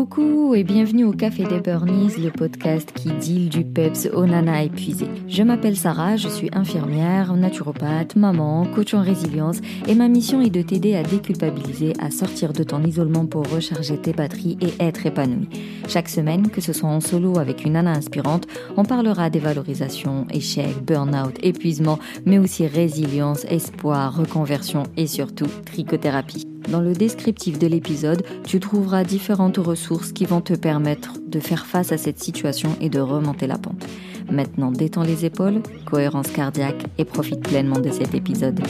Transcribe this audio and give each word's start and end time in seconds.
Coucou 0.00 0.54
et 0.54 0.64
bienvenue 0.64 1.04
au 1.04 1.12
Café 1.12 1.44
des 1.44 1.60
Burnies, 1.60 2.14
le 2.16 2.30
podcast 2.30 2.90
qui 2.94 3.10
deal 3.10 3.50
du 3.50 3.66
peps 3.66 4.08
au 4.14 4.24
nana 4.24 4.62
épuisé. 4.62 5.04
Je 5.28 5.42
m'appelle 5.42 5.76
Sarah, 5.76 6.16
je 6.16 6.28
suis 6.28 6.48
infirmière, 6.52 7.34
naturopathe, 7.34 8.16
maman, 8.16 8.64
coach 8.74 8.94
en 8.94 9.02
résilience 9.02 9.58
et 9.86 9.94
ma 9.94 10.08
mission 10.08 10.40
est 10.40 10.48
de 10.48 10.62
t'aider 10.62 10.96
à 10.96 11.02
déculpabiliser, 11.02 11.92
à 12.00 12.10
sortir 12.10 12.54
de 12.54 12.62
ton 12.62 12.82
isolement 12.82 13.26
pour 13.26 13.46
recharger 13.46 13.98
tes 13.98 14.14
batteries 14.14 14.56
et 14.62 14.82
être 14.82 15.04
épanoui. 15.04 15.50
Chaque 15.86 16.08
semaine, 16.08 16.48
que 16.48 16.62
ce 16.62 16.72
soit 16.72 16.88
en 16.88 17.00
solo 17.00 17.38
avec 17.38 17.66
une 17.66 17.74
nana 17.74 17.92
inspirante, 17.92 18.46
on 18.78 18.86
parlera 18.86 19.28
des 19.28 19.38
valorisations, 19.38 20.26
échecs, 20.32 20.82
burn-out, 20.82 21.36
épuisement, 21.42 21.98
mais 22.24 22.38
aussi 22.38 22.66
résilience, 22.66 23.44
espoir, 23.50 24.16
reconversion 24.16 24.84
et 24.96 25.06
surtout 25.06 25.48
trichothérapie. 25.66 26.49
Dans 26.68 26.80
le 26.80 26.92
descriptif 26.92 27.58
de 27.58 27.66
l'épisode, 27.66 28.22
tu 28.44 28.60
trouveras 28.60 29.04
différentes 29.04 29.56
ressources 29.56 30.12
qui 30.12 30.24
vont 30.24 30.40
te 30.40 30.54
permettre 30.54 31.14
de 31.26 31.40
faire 31.40 31.66
face 31.66 31.92
à 31.92 31.98
cette 31.98 32.22
situation 32.22 32.76
et 32.80 32.88
de 32.88 33.00
remonter 33.00 33.46
la 33.46 33.58
pente. 33.58 33.86
Maintenant, 34.30 34.70
détends 34.70 35.02
les 35.02 35.24
épaules, 35.24 35.62
cohérence 35.86 36.28
cardiaque 36.28 36.84
et 36.98 37.04
profite 37.04 37.40
pleinement 37.40 37.80
de 37.80 37.90
cet 37.90 38.14
épisode. 38.14 38.60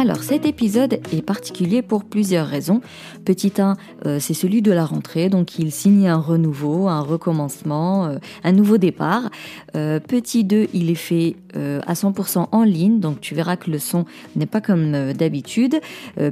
Alors 0.00 0.22
cet 0.22 0.46
épisode 0.46 0.94
est 1.12 1.20
particulier 1.20 1.82
pour 1.82 2.04
plusieurs 2.04 2.46
raisons. 2.46 2.80
Petit 3.24 3.52
1, 3.58 3.76
euh, 4.06 4.18
c'est 4.20 4.34
celui 4.34 4.62
de 4.62 4.72
la 4.72 4.84
rentrée, 4.84 5.28
donc 5.28 5.58
il 5.58 5.72
signe 5.72 6.08
un 6.08 6.18
renouveau, 6.18 6.88
un 6.88 7.00
recommencement, 7.00 8.06
euh, 8.06 8.18
un 8.44 8.52
nouveau 8.52 8.78
départ. 8.78 9.30
Euh, 9.76 10.00
petit 10.00 10.44
2, 10.44 10.68
il 10.72 10.90
est 10.90 10.94
fait 10.94 11.36
à 11.52 11.94
100% 11.94 12.46
en 12.52 12.62
ligne, 12.62 13.00
donc 13.00 13.20
tu 13.20 13.34
verras 13.34 13.56
que 13.56 13.72
le 13.72 13.80
son 13.80 14.04
n'est 14.36 14.46
pas 14.46 14.60
comme 14.60 15.12
d'habitude. 15.12 15.80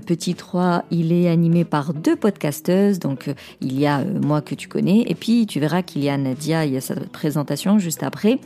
petit 0.06 0.34
3, 0.34 0.84
il 0.92 1.12
est 1.12 1.28
animé 1.28 1.64
par 1.64 1.92
deux 1.92 2.14
podcasteuses, 2.14 3.00
donc 3.00 3.28
il 3.60 3.76
y 3.76 3.84
a 3.84 4.04
moi 4.04 4.42
que 4.42 4.54
tu 4.54 4.68
connais, 4.68 5.02
et 5.08 5.16
puis 5.16 5.46
tu 5.46 5.58
verras 5.58 5.82
qu'il 5.82 6.04
y 6.04 6.08
a 6.08 6.16
Nadia, 6.16 6.66
il 6.66 6.74
y 6.74 6.76
a 6.76 6.80
sa 6.80 6.94
présentation 6.94 7.80
juste 7.80 8.04
après. 8.04 8.38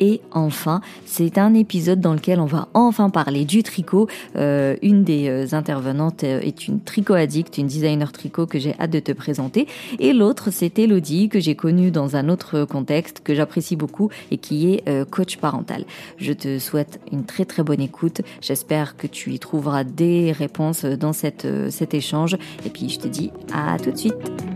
Et 0.00 0.22
enfin, 0.32 0.80
c'est 1.04 1.36
un 1.36 1.52
épisode 1.52 2.00
dans 2.00 2.14
lequel 2.14 2.40
on 2.40 2.46
va 2.46 2.68
enfin 2.72 3.10
parler 3.10 3.44
du 3.44 3.62
tricot. 3.62 4.08
Une 4.34 5.04
des 5.04 5.54
intervenantes 5.54 6.24
est 6.24 6.68
une 6.68 6.80
tricot 6.80 7.14
addict, 7.14 7.58
une 7.58 7.68
designer 7.84 8.12
tricot 8.12 8.46
que 8.46 8.58
j'ai 8.58 8.74
hâte 8.80 8.90
de 8.90 9.00
te 9.00 9.12
présenter. 9.12 9.66
Et 9.98 10.12
l'autre, 10.12 10.50
c'est 10.50 10.78
Elodie, 10.78 11.28
que 11.28 11.40
j'ai 11.40 11.54
connue 11.54 11.90
dans 11.90 12.16
un 12.16 12.28
autre 12.28 12.64
contexte, 12.64 13.20
que 13.22 13.34
j'apprécie 13.34 13.76
beaucoup 13.76 14.10
et 14.30 14.38
qui 14.38 14.72
est 14.72 15.10
coach 15.10 15.36
parental. 15.36 15.84
Je 16.16 16.32
te 16.32 16.58
souhaite 16.58 17.00
une 17.12 17.24
très 17.24 17.44
très 17.44 17.62
bonne 17.62 17.80
écoute. 17.80 18.22
J'espère 18.40 18.96
que 18.96 19.06
tu 19.06 19.32
y 19.32 19.38
trouveras 19.38 19.84
des 19.84 20.32
réponses 20.32 20.84
dans 20.84 21.12
cette, 21.12 21.46
cet 21.70 21.94
échange. 21.94 22.36
Et 22.64 22.70
puis 22.70 22.88
je 22.88 22.98
te 22.98 23.08
dis 23.08 23.30
à 23.52 23.76
tout 23.78 23.90
de 23.90 23.98
suite. 23.98 24.53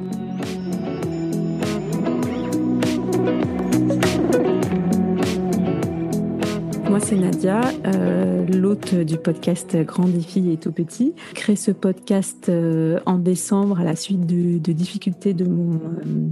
C'est 7.01 7.17
Nadia, 7.17 7.61
euh, 7.87 8.45
l'hôte 8.47 8.95
du 8.95 9.19
podcast 9.19 9.77
Grand 9.85 10.09
Défi 10.09 10.51
et 10.51 10.57
Tout 10.57 10.73
Petit. 10.73 11.15
J'ai 11.29 11.35
créé 11.35 11.57
ce 11.57 11.71
podcast 11.71 12.49
euh, 12.49 12.99
en 13.07 13.19
décembre 13.19 13.79
à 13.81 13.85
la 13.85 13.95
suite 13.95 14.27
de, 14.27 14.73
difficultés 14.73 15.33
de 15.33 15.45
mon, 15.45 15.77
euh, 15.77 16.29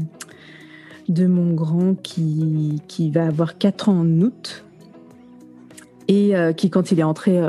de 1.09 1.27
mon 1.27 1.55
grand 1.55 1.95
qui, 1.95 2.83
qui 2.89 3.11
va 3.11 3.27
avoir 3.27 3.59
4 3.59 3.91
ans 3.91 4.01
en 4.01 4.21
août 4.21 4.65
et 6.09 6.35
qui, 6.57 6.71
quand 6.71 6.93
il 6.93 7.01
est 7.01 7.05
entré 7.05 7.41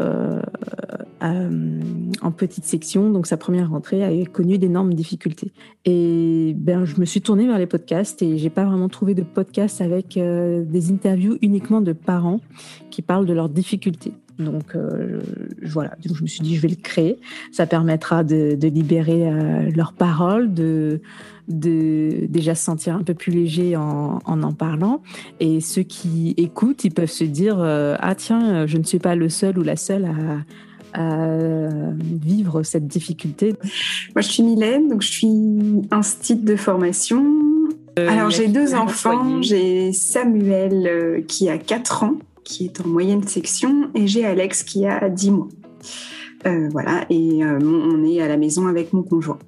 euh, 1.24 1.82
en 2.22 2.32
petite 2.32 2.66
section, 2.66 3.10
donc 3.10 3.26
sa 3.26 3.38
première 3.38 3.72
rentrée, 3.72 4.04
a 4.04 4.26
connu 4.26 4.58
d'énormes 4.58 4.94
difficultés. 4.94 5.52
Et 5.86 6.54
ben, 6.56 6.86
je 6.86 7.00
me 7.00 7.06
suis 7.06 7.22
tournée 7.22 7.48
vers 7.48 7.58
les 7.58 7.66
podcasts 7.66 8.22
et 8.22 8.38
j'ai 8.38 8.50
pas 8.50 8.66
vraiment 8.66 8.90
trouvé 8.90 9.16
de 9.16 9.24
podcast 9.24 9.82
avec 9.82 10.18
euh, 10.18 10.64
des 10.64 10.92
interviews 10.92 11.38
uniquement 11.42 11.82
de 11.82 11.94
parents 11.94 12.40
qui 12.92 13.02
parlent 13.02 13.26
de 13.26 13.34
leurs 13.34 13.50
difficultés. 13.50 14.14
Donc 14.38 14.76
euh, 14.76 15.20
voilà, 15.64 15.96
donc 16.06 16.16
je 16.16 16.22
me 16.22 16.28
suis 16.28 16.42
dit 16.42 16.56
je 16.56 16.62
vais 16.62 16.68
le 16.68 16.76
créer. 16.76 17.18
Ça 17.52 17.66
permettra 17.66 18.24
de, 18.24 18.56
libérer 18.68 19.32
leurs 19.76 19.94
paroles, 19.94 20.54
de, 20.54 21.02
déjà 21.48 22.54
se 22.54 22.64
sentir 22.64 22.96
un 22.96 23.02
peu 23.02 23.16
plus 23.16 23.32
léger 23.32 23.76
en, 23.76 24.20
en 24.24 24.54
parlant. 24.54 25.02
Et 25.40 25.62
ceux 25.62 25.82
qui 25.82 26.36
écoutent, 26.38 26.84
ils 26.84 26.94
peuvent 26.94 27.10
se 27.10 27.24
dire 27.24 27.58
ah 27.60 28.14
tiens, 28.16 28.68
je 28.68 28.78
ne 28.78 28.84
suis 28.84 29.00
pas 29.00 29.16
le 29.16 29.30
seul 29.30 29.58
ou 29.58 29.64
la 29.64 29.76
seule 29.76 30.06
à, 30.06 30.44
à 30.94 31.28
vivre 32.00 32.64
cette 32.64 32.88
difficulté 32.88 33.56
Moi, 34.16 34.22
je 34.22 34.30
suis 34.30 34.44
Mylène, 34.44 34.90
donc 34.90 35.02
je 35.02 35.12
suis 35.12 35.28
instite 35.92 36.44
de 36.44 36.56
formation. 36.56 37.24
Euh, 38.00 38.10
Alors, 38.10 38.30
j'ai 38.30 38.48
deux 38.48 38.76
enfants. 38.76 39.42
J'ai 39.42 39.92
Samuel 39.92 40.88
euh, 40.88 41.22
qui 41.22 41.50
a 41.50 41.58
4 41.58 42.04
ans, 42.04 42.16
qui 42.44 42.66
est 42.66 42.82
en 42.82 42.88
moyenne 42.88 43.28
section, 43.28 43.90
et 43.96 44.08
j'ai 44.08 44.26
Alex 44.26 44.64
qui 44.64 44.86
a 44.86 45.10
10 45.10 45.32
mois. 45.32 45.48
Euh, 46.46 46.70
voilà, 46.72 47.06
et 47.10 47.44
on 47.44 48.04
est 48.04 48.22
à 48.22 48.28
la 48.28 48.38
maison 48.38 48.68
avec 48.68 48.94
mon 48.94 49.02
conjoint. 49.02 49.40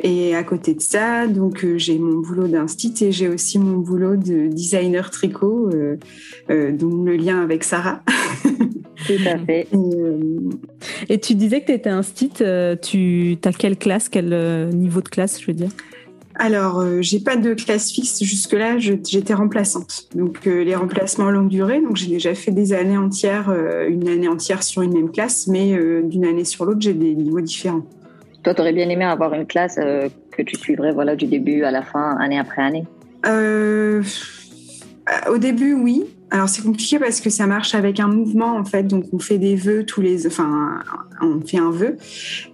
Et 0.00 0.34
à 0.34 0.42
côté 0.42 0.74
de 0.74 0.80
ça, 0.80 1.26
donc 1.26 1.66
j'ai 1.76 1.98
mon 1.98 2.20
boulot 2.20 2.48
d'instit 2.48 2.94
et 3.02 3.12
j'ai 3.12 3.28
aussi 3.28 3.58
mon 3.58 3.78
boulot 3.78 4.16
de 4.16 4.48
designer 4.48 5.10
tricot, 5.10 5.70
dont 6.48 7.02
le 7.02 7.16
lien 7.16 7.42
avec 7.42 7.64
Sarah. 7.64 8.02
Tout 9.06 9.12
à 9.26 9.38
fait. 9.38 9.66
Euh, 9.74 10.50
et, 11.08 11.18
tu 11.18 11.34
disais 11.34 11.60
que 11.60 11.66
tu 11.66 11.72
étais 11.72 11.90
un 11.90 12.02
stit, 12.02 12.32
euh, 12.40 12.76
tu 12.76 13.38
as 13.44 13.52
quelle 13.52 13.76
classe, 13.76 14.08
quel 14.08 14.32
euh, 14.32 14.70
niveau 14.70 15.00
de 15.00 15.08
classe, 15.08 15.40
je 15.40 15.46
veux 15.46 15.52
dire? 15.52 15.70
Alors, 16.34 16.84
j'ai 17.00 17.18
pas 17.18 17.36
de 17.36 17.52
classe 17.52 17.90
fixe 17.90 18.22
jusque-là, 18.22 18.78
j'étais 18.78 19.34
remplaçante. 19.34 20.08
Donc, 20.14 20.44
les 20.44 20.76
remplacements 20.76 21.32
longue 21.32 21.48
durée, 21.48 21.80
donc 21.80 21.96
j'ai 21.96 22.06
déjà 22.06 22.32
fait 22.32 22.52
des 22.52 22.72
années 22.72 22.96
entières, 22.96 23.52
une 23.88 24.06
année 24.06 24.28
entière 24.28 24.62
sur 24.62 24.82
une 24.82 24.92
même 24.92 25.10
classe, 25.10 25.48
mais 25.48 25.76
d'une 26.04 26.24
année 26.24 26.44
sur 26.44 26.64
l'autre, 26.64 26.80
j'ai 26.80 26.94
des 26.94 27.16
niveaux 27.16 27.40
différents. 27.40 27.82
Toi, 28.48 28.54
tu 28.54 28.62
aurais 28.62 28.72
bien 28.72 28.88
aimé 28.88 29.04
avoir 29.04 29.34
une 29.34 29.44
classe 29.44 29.74
que 29.74 30.40
tu 30.42 30.56
suivrais 30.56 30.90
voilà, 30.90 31.16
du 31.16 31.26
début 31.26 31.64
à 31.64 31.70
la 31.70 31.82
fin, 31.82 32.16
année 32.18 32.38
après 32.38 32.62
année? 32.62 32.86
Au 35.28 35.36
début, 35.36 35.74
oui. 35.74 36.06
Alors 36.30 36.48
c'est 36.48 36.62
compliqué 36.62 36.98
parce 36.98 37.20
que 37.20 37.28
ça 37.28 37.46
marche 37.46 37.74
avec 37.74 38.00
un 38.00 38.08
mouvement 38.08 38.56
en 38.56 38.64
fait, 38.64 38.84
donc 38.84 39.04
on 39.12 39.18
fait 39.18 39.36
des 39.36 39.54
vœux 39.54 39.84
tous 39.84 40.00
les, 40.00 40.26
enfin 40.26 40.80
on 41.20 41.42
fait 41.42 41.58
un 41.58 41.70
vœu. 41.70 41.98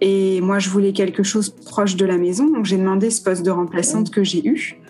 Et 0.01 0.41
moi 0.41 0.59
je 0.59 0.69
voulais 0.69 0.93
quelque 0.93 1.23
chose 1.23 1.51
proche 1.51 1.95
de 1.95 2.05
la 2.05 2.19
maison, 2.19 2.65
j'ai 2.65 2.77
demandé 2.77 3.11
ce 3.11 3.23
poste 3.23 3.45
de 3.45 3.53
remplaçante 3.53 4.11
que 4.11 4.25
j'ai 4.25 4.45
eu. 4.45 4.81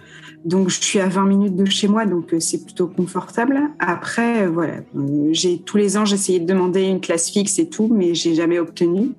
Donc 0.47 0.71
je 0.71 0.81
suis 0.81 1.01
à 1.01 1.09
20 1.09 1.25
minutes 1.25 1.57
de 1.57 1.65
chez 1.67 1.89
moi, 1.89 2.07
donc 2.07 2.33
euh, 2.33 2.41
c'est 2.41 2.65
plutôt 2.65 2.87
confortable. 2.87 3.59
Après 3.79 4.45
euh, 4.45 4.51
voilà, 4.51 4.77
euh, 4.97 5.29
j'ai 5.33 5.59
tous 5.59 5.77
les 5.77 5.99
ans 5.99 6.07
j'essayais 6.07 6.41
de 6.41 6.47
demander 6.47 6.83
une 6.83 7.01
classe 7.01 7.31
fixe 7.31 7.59
et 7.59 7.69
tout, 7.69 7.91
mais 7.91 8.15
j'ai 8.15 8.35
jamais 8.35 8.59
obtenu 8.59 9.13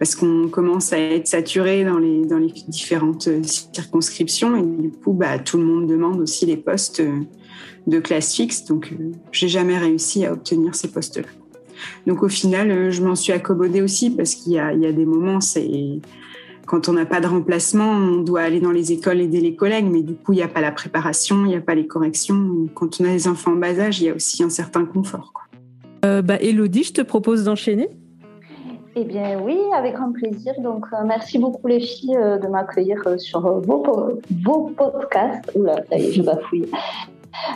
parce 0.00 0.16
qu'on 0.16 0.48
commence 0.48 0.92
à 0.92 0.98
être 0.98 1.28
saturé 1.28 1.84
dans 1.84 1.98
les 1.98 2.24
différentes 2.66 3.28
circonscriptions 3.44 4.56
et 4.56 4.62
du 4.62 4.90
coup 4.90 5.12
bah 5.12 5.38
tout 5.38 5.58
le 5.58 5.64
monde 5.64 5.86
demande 5.86 6.20
aussi 6.20 6.46
les 6.46 6.56
postes 6.56 7.00
de 7.86 7.98
classe 7.98 8.34
fixe, 8.34 8.64
donc 8.64 8.92
euh, 8.92 9.12
j'ai 9.32 9.48
jamais 9.48 9.78
réussi 9.78 10.24
à 10.24 10.32
obtenir 10.32 10.74
ces 10.74 10.88
postes-là. 10.88 11.28
Donc 12.06 12.22
au 12.22 12.28
final, 12.28 12.70
euh, 12.70 12.90
je 12.90 13.02
m'en 13.02 13.14
suis 13.14 13.32
accommodée 13.32 13.82
aussi 13.82 14.10
parce 14.10 14.34
qu'il 14.34 14.52
y, 14.52 14.58
a, 14.58 14.74
des 14.74 15.06
moments, 15.06 15.40
c'est 15.40 16.00
quand 16.66 16.88
on 16.88 16.92
n'a 16.92 17.06
pas 17.06 17.20
de 17.20 17.26
remplacement, 17.26 17.90
on 17.90 18.18
doit 18.18 18.42
aller 18.42 18.60
dans 18.60 18.70
les 18.70 18.92
écoles 18.92 19.20
aider 19.20 19.40
les 19.40 19.56
collègues, 19.56 19.86
mais 19.90 20.02
du 20.02 20.14
coup, 20.14 20.32
il 20.32 20.36
n'y 20.36 20.42
a 20.42 20.48
pas 20.48 20.60
la 20.60 20.72
préparation, 20.72 21.44
il 21.44 21.48
n'y 21.48 21.56
a 21.56 21.60
pas 21.60 21.74
les 21.74 21.86
corrections. 21.86 22.68
Quand 22.74 23.00
on 23.00 23.04
a 23.04 23.08
des 23.08 23.28
enfants 23.28 23.52
en 23.52 23.56
bas 23.56 23.78
âge, 23.78 24.00
il 24.00 24.06
y 24.06 24.08
a 24.08 24.14
aussi 24.14 24.42
un 24.42 24.50
certain 24.50 24.84
confort. 24.84 25.32
Euh, 26.04 26.22
bah, 26.22 26.36
Elodie, 26.40 26.84
je 26.84 26.92
te 26.92 27.02
propose 27.02 27.44
d'enchaîner. 27.44 27.88
Eh 28.96 29.04
bien 29.04 29.40
oui, 29.40 29.58
avec 29.74 29.94
grand 29.94 30.12
plaisir. 30.12 30.54
Donc 30.60 30.86
merci 31.04 31.38
beaucoup 31.38 31.66
les 31.66 31.80
filles 31.80 32.18
de 32.42 32.46
m'accueillir 32.48 33.02
sur 33.18 33.40
vos, 33.60 33.78
podcasts. 34.76 35.50
Oula, 35.54 35.76
ça 35.88 35.96
y 35.96 36.06
est, 36.06 36.12
je 36.12 36.22
bafouille. 36.22 36.68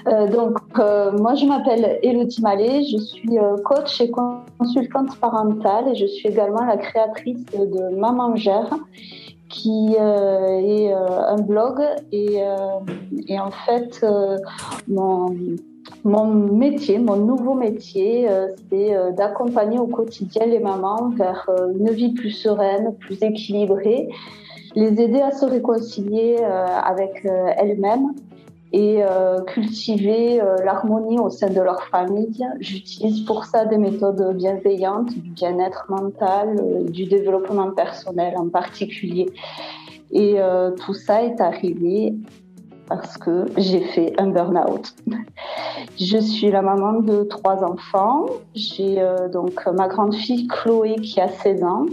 Euh, 0.06 0.28
donc, 0.28 0.58
euh, 0.78 1.12
moi, 1.12 1.34
je 1.34 1.46
m'appelle 1.46 1.98
Elodie 2.02 2.40
Mallet, 2.42 2.84
je 2.84 2.98
suis 2.98 3.38
euh, 3.38 3.56
coach 3.64 4.00
et 4.00 4.10
consultante 4.10 5.18
parentale 5.18 5.88
et 5.88 5.94
je 5.94 6.06
suis 6.06 6.28
également 6.28 6.64
la 6.64 6.76
créatrice 6.76 7.44
de 7.52 7.96
Maman 7.96 8.36
Gère, 8.36 8.74
qui 9.48 9.94
est 9.94 10.92
un 10.92 11.36
blog. 11.36 11.80
Et, 12.12 12.40
et 13.28 13.40
en 13.40 13.50
fait, 13.50 14.04
mon, 14.88 15.34
mon 16.04 16.26
métier, 16.26 16.98
mon 16.98 17.16
nouveau 17.16 17.54
métier, 17.54 18.28
c'est 18.70 18.94
d'accompagner 19.16 19.78
au 19.78 19.86
quotidien 19.86 20.46
les 20.46 20.58
mamans 20.58 21.10
vers 21.16 21.48
une 21.74 21.90
vie 21.90 22.12
plus 22.12 22.30
sereine, 22.30 22.94
plus 23.00 23.22
équilibrée, 23.22 24.08
les 24.74 25.00
aider 25.00 25.20
à 25.20 25.30
se 25.30 25.46
réconcilier 25.46 26.36
avec 26.38 27.26
elles-mêmes 27.56 28.12
et 28.72 29.02
cultiver 29.46 30.42
l'harmonie 30.62 31.18
au 31.18 31.30
sein 31.30 31.48
de 31.48 31.60
leur 31.60 31.82
famille. 31.84 32.44
J'utilise 32.60 33.24
pour 33.24 33.46
ça 33.46 33.64
des 33.64 33.78
méthodes 33.78 34.36
bienveillantes, 34.36 35.14
du 35.14 35.30
bien-être 35.30 35.86
mental, 35.88 36.84
du 36.90 37.06
développement 37.06 37.70
personnel 37.70 38.34
en 38.36 38.48
particulier. 38.48 39.26
Et 40.12 40.36
tout 40.84 40.94
ça 40.94 41.22
est 41.22 41.40
arrivé 41.40 42.14
parce 42.88 43.16
que 43.16 43.46
j'ai 43.56 43.80
fait 43.80 44.12
un 44.18 44.28
burn-out. 44.28 44.94
Je 45.98 46.18
suis 46.18 46.50
la 46.50 46.62
maman 46.62 47.00
de 47.00 47.22
trois 47.24 47.62
enfants. 47.64 48.26
J'ai 48.54 49.00
euh, 49.00 49.28
donc 49.28 49.66
ma 49.66 49.88
grande 49.88 50.14
fille 50.14 50.48
Chloé 50.48 50.96
qui 50.96 51.20
a 51.20 51.28
16 51.28 51.62
ans. 51.64 51.86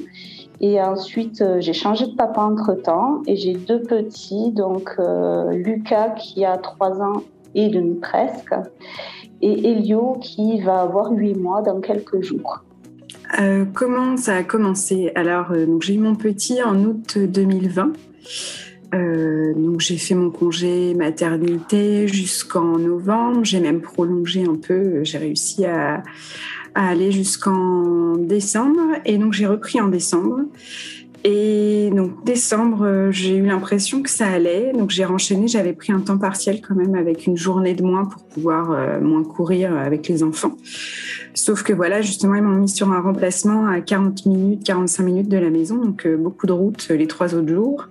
Et 0.60 0.80
ensuite, 0.82 1.42
euh, 1.42 1.60
j'ai 1.60 1.74
changé 1.74 2.06
de 2.06 2.16
papa 2.16 2.42
entre-temps 2.42 3.22
et 3.26 3.36
j'ai 3.36 3.54
deux 3.54 3.82
petits, 3.82 4.52
donc 4.52 4.92
euh, 5.00 5.52
Lucas 5.52 6.12
qui 6.12 6.46
a 6.46 6.58
trois 6.58 7.02
ans 7.02 7.24
et 7.56 7.70
demi 7.70 7.96
presque, 7.96 8.54
et 9.42 9.72
Elio 9.72 10.18
qui 10.22 10.62
va 10.62 10.82
avoir 10.82 11.12
huit 11.12 11.34
mois 11.34 11.62
dans 11.64 11.82
quelques 11.82 12.22
jours. 12.22 12.64
comment 13.74 14.16
ça 14.18 14.36
a 14.36 14.44
commencé? 14.44 15.12
Alors, 15.16 15.48
j'ai 15.82 15.96
eu 15.96 15.98
mon 15.98 16.16
petit 16.16 16.62
en 16.62 16.78
août 16.84 17.18
2020. 17.18 17.92
Euh, 18.94 19.54
donc 19.54 19.80
j'ai 19.80 19.98
fait 19.98 20.16
mon 20.16 20.30
congé 20.30 20.94
maternité 20.94 22.08
jusqu'en 22.08 22.78
novembre. 22.78 23.44
J'ai 23.44 23.60
même 23.60 23.82
prolongé 23.82 24.44
un 24.44 24.56
peu. 24.56 25.04
J'ai 25.04 25.18
réussi 25.18 25.66
à, 25.66 26.04
aller 26.76 27.12
jusqu'en 27.12 28.16
décembre. 28.16 28.80
Et 29.06 29.18
donc 29.18 29.34
j'ai 29.34 29.48
repris 29.48 29.80
en 29.80 29.88
décembre. 29.88 30.42
Et 31.24 31.92
donc 31.96 32.24
décembre, 32.26 33.10
j'ai 33.12 33.36
eu 33.36 33.46
l'impression 33.46 34.02
que 34.02 34.10
ça 34.10 34.28
allait. 34.28 34.74
Donc 34.74 34.90
j'ai 34.90 35.06
renchaîné. 35.06 35.48
J'avais 35.48 35.74
pris 35.74 35.94
un 35.94 36.00
temps 36.00 36.18
partiel 36.18 36.62
quand 36.62 36.76
même 36.76 36.96
avec 36.96 37.28
une 37.28 37.38
journée 37.38 37.76
de 37.76 37.84
moins 37.84 38.06
pour 38.06 38.24
pouvoir 38.24 38.72
euh, 38.72 39.00
moins 39.00 39.24
courir 39.24 39.76
avec 39.78 40.08
les 40.08 40.24
enfants. 40.24 40.58
Sauf 41.34 41.64
que 41.64 41.74
voilà, 41.74 42.02
justement, 42.02 42.36
ils 42.36 42.42
m'ont 42.42 42.58
mis 42.58 42.70
sur 42.70 42.92
un 42.92 43.00
remplacement 43.00 43.68
à 43.68 43.82
40 43.82 44.26
minutes, 44.26 44.64
45 44.66 45.04
minutes 45.04 45.30
de 45.30 45.38
la 45.38 45.50
maison. 45.50 45.78
Donc 45.78 46.06
euh, 46.06 46.18
beaucoup 46.18 46.48
de 46.48 46.52
route 46.52 46.90
les 46.90 47.08
trois 47.08 47.36
autres 47.36 47.50
jours. 47.50 47.88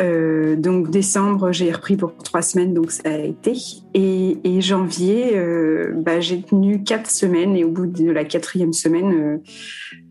Euh, 0.00 0.56
donc 0.56 0.90
décembre, 0.90 1.52
j'ai 1.52 1.70
repris 1.70 1.96
pour 1.96 2.14
trois 2.16 2.42
semaines, 2.42 2.72
donc 2.72 2.90
ça 2.90 3.10
a 3.10 3.18
été. 3.18 3.54
Et, 3.94 4.60
janvier, 4.60 5.36
euh, 5.36 5.92
bah, 5.94 6.20
j'ai 6.20 6.42
tenu 6.42 6.82
quatre 6.82 7.10
semaines 7.10 7.56
et 7.56 7.64
au 7.64 7.70
bout 7.70 7.86
de 7.86 8.10
la 8.10 8.24
quatrième 8.24 8.72
semaine, 8.72 9.40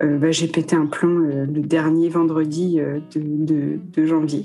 euh, 0.04 0.18
bah, 0.18 0.32
j'ai 0.32 0.48
pété 0.48 0.76
un 0.76 0.86
plomb 0.86 1.20
le 1.20 1.62
dernier 1.62 2.10
vendredi 2.10 2.80
de, 3.16 4.06
janvier. 4.06 4.44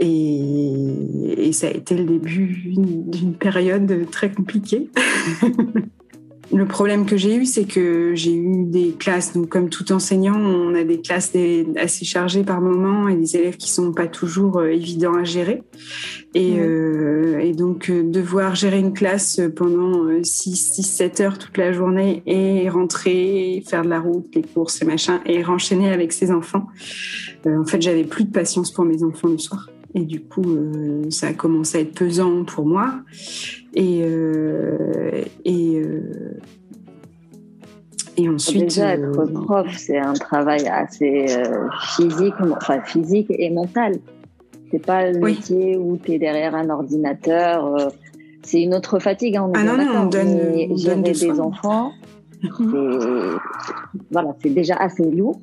Et, 0.00 1.52
ça 1.52 1.66
a 1.66 1.70
été 1.70 1.96
le 1.96 2.04
début 2.04 2.74
d'une 2.74 3.34
période 3.34 4.08
très 4.10 4.30
compliquée. 4.30 4.90
Le 6.52 6.66
problème 6.66 7.06
que 7.06 7.16
j'ai 7.16 7.36
eu, 7.36 7.44
c'est 7.44 7.64
que 7.64 8.12
j'ai 8.16 8.34
eu 8.34 8.64
des 8.64 8.92
classes, 8.98 9.32
donc 9.32 9.48
comme 9.48 9.68
tout 9.68 9.92
enseignant, 9.92 10.36
on 10.36 10.74
a 10.74 10.82
des 10.82 11.00
classes 11.00 11.32
assez 11.76 12.04
chargées 12.04 12.42
par 12.42 12.60
moment 12.60 13.06
et 13.08 13.14
des 13.14 13.36
élèves 13.36 13.56
qui 13.56 13.70
sont 13.70 13.92
pas 13.92 14.08
toujours 14.08 14.58
euh, 14.58 14.66
évidents 14.66 15.14
à 15.14 15.22
gérer. 15.22 15.62
Et, 16.34 16.58
euh, 16.58 17.38
et 17.38 17.52
donc 17.52 17.88
euh, 17.88 18.02
devoir 18.02 18.56
gérer 18.56 18.80
une 18.80 18.92
classe 18.92 19.40
pendant 19.54 20.06
6-7 20.08 21.22
heures 21.22 21.38
toute 21.38 21.56
la 21.56 21.72
journée 21.72 22.22
et 22.26 22.68
rentrer, 22.68 23.62
faire 23.68 23.82
de 23.82 23.88
la 23.88 24.00
route, 24.00 24.26
les 24.34 24.42
courses 24.42 24.82
et 24.82 24.84
machin, 24.84 25.20
et 25.26 25.44
renchaîner 25.44 25.92
avec 25.92 26.12
ses 26.12 26.32
enfants. 26.32 26.66
en 27.46 27.64
fait, 27.64 27.80
j'avais 27.80 28.04
plus 28.04 28.24
de 28.24 28.30
patience 28.30 28.72
pour 28.72 28.84
mes 28.84 29.04
enfants 29.04 29.28
le 29.28 29.38
soir. 29.38 29.70
Et 29.94 30.02
du 30.02 30.20
coup, 30.20 30.44
ça 31.10 31.28
a 31.28 31.32
commencé 31.32 31.78
à 31.78 31.80
être 31.80 31.94
pesant 31.94 32.44
pour 32.44 32.64
moi. 32.64 33.00
Et, 33.74 34.02
euh, 34.02 35.22
et, 35.44 35.80
euh, 35.80 36.40
et 38.16 38.28
ensuite. 38.28 38.64
Déjà, 38.64 38.94
être 38.94 39.18
euh, 39.18 39.32
prof, 39.44 39.66
c'est 39.76 39.98
un 39.98 40.14
travail 40.14 40.66
assez 40.68 41.26
physique, 41.96 42.34
enfin 42.40 42.80
physique 42.82 43.28
et 43.30 43.50
mental. 43.50 43.96
C'est 44.70 44.84
pas 44.84 45.10
le 45.10 45.18
métier 45.18 45.76
où 45.76 45.96
tu 45.96 46.12
es 46.12 46.18
derrière 46.18 46.54
un 46.54 46.70
ordinateur. 46.70 47.92
c'est 48.42 48.62
une 48.62 48.74
autre 48.74 48.98
fatigue. 48.98 49.36
Hein, 49.36 49.50
ah 49.54 49.64
non, 49.64 49.76
non, 49.76 50.02
on 50.02 50.06
donne, 50.06 50.76
gérer 50.76 51.02
des 51.02 51.40
enfants, 51.40 51.92
voilà, 54.10 54.34
c'est 54.42 54.50
déjà 54.54 54.76
assez 54.76 55.08
lourd. 55.10 55.40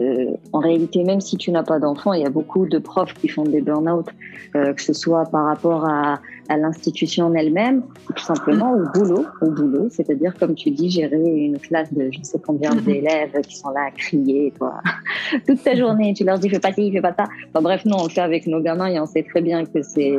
Euh, 0.00 0.30
en 0.52 0.60
réalité, 0.60 1.04
même 1.04 1.20
si 1.20 1.36
tu 1.36 1.50
n'as 1.50 1.62
pas 1.62 1.78
d'enfant, 1.78 2.12
il 2.14 2.22
y 2.22 2.26
a 2.26 2.30
beaucoup 2.30 2.66
de 2.66 2.78
profs 2.78 3.12
qui 3.14 3.28
font 3.28 3.44
des 3.44 3.60
burn-out, 3.60 4.06
euh, 4.56 4.72
que 4.72 4.80
ce 4.80 4.92
soit 4.94 5.26
par 5.26 5.44
rapport 5.44 5.84
à, 5.86 6.18
à 6.48 6.56
l'institution 6.56 7.26
en 7.26 7.34
elle-même, 7.34 7.82
ou 8.08 8.12
tout 8.14 8.24
simplement 8.24 8.72
au 8.72 8.84
boulot, 8.94 9.26
au 9.42 9.50
boulot, 9.50 9.88
c'est-à-dire 9.90 10.34
comme 10.38 10.54
tu 10.54 10.70
dis, 10.70 10.90
gérer 10.90 11.22
une 11.22 11.58
classe 11.58 11.92
de 11.92 12.08
je 12.10 12.18
ne 12.18 12.24
sais 12.24 12.38
combien 12.44 12.74
mhm. 12.74 12.80
d'élèves 12.80 13.40
qui 13.42 13.56
sont 13.56 13.70
là 13.70 13.82
à 13.88 13.90
crier, 13.90 14.52
toi, 14.56 14.80
toute 15.46 15.62
ta 15.62 15.74
journée, 15.74 16.14
tu 16.14 16.24
leur 16.24 16.38
dis 16.38 16.48
fais 16.48 16.58
pas 16.58 16.72
ci, 16.72 16.90
fais 16.90 17.02
pas 17.02 17.12
ça. 17.12 17.24
Enfin 17.50 17.62
bref, 17.62 17.84
non, 17.84 17.98
on 18.00 18.04
le 18.04 18.10
fait 18.10 18.22
avec 18.22 18.46
nos 18.46 18.60
gamins 18.60 18.86
et 18.86 18.98
on 18.98 19.06
sait 19.06 19.22
très 19.22 19.42
bien 19.42 19.64
que 19.66 19.82
c'est 19.82 20.14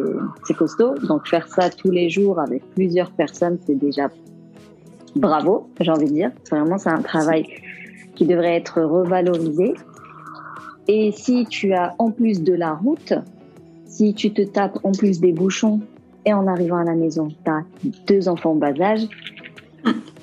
c'est 0.45 0.53
costaud. 0.53 0.93
Donc 1.07 1.27
faire 1.27 1.47
ça 1.47 1.69
tous 1.69 1.89
les 1.89 2.09
jours 2.09 2.39
avec 2.39 2.63
plusieurs 2.75 3.11
personnes, 3.11 3.57
c'est 3.65 3.75
déjà 3.75 4.09
bravo, 5.15 5.69
j'ai 5.79 5.91
envie 5.91 6.07
de 6.07 6.13
dire. 6.13 6.31
Vraiment, 6.49 6.77
c'est 6.77 6.89
un 6.89 7.01
travail 7.01 7.47
qui 8.15 8.25
devrait 8.25 8.55
être 8.55 8.81
revalorisé. 8.81 9.73
Et 10.87 11.11
si 11.11 11.45
tu 11.45 11.73
as 11.73 11.95
en 11.97 12.11
plus 12.11 12.43
de 12.43 12.53
la 12.53 12.73
route, 12.73 13.13
si 13.85 14.13
tu 14.13 14.31
te 14.33 14.41
tapes 14.41 14.79
en 14.83 14.91
plus 14.91 15.19
des 15.19 15.31
bouchons 15.31 15.79
et 16.25 16.33
en 16.33 16.47
arrivant 16.47 16.77
à 16.77 16.83
la 16.83 16.95
maison, 16.95 17.29
tu 17.43 17.49
as 17.49 17.63
deux 18.07 18.27
enfants 18.27 18.55
bas 18.55 18.73
âge, 18.81 19.07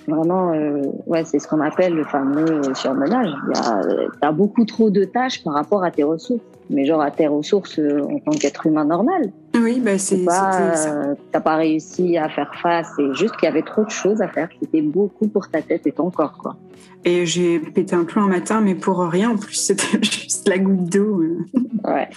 vraiment, 0.07 0.53
euh, 0.53 0.83
ouais, 1.07 1.25
c'est 1.25 1.39
ce 1.39 1.49
qu'on 1.49 1.61
appelle 1.61 1.95
le 1.95 2.05
fameux 2.05 2.63
surmenage. 2.75 3.31
Tu 3.55 4.27
as 4.27 4.33
beaucoup 4.33 4.65
trop 4.65 4.91
de 4.91 5.05
tâches 5.05 5.43
par 5.43 5.55
rapport 5.55 5.85
à 5.85 5.91
tes 5.91 6.03
ressources 6.03 6.43
mais 6.71 6.87
genre 6.87 7.03
à 7.03 7.11
tes 7.11 7.27
ressources 7.27 7.79
euh, 7.79 8.03
en 8.03 8.19
tant 8.21 8.31
qu'être 8.31 8.67
humain 8.67 8.85
normal. 8.85 9.31
Oui, 9.55 9.81
bah 9.81 9.99
c'est 9.99 10.25
pas, 10.25 10.61
euh, 10.61 11.15
t'as 11.33 11.41
pas 11.41 11.57
réussi 11.57 12.17
à 12.17 12.29
faire 12.29 12.55
face, 12.63 12.89
c'est 12.97 13.15
juste 13.15 13.37
qu'il 13.37 13.49
y 13.49 13.51
avait 13.51 13.63
trop 13.63 13.85
de 13.85 13.91
choses 13.91 14.21
à 14.23 14.29
faire. 14.29 14.49
C'était 14.61 14.83
beaucoup 14.83 15.29
pour 15.29 15.49
ta 15.49 15.61
tête 15.61 15.87
et 15.87 15.93
ton 15.93 16.11
corps, 16.11 16.39
quoi. 16.39 16.57
Et 17.05 17.27
j'ai 17.27 17.59
pété 17.59 17.97
un 17.97 18.05
plomb 18.05 18.23
un 18.23 18.29
matin, 18.29 18.61
mais 18.61 18.75
pour 18.75 19.01
rien. 19.01 19.31
En 19.31 19.37
plus, 19.37 19.55
c'était 19.55 20.03
juste 20.03 20.49
la 20.49 20.59
goutte 20.59 20.89
d'eau. 20.91 21.21
Euh. 21.21 21.39
Ouais. 21.85 22.09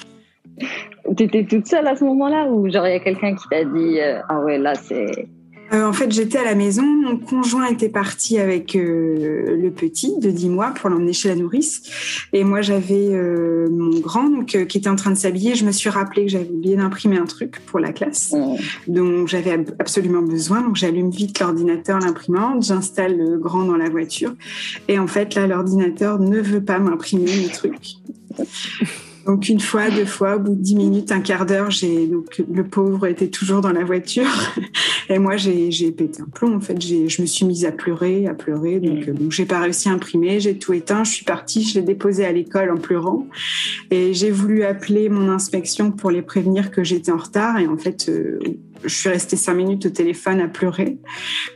T'étais 1.18 1.46
toute 1.46 1.68
seule 1.68 1.88
à 1.88 1.96
ce 1.96 2.04
moment-là 2.04 2.46
ou 2.50 2.70
genre 2.70 2.86
il 2.88 2.94
y 2.94 2.96
a 2.96 3.00
quelqu'un 3.00 3.36
qui 3.36 3.48
t'a 3.50 3.66
dit 3.66 4.00
ah 4.30 4.40
ouais 4.42 4.60
là 4.60 4.76
c'est 4.76 5.28
euh, 5.74 5.86
en 5.86 5.94
fait, 5.94 6.12
j'étais 6.12 6.38
à 6.38 6.44
la 6.44 6.56
maison. 6.56 6.84
Mon 6.84 7.18
conjoint 7.18 7.68
était 7.68 7.90
parti 7.90 8.38
avec 8.38 8.76
euh, 8.76 9.56
le 9.56 9.72
petit 9.72 10.20
de 10.20 10.30
10 10.30 10.50
mois 10.50 10.72
pour 10.72 10.90
l'emmener 10.90 11.14
chez 11.14 11.30
la 11.30 11.36
nourrice. 11.36 11.82
Et 12.32 12.44
moi, 12.44 12.62
j'avais 12.62 13.10
euh, 13.12 13.70
mon 13.70 14.00
grand 14.00 14.30
donc, 14.30 14.58
qui 14.68 14.78
était 14.78 14.90
en 14.90 14.96
train 14.96 15.12
de 15.12 15.18
s'habiller. 15.18 15.56
Je 15.56 15.66
me 15.66 15.72
suis 15.72 15.90
rappelé 15.90 16.26
que 16.26 16.32
j'avais 16.32 16.50
oublié 16.50 16.76
d'imprimer 16.76 17.18
un 17.18 17.26
truc 17.26 17.60
pour 17.66 17.80
la 17.80 17.92
classe. 17.92 18.36
Donc, 18.88 19.28
j'avais 19.28 19.54
absolument 19.80 20.22
besoin. 20.22 20.62
Donc, 20.62 20.76
j'allume 20.76 21.10
vite 21.10 21.40
l'ordinateur, 21.40 22.00
l'imprimante. 22.00 22.64
J'installe 22.64 23.18
le 23.18 23.38
grand 23.38 23.64
dans 23.64 23.78
la 23.78 23.90
voiture. 23.90 24.34
Et 24.88 25.00
en 25.00 25.08
fait, 25.08 25.36
là, 25.36 25.48
l'ordinateur 25.48 26.20
ne 26.20 26.40
veut 26.40 26.64
pas 26.64 26.80
m'imprimer 26.80 27.32
le 27.44 27.50
truc. 27.50 27.98
Donc 29.26 29.48
une 29.48 29.60
fois, 29.60 29.90
deux 29.90 30.06
fois, 30.06 30.36
au 30.36 30.40
bout 30.40 30.56
de 30.56 30.62
dix 30.62 30.76
minutes, 30.76 31.12
un 31.12 31.22
quart 31.22 31.46
d'heure, 31.46 31.72
j'ai 31.72 32.08
donc 32.08 32.42
le 32.52 32.64
pauvre 32.64 33.08
était 33.08 33.28
toujours 33.28 33.62
dans 33.62 33.72
la 33.72 33.84
voiture 33.84 34.28
et 35.10 35.18
moi 35.18 35.38
j'ai 35.38 35.70
pété 35.92 36.22
un 36.22 36.26
plomb. 36.26 36.56
En 36.56 36.60
fait, 36.60 36.82
je 36.82 37.22
me 37.22 37.26
suis 37.26 37.46
mise 37.46 37.66
à 37.66 37.72
pleurer, 37.72 38.28
à 38.28 38.34
pleurer. 38.34 38.80
Donc, 38.80 39.10
donc 39.10 39.32
j'ai 39.32 39.46
pas 39.46 39.60
réussi 39.60 39.90
à 39.90 39.94
imprimer, 39.94 40.40
j'ai 40.40 40.58
tout 40.58 40.74
éteint. 40.74 41.04
Je 41.04 41.12
suis 41.12 41.26
partie, 41.26 41.64
je 41.64 41.76
l'ai 41.76 41.86
déposé 41.86 42.26
à 42.26 42.32
l'école 42.32 42.72
en 42.72 42.78
pleurant 42.78 43.28
et 43.92 44.14
j'ai 44.14 44.32
voulu 44.32 44.64
appeler 44.64 45.10
mon 45.10 45.30
inspection 45.30 45.92
pour 45.92 46.12
les 46.12 46.22
prévenir 46.22 46.72
que 46.72 46.84
j'étais 46.84 47.12
en 47.12 47.18
retard 47.18 47.60
et 47.60 47.68
en 47.68 47.78
fait. 47.78 48.10
Euh, 48.10 48.40
je 48.84 48.94
suis 48.94 49.08
restée 49.08 49.38
cinq 49.38 49.54
minutes 49.54 49.86
au 49.86 49.90
téléphone 49.90 50.42
à 50.42 50.50
pleurer 50.50 50.98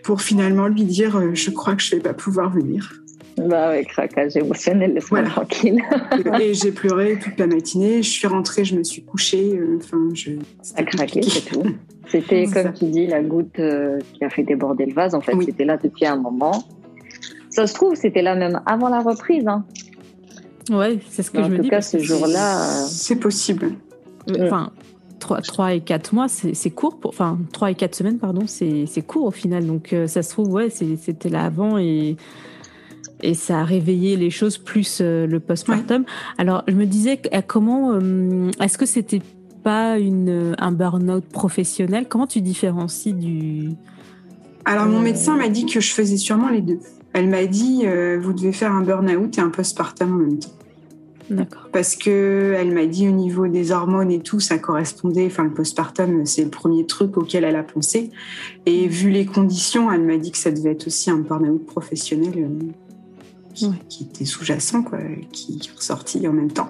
pour 0.03 0.21
finalement 0.21 0.67
lui 0.67 0.83
dire 0.83 1.17
euh, 1.17 1.31
je 1.33 1.49
crois 1.49 1.75
que 1.75 1.83
je 1.83 1.91
vais 1.95 2.01
pas 2.01 2.13
pouvoir 2.13 2.49
venir. 2.51 3.01
Bah 3.37 3.69
ouais, 3.69 3.85
craquage 3.85 4.35
émotionnel, 4.35 4.95
laisse-moi 4.95 5.21
tranquille. 5.23 5.79
et 6.41 6.53
j'ai 6.55 6.71
pleuré 6.71 7.19
toute 7.19 7.37
la 7.37 7.45
matinée. 7.45 8.01
Je 8.01 8.09
suis 8.09 8.27
rentrée, 8.27 8.65
je 8.65 8.75
me 8.75 8.83
suis 8.83 9.03
couchée. 9.03 9.55
Euh, 9.55 9.77
enfin, 9.77 10.09
je. 10.13 10.31
À 10.75 10.83
craquer, 10.83 11.21
c'est 11.21 11.45
tout. 11.45 11.63
C'était, 12.07 12.45
comme 12.45 12.73
tu 12.73 12.85
dis, 12.85 13.05
la 13.05 13.21
goutte 13.21 13.59
euh, 13.59 13.99
qui 14.13 14.23
a 14.23 14.29
fait 14.29 14.43
déborder 14.43 14.85
le 14.85 14.93
vase. 14.93 15.13
En 15.13 15.21
fait, 15.21 15.33
c'était 15.45 15.65
là 15.65 15.77
depuis 15.77 16.07
un 16.07 16.15
moment. 16.15 16.63
Ça 17.51 17.67
se 17.67 17.75
trouve, 17.75 17.95
c'était 17.95 18.23
là 18.23 18.35
même 18.35 18.61
avant 18.65 18.89
la 18.89 19.01
reprise. 19.01 19.47
Hein. 19.47 19.65
Ouais, 20.71 20.97
c'est 21.09 21.21
ce 21.21 21.29
que 21.29 21.43
je 21.43 21.49
me 21.49 21.55
dis. 21.55 21.59
En 21.59 21.63
tout 21.63 21.69
cas, 21.69 21.81
ce 21.81 21.99
jour-là. 21.99 22.61
Euh, 22.61 22.85
c'est 22.89 23.17
possible. 23.17 23.73
Enfin, 24.39 24.71
3, 25.19 25.41
3, 25.41 25.73
et 25.75 25.81
4 25.81 26.13
mois, 26.13 26.27
c'est 26.27 26.69
court. 26.71 26.97
Pour, 26.97 27.09
enfin, 27.09 27.37
3 27.53 27.71
et 27.71 27.75
4 27.75 27.93
semaines, 27.93 28.17
pardon, 28.17 28.47
c'est 28.47 29.05
court 29.05 29.25
au 29.25 29.31
final. 29.31 29.67
Donc, 29.67 29.93
ça 30.07 30.23
se 30.23 30.31
trouve, 30.31 30.51
ouais, 30.53 30.69
c'était 30.71 31.29
là 31.29 31.45
avant 31.45 31.77
et 31.77 32.17
et 33.21 33.33
ça 33.33 33.59
a 33.59 33.63
réveillé 33.63 34.15
les 34.17 34.29
choses 34.29 34.57
plus 34.57 34.99
euh, 35.01 35.27
le 35.27 35.39
postpartum. 35.39 36.05
Alors 36.37 36.63
je 36.67 36.73
me 36.73 36.85
disais 36.85 37.19
comment 37.47 37.93
euh, 37.93 38.51
est-ce 38.61 38.77
que 38.77 38.85
c'était 38.85 39.21
pas 39.63 39.99
une, 39.99 40.55
un 40.57 40.71
burn-out 40.71 41.25
professionnel? 41.25 42.07
Comment 42.07 42.27
tu 42.27 42.41
différencies 42.41 43.13
du... 43.13 43.69
Alors 44.65 44.85
mon 44.85 44.99
médecin 44.99 45.35
m'a 45.35 45.49
dit 45.49 45.65
que 45.65 45.79
je 45.79 45.91
faisais 45.91 46.17
sûrement 46.17 46.49
les 46.49 46.61
deux. 46.61 46.79
Elle 47.13 47.29
m'a 47.29 47.45
dit, 47.45 47.85
vous 48.19 48.33
devez 48.33 48.51
faire 48.51 48.71
un 48.71 48.83
burn-out 48.83 49.37
et 49.37 49.41
un 49.41 49.49
postpartum 49.49 50.13
en 50.13 50.17
même 50.17 50.39
temps. 50.39 50.51
D'accord. 51.29 51.67
Parce 51.73 51.95
que 51.95 52.55
elle 52.57 52.73
m'a 52.73 52.85
dit 52.85 53.07
au 53.07 53.11
niveau 53.11 53.47
des 53.47 53.71
hormones 53.71 54.11
et 54.11 54.19
tout, 54.19 54.39
ça 54.39 54.57
correspondait. 54.57 55.25
Enfin, 55.25 55.43
le 55.43 55.53
postpartum, 55.53 56.25
c'est 56.25 56.43
le 56.43 56.49
premier 56.49 56.85
truc 56.85 57.17
auquel 57.17 57.43
elle 57.43 57.55
a 57.55 57.63
pensé. 57.63 58.11
Et 58.65 58.87
vu 58.87 59.09
les 59.09 59.25
conditions, 59.25 59.91
elle 59.91 60.03
m'a 60.03 60.17
dit 60.17 60.31
que 60.31 60.37
ça 60.37 60.51
devait 60.51 60.71
être 60.71 60.87
aussi 60.87 61.09
un 61.09 61.17
burn-out 61.17 61.65
professionnel 61.65 62.33
euh, 62.37 62.47
qui, 63.89 64.03
était 64.03 64.25
sous-jacent, 64.25 64.83
quoi, 64.83 64.99
qui 65.31 65.59
est 65.61 65.75
ressorti 65.75 66.27
en 66.27 66.33
même 66.33 66.51
temps. 66.51 66.69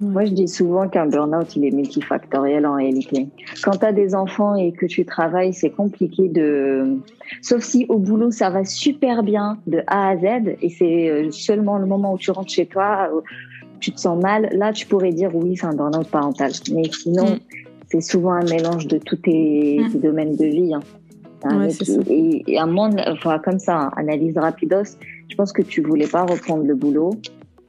Moi, 0.00 0.26
je 0.26 0.32
dis 0.32 0.46
souvent 0.46 0.88
qu'un 0.88 1.06
burn-out, 1.06 1.56
il 1.56 1.64
est 1.64 1.72
multifactoriel 1.72 2.64
en 2.66 2.76
réalité. 2.76 3.28
Quand 3.64 3.78
tu 3.78 3.84
as 3.84 3.92
des 3.92 4.14
enfants 4.14 4.54
et 4.54 4.70
que 4.70 4.86
tu 4.86 5.04
travailles, 5.04 5.52
c'est 5.52 5.70
compliqué 5.70 6.28
de... 6.28 6.98
Sauf 7.42 7.62
si 7.64 7.84
au 7.88 7.98
boulot, 7.98 8.30
ça 8.30 8.48
va 8.48 8.64
super 8.64 9.24
bien 9.24 9.58
de 9.66 9.82
A 9.88 10.10
à 10.10 10.16
Z 10.16 10.56
et 10.62 10.70
c'est 10.70 11.10
euh, 11.10 11.30
seulement 11.32 11.78
le 11.78 11.86
moment 11.86 12.14
où 12.14 12.18
tu 12.18 12.30
rentres 12.30 12.52
chez 12.52 12.66
toi, 12.66 13.10
tu 13.80 13.90
te 13.90 13.98
sens 13.98 14.22
mal. 14.22 14.48
Là, 14.52 14.72
tu 14.72 14.86
pourrais 14.86 15.12
dire 15.12 15.34
oui, 15.34 15.56
c'est 15.56 15.66
un 15.66 15.74
burn-out 15.74 16.08
parental. 16.08 16.52
Mais 16.72 16.84
sinon, 16.92 17.34
mm. 17.34 17.38
c'est 17.90 18.00
souvent 18.00 18.32
un 18.32 18.44
mélange 18.44 18.86
de 18.86 18.98
tous 18.98 19.16
tes, 19.16 19.80
mm. 19.80 20.00
domaines 20.00 20.36
de 20.36 20.44
vie. 20.44 20.74
Hein. 20.74 20.80
Et, 22.08 22.42
et, 22.46 22.58
à 22.58 22.64
un 22.64 22.76
enfin, 22.76 23.38
comme 23.38 23.58
ça, 23.58 23.90
analyse 23.96 24.36
rapidos, 24.36 24.96
je 25.28 25.36
pense 25.36 25.52
que 25.52 25.62
tu 25.62 25.82
voulais 25.82 26.06
pas 26.06 26.24
reprendre 26.24 26.64
le 26.64 26.74
boulot 26.74 27.12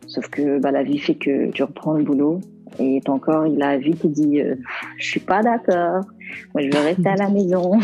Sauf 0.10 0.28
que 0.30 0.60
bah, 0.60 0.72
la 0.72 0.82
vie 0.82 0.98
fait 0.98 1.14
que 1.14 1.52
tu 1.52 1.62
reprends 1.62 1.94
le 1.94 2.04
boulot 2.04 2.42
et 2.80 3.00
ton 3.06 3.20
corps, 3.20 3.46
il 3.46 3.62
a 3.62 3.78
vite 3.78 4.06
dit 4.08 4.42
euh, 4.42 4.56
Je 4.98 5.06
suis 5.06 5.20
pas 5.20 5.44
d'accord, 5.44 6.04
moi 6.54 6.64
je 6.64 6.76
veux 6.76 6.84
rester 6.84 7.08
à 7.08 7.16
la 7.16 7.30
maison. 7.30 7.80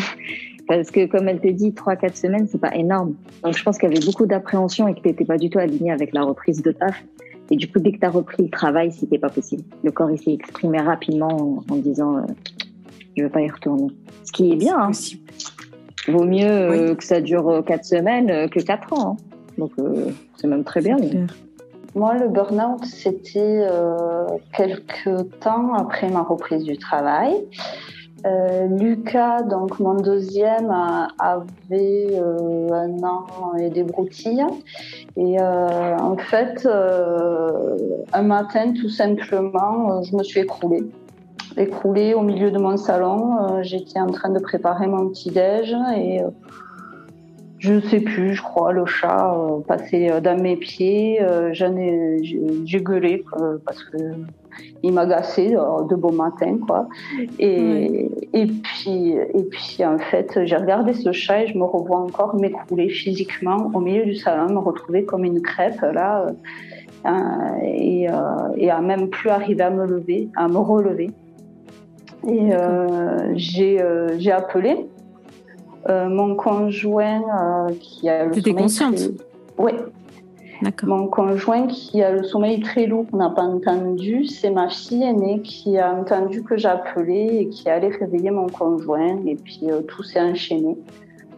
Parce 0.67 0.89
que 0.89 1.05
comme 1.05 1.27
elle 1.29 1.39
te 1.39 1.47
dit, 1.47 1.69
3-4 1.69 2.15
semaines, 2.15 2.47
c'est 2.47 2.59
pas 2.59 2.75
énorme. 2.75 3.13
Donc 3.43 3.55
je 3.55 3.63
pense 3.63 3.77
qu'il 3.77 3.87
y 3.87 3.95
avait 3.95 4.03
beaucoup 4.03 4.25
d'appréhension 4.25 4.87
et 4.87 4.95
que 4.95 5.01
tu 5.01 5.09
n'étais 5.09 5.25
pas 5.25 5.37
du 5.37 5.51
tout 5.51 5.59
aligné 5.59 5.91
avec 5.91 6.13
la 6.13 6.23
reprise 6.23 6.63
de 6.63 6.71
taf. 6.71 7.03
Et 7.51 7.55
du 7.55 7.71
coup, 7.71 7.79
dès 7.79 7.91
que 7.91 7.99
tu 7.99 8.05
as 8.05 8.09
repris 8.09 8.41
le 8.41 8.49
travail, 8.49 8.91
c'était 8.91 9.19
pas 9.19 9.29
possible. 9.29 9.63
Le 9.83 9.91
corps, 9.91 10.09
il 10.09 10.17
s'est 10.17 10.33
exprimé 10.33 10.79
rapidement 10.79 11.63
en, 11.69 11.75
disant 11.75 12.17
euh, 12.17 12.21
Je 13.15 13.23
veux 13.23 13.29
pas 13.29 13.41
y 13.41 13.49
retourner. 13.49 13.89
Ce 14.23 14.31
qui 14.31 14.51
est 14.51 14.55
bien. 14.55 14.79
Hein. 14.79 14.91
Vaut 16.07 16.23
mieux 16.23 16.45
euh, 16.45 16.95
que 16.95 17.03
ça 17.03 17.21
dure 17.21 17.63
4 17.65 17.83
semaines 17.85 18.49
que 18.49 18.59
4 18.59 18.93
ans. 18.93 19.11
Hein. 19.11 19.17
Donc 19.57 19.71
c'est 20.37 20.47
même 20.47 20.63
très 20.63 20.81
bien. 20.81 20.97
Moi, 21.95 22.13
le 22.15 22.27
burn-out, 22.27 22.83
c'était 22.83 23.65
euh, 23.71 24.27
quelques 24.53 25.39
temps 25.39 25.73
après 25.73 26.09
ma 26.09 26.23
reprise 26.23 26.65
du 26.65 26.77
travail. 26.77 27.33
Euh, 28.25 28.67
Lucas, 28.67 29.43
donc 29.43 29.79
mon 29.79 29.93
deuxième, 29.93 30.71
avait 31.19 32.07
euh, 32.11 32.69
un 32.71 33.03
an 33.03 33.55
et 33.57 33.69
des 33.69 33.83
broutilles. 33.83 34.45
Et 35.15 35.39
euh, 35.39 35.97
en 35.97 36.17
fait, 36.17 36.65
euh, 36.65 37.77
un 38.11 38.23
matin, 38.23 38.73
tout 38.73 38.89
simplement, 38.89 40.01
je 40.03 40.17
me 40.17 40.23
suis 40.23 40.41
écroulée. 40.41 40.83
Écroulée 41.57 42.13
au 42.13 42.21
milieu 42.21 42.51
de 42.51 42.57
mon 42.57 42.77
salon. 42.77 43.61
J'étais 43.63 43.99
en 43.99 44.11
train 44.11 44.29
de 44.29 44.39
préparer 44.39 44.87
mon 44.87 45.09
petit-déj 45.09 45.75
et 45.97 46.21
je 47.65 47.73
ne 47.73 47.79
sais 47.81 47.99
plus, 47.99 48.35
je 48.35 48.43
crois, 48.43 48.71
le 48.73 48.85
chat 48.85 49.33
euh, 49.33 49.59
passait 49.61 50.11
euh, 50.11 50.21
dans 50.21 50.39
mes 50.39 50.55
pieds. 50.55 51.19
Euh, 51.19 51.49
j'en 51.53 51.75
ai, 51.75 52.19
j'ai 52.65 52.79
gueulé 52.79 53.23
parce 53.65 53.83
que 53.85 53.97
il 54.83 54.93
m'agaçait 54.93 55.49
de 55.49 55.95
beau 55.95 56.11
matin, 56.11 56.57
quoi. 56.65 56.87
Et, 57.39 58.09
et 58.33 58.45
puis, 58.45 59.09
et 59.09 59.43
puis, 59.43 59.79
en 59.83 59.97
fait, 59.97 60.39
j'ai 60.45 60.55
regardé 60.55 60.93
ce 60.93 61.11
chat 61.11 61.43
et 61.43 61.47
je 61.47 61.57
me 61.57 61.65
revois 61.65 61.97
encore 61.97 62.35
m'écrouler 62.35 62.87
physiquement 62.89 63.69
au 63.73 63.79
milieu 63.79 64.05
du 64.05 64.15
salon, 64.15 64.53
me 64.53 64.59
retrouver 64.59 65.03
comme 65.03 65.25
une 65.25 65.41
crêpe 65.41 65.81
là, 65.81 66.27
et, 67.63 68.07
et 68.55 68.71
à 68.71 68.81
même 68.81 69.09
plus 69.09 69.29
arriver 69.29 69.63
à 69.63 69.71
me 69.71 69.85
lever, 69.85 70.29
à 70.37 70.47
me 70.47 70.59
relever. 70.59 71.09
Et 72.27 72.49
j'ai, 73.35 73.83
j'ai 74.17 74.31
appelé 74.31 74.87
euh, 75.87 76.09
mon 76.09 76.35
conjoint 76.35 77.21
euh, 77.21 77.73
qui 77.79 78.09
a 78.09 78.25
le 78.25 78.33
sommeil 78.33 78.55
consciente 78.55 78.99
Oui. 79.57 79.71
Mon 80.83 81.07
conjoint 81.07 81.67
qui 81.67 82.01
a 82.01 82.11
le 82.11 82.23
sommeil 82.23 82.59
très 82.61 82.87
lourd 82.87 83.05
n'a 83.13 83.29
pas 83.29 83.43
entendu. 83.43 84.25
C'est 84.25 84.49
ma 84.49 84.69
fille 84.69 85.03
aînée 85.03 85.41
qui 85.41 85.77
a 85.77 85.93
entendu 85.93 86.43
que 86.43 86.57
j'appelais 86.57 87.41
et 87.41 87.49
qui 87.49 87.69
allait 87.69 87.89
réveiller 87.89 88.31
mon 88.31 88.47
conjoint. 88.47 89.19
Et 89.27 89.35
puis 89.35 89.59
euh, 89.69 89.81
tout 89.81 90.01
s'est 90.01 90.21
enchaîné. 90.21 90.75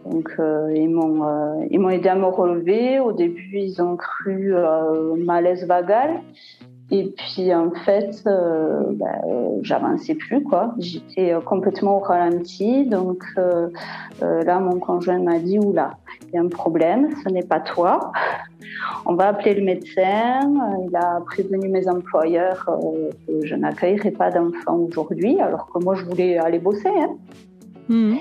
Donc 0.06 0.30
ils 0.74 0.88
m'ont 0.88 1.66
ils 1.70 1.78
m'ont 1.78 1.90
aidé 1.90 2.08
à 2.08 2.14
me 2.14 2.24
relever. 2.24 2.98
Au 2.98 3.12
début 3.12 3.58
ils 3.58 3.82
ont 3.82 3.96
cru 3.96 4.54
malaise 5.18 5.66
vagal. 5.66 6.22
Et 6.90 7.12
puis 7.16 7.54
en 7.54 7.70
fait, 7.70 8.22
euh, 8.26 8.84
bah, 8.92 9.20
j'avançais 9.62 10.14
plus 10.14 10.42
quoi. 10.42 10.74
J'étais 10.78 11.32
euh, 11.32 11.40
complètement 11.40 11.98
au 11.98 12.00
ralenti. 12.00 12.86
Donc 12.86 13.24
euh, 13.36 13.68
euh, 14.22 14.42
là, 14.44 14.58
mon 14.58 14.78
conjoint 14.78 15.18
m'a 15.18 15.38
dit 15.38 15.58
oula, 15.58 15.98
il 16.28 16.34
y 16.34 16.38
a 16.38 16.40
un 16.40 16.48
problème. 16.48 17.10
Ce 17.22 17.28
n'est 17.28 17.42
pas 17.42 17.60
toi. 17.60 18.12
On 19.04 19.14
va 19.14 19.28
appeler 19.28 19.54
le 19.54 19.64
médecin. 19.64 20.40
Il 20.88 20.96
a 20.96 21.20
prévenu 21.26 21.68
mes 21.68 21.88
employeurs 21.88 22.66
que 23.26 23.44
je 23.44 23.54
n'accueillerai 23.54 24.10
pas 24.10 24.30
d'enfants 24.30 24.76
aujourd'hui, 24.76 25.40
alors 25.40 25.70
que 25.70 25.82
moi 25.82 25.94
je 25.94 26.04
voulais 26.04 26.38
aller 26.38 26.58
bosser. 26.58 26.88
Hein. 26.88 27.16
Mhm. 27.88 28.18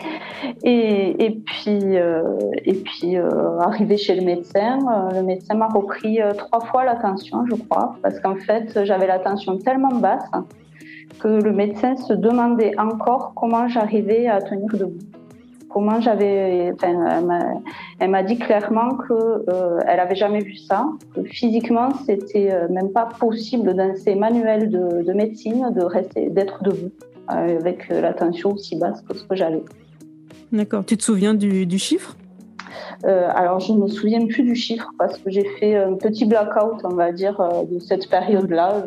Et, 0.63 1.41
puis, 1.45 1.97
euh, 1.97 2.21
et 2.63 2.73
puis 2.73 3.17
euh, 3.17 3.59
arrivé 3.59 3.97
chez 3.97 4.15
le 4.15 4.23
médecin, 4.23 4.79
euh, 4.79 5.19
le 5.19 5.23
médecin 5.23 5.55
m'a 5.55 5.67
repris 5.67 6.19
trois 6.37 6.61
fois 6.61 6.85
la 6.85 6.95
tension, 6.95 7.45
je 7.49 7.55
crois, 7.55 7.95
parce 8.01 8.19
qu'en 8.19 8.35
fait, 8.35 8.85
j'avais 8.85 9.07
la 9.07 9.19
tension 9.19 9.57
tellement 9.57 9.95
basse 9.95 10.29
que 11.19 11.27
le 11.27 11.51
médecin 11.51 11.95
se 11.95 12.13
demandait 12.13 12.77
encore 12.79 13.33
comment 13.35 13.67
j'arrivais 13.67 14.27
à 14.27 14.41
tenir 14.41 14.69
debout. 14.73 14.99
Comment 15.69 15.99
j'avais, 15.99 16.73
elle 17.99 18.09
m'a 18.09 18.23
dit 18.23 18.37
clairement 18.37 18.95
que 18.95 19.45
elle 19.85 19.99
avait 19.99 20.15
jamais 20.15 20.39
vu 20.39 20.55
ça, 20.55 20.85
que 21.13 21.23
physiquement 21.23 21.89
c'était 22.05 22.67
même 22.69 22.89
pas 22.91 23.09
possible 23.19 23.75
dans 23.75 23.93
ses 23.95 24.15
manuels 24.15 24.69
de, 24.69 25.03
de 25.03 25.13
médecine 25.13 25.69
d'être 26.31 26.63
debout. 26.63 26.91
Euh, 27.29 27.59
avec 27.59 27.91
euh, 27.91 27.99
la 27.99 28.13
tension 28.13 28.53
aussi 28.53 28.77
basse 28.77 29.01
que 29.01 29.13
ce 29.13 29.23
que 29.25 29.35
j'avais. 29.35 29.61
D'accord. 30.53 30.85
Tu 30.85 30.95
te 30.95 31.03
souviens 31.03 31.33
du, 31.33 31.77
chiffre? 31.77 32.15
Euh, 33.03 33.27
alors, 33.35 33.59
je 33.59 33.73
ne 33.73 33.79
me 33.79 33.87
souviens 33.87 34.25
plus 34.27 34.43
du 34.43 34.55
chiffre 34.55 34.89
parce 34.97 35.17
que 35.17 35.29
j'ai 35.29 35.45
fait 35.59 35.75
un 35.75 35.95
petit 35.95 36.25
blackout, 36.25 36.85
on 36.85 36.95
va 36.95 37.11
dire, 37.11 37.37
de 37.69 37.79
cette 37.79 38.09
période-là. 38.09 38.85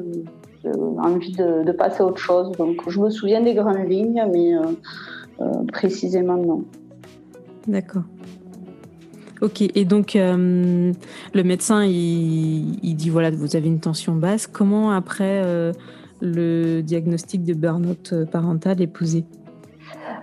envie 0.98 1.32
de, 1.32 1.72
passer 1.72 2.02
à 2.02 2.06
autre 2.06 2.18
chose. 2.18 2.52
Donc, 2.52 2.88
je 2.88 2.98
me 2.98 3.10
souviens 3.10 3.42
des 3.42 3.52
grandes 3.52 3.86
lignes, 3.86 4.24
mais 4.32 4.52
précisément 5.70 6.38
non. 6.38 6.64
D'accord. 7.68 8.04
Ok, 9.42 9.62
et 9.62 9.84
donc 9.84 10.14
le 10.14 11.42
médecin, 11.44 11.84
il, 11.84 12.78
il, 12.82 12.94
dit 12.94 13.10
voilà, 13.10 13.30
vous 13.30 13.54
avez 13.54 13.68
une 13.68 13.80
tension 13.80 14.14
basse. 14.14 14.46
Comment 14.46 14.92
après 14.92 15.72
le 16.20 16.82
diagnostic 16.82 17.44
de 17.44 17.54
burn-out 17.54 18.14
parental 18.30 18.80
épousé 18.80 19.24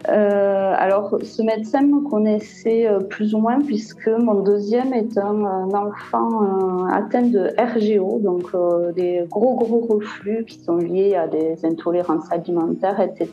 euh, 0.10 0.74
alors, 0.78 1.18
ce 1.24 1.42
médecin 1.42 1.82
me 1.82 2.08
connaissait 2.08 2.88
euh, 2.88 3.00
plus 3.00 3.34
ou 3.34 3.40
moins 3.40 3.60
puisque 3.60 4.08
mon 4.08 4.42
deuxième 4.42 4.94
est 4.94 5.18
un, 5.18 5.44
enfant 5.74 6.44
euh, 6.44 6.92
atteint 6.92 7.24
de 7.24 7.50
RGO, 7.58 8.20
donc 8.20 8.52
des 8.96 9.26
gros 9.30 9.56
gros 9.56 9.88
reflux 9.90 10.46
qui 10.46 10.60
sont 10.60 10.78
liés 10.78 11.16
à 11.16 11.28
des 11.28 11.66
intolérances 11.66 12.32
alimentaires, 12.32 13.00
etc. 13.02 13.32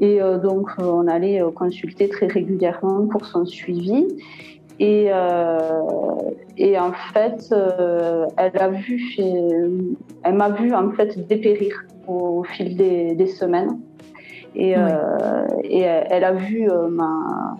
Et 0.00 0.18
donc, 0.42 0.70
on 0.78 1.06
allait 1.06 1.42
consulter 1.54 2.08
très 2.08 2.26
régulièrement 2.26 3.06
pour 3.06 3.24
son 3.24 3.46
suivi. 3.46 4.06
Et, 4.78 5.08
euh, 5.10 5.58
et 6.58 6.78
en 6.78 6.92
fait, 7.12 7.48
euh, 7.52 8.26
elle 8.36 8.58
a 8.58 8.68
vu, 8.68 9.00
elle 10.22 10.34
m'a 10.34 10.50
vu 10.50 10.74
en 10.74 10.90
fait 10.92 11.26
dépérir 11.26 11.84
au 12.06 12.44
fil 12.44 12.76
des, 12.76 13.14
des 13.14 13.26
semaines. 13.26 13.78
Et, 14.54 14.74
euh, 14.76 15.46
et, 15.64 15.80
elle 15.80 16.24
a 16.24 16.32
vu 16.32 16.70
euh, 16.70 16.88
ma, 16.88 17.56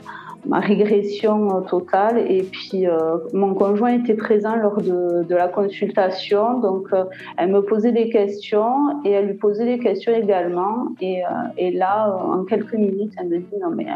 ma 0.46 0.60
régression 0.60 1.62
totale. 1.62 2.18
Et 2.30 2.42
puis, 2.42 2.86
euh, 2.86 3.18
mon 3.34 3.54
conjoint 3.54 3.92
était 3.92 4.14
présent 4.14 4.56
lors 4.56 4.80
de, 4.80 5.22
de 5.22 5.34
la 5.34 5.48
consultation. 5.48 6.58
Donc, 6.60 6.88
euh, 6.92 7.04
elle 7.36 7.50
me 7.50 7.60
posait 7.60 7.92
des 7.92 8.08
questions 8.08 9.02
et 9.04 9.10
elle 9.10 9.26
lui 9.26 9.34
posait 9.34 9.66
des 9.66 9.78
questions 9.78 10.14
également. 10.14 10.88
Et, 11.00 11.22
et 11.58 11.70
là, 11.70 12.14
en 12.14 12.44
quelques 12.44 12.74
minutes, 12.74 13.12
elle 13.18 13.28
me 13.28 13.38
dit 13.38 13.56
non 13.60 13.70
mais 13.70 13.86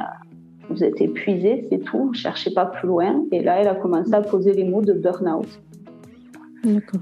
vous 0.71 0.85
êtes 0.85 1.01
épuisé, 1.01 1.67
c'est 1.71 1.79
tout, 1.79 2.11
ne 2.11 2.15
cherchez 2.15 2.53
pas 2.53 2.67
plus 2.67 2.89
loin. 2.89 3.25
Et 3.33 3.43
là, 3.43 3.61
elle 3.61 3.69
a 3.69 3.75
commencé 3.75 4.15
à 4.15 4.21
poser 4.21 4.53
les 4.53 4.65
mots 4.65 4.83
de 4.83 4.93
burn-out. 4.93 5.49
D'accord. 6.65 7.01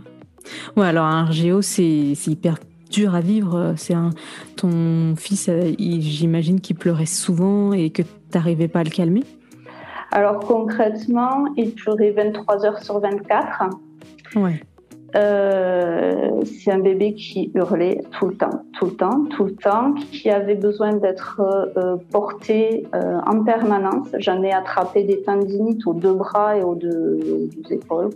Ouais, 0.77 0.87
alors 0.87 1.05
un 1.05 1.25
RGO, 1.25 1.63
c'est 1.63 2.15
hyper 2.27 2.57
dur 2.91 3.15
à 3.15 3.21
vivre 3.21 3.75
C'est 3.77 3.93
un 3.93 4.11
ton 4.57 5.15
fils, 5.17 5.51
j'imagine 5.79 6.61
qu'il 6.61 6.77
pleurait 6.77 7.07
souvent 7.07 7.73
et 7.73 7.91
que 7.91 8.03
tu 8.03 8.09
n'arrivais 8.35 8.69
pas 8.69 8.81
à 8.81 8.85
le 8.85 8.91
calmer. 8.91 9.25
Alors 10.11 10.39
concrètement, 10.41 11.47
il 11.57 11.75
pleurait 11.75 12.13
23 12.13 12.65
heures 12.65 12.83
sur 12.83 12.99
24. 12.99 13.65
Ouais. 14.37 14.63
Euh, 15.17 16.43
c'est 16.45 16.71
un 16.71 16.81
bébé 16.81 17.15
qui 17.15 17.51
hurlait 17.55 18.03
tout 18.13 18.27
le 18.27 18.37
temps, 18.37 18.63
tout 18.79 18.87
le 18.87 18.93
temps, 18.93 19.25
tout 19.31 19.45
le 19.45 19.55
temps, 19.55 19.95
qui 20.13 20.29
avait 20.29 20.55
besoin 20.55 20.93
d'être 20.93 21.41
euh, 21.77 21.97
porté 22.11 22.87
euh, 22.95 23.19
en 23.27 23.43
permanence. 23.43 24.09
J'en 24.19 24.43
ai 24.43 24.53
attrapé 24.53 25.05
des 25.05 25.23
tendinites 25.23 25.87
aux 25.87 25.95
deux 25.95 26.13
bras 26.13 26.59
et 26.59 26.63
aux 26.63 26.75
deux, 26.75 27.49
épaules, 27.71 28.11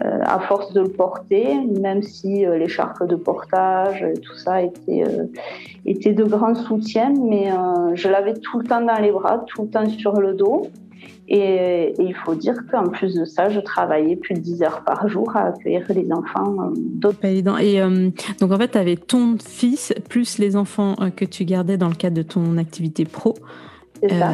à 0.00 0.38
force 0.40 0.72
de 0.74 0.82
le 0.82 0.88
porter, 0.88 1.58
même 1.80 2.02
si 2.02 2.44
les 2.44 2.68
charques 2.68 3.06
de 3.06 3.16
portage, 3.16 4.02
et 4.02 4.14
tout 4.14 4.36
ça 4.36 4.62
était, 4.62 5.04
était 5.86 6.12
de 6.12 6.24
grands 6.24 6.54
soutiens, 6.54 7.12
mais 7.18 7.50
je 7.94 8.08
l'avais 8.08 8.34
tout 8.34 8.58
le 8.58 8.64
temps 8.64 8.80
dans 8.80 9.00
les 9.00 9.10
bras, 9.10 9.44
tout 9.46 9.62
le 9.62 9.68
temps 9.68 9.88
sur 9.88 10.20
le 10.20 10.34
dos. 10.34 10.68
Et, 11.28 11.94
il 11.98 12.14
faut 12.14 12.34
dire 12.34 12.56
qu'en 12.70 12.88
plus 12.88 13.14
de 13.14 13.24
ça, 13.24 13.48
je 13.48 13.60
travaillais 13.60 14.16
plus 14.16 14.34
de 14.34 14.40
10 14.40 14.62
heures 14.64 14.82
par 14.84 15.08
jour 15.08 15.34
à 15.34 15.46
accueillir 15.46 15.84
les 15.88 16.12
enfants 16.12 16.56
euh, 16.60 16.74
d'autres. 16.76 17.24
Et 17.24 17.80
euh, 17.80 18.10
donc 18.40 18.52
en 18.52 18.58
fait, 18.58 18.68
tu 18.68 18.78
avais 18.78 18.96
ton 18.96 19.36
fils 19.38 19.94
plus 20.08 20.38
les 20.38 20.56
enfants 20.56 20.94
euh, 21.00 21.10
que 21.10 21.24
tu 21.24 21.44
gardais 21.44 21.76
dans 21.78 21.88
le 21.88 21.94
cadre 21.94 22.16
de 22.16 22.22
ton 22.22 22.58
activité 22.58 23.04
pro. 23.04 23.34
C'est 24.02 24.10
ça. 24.18 24.30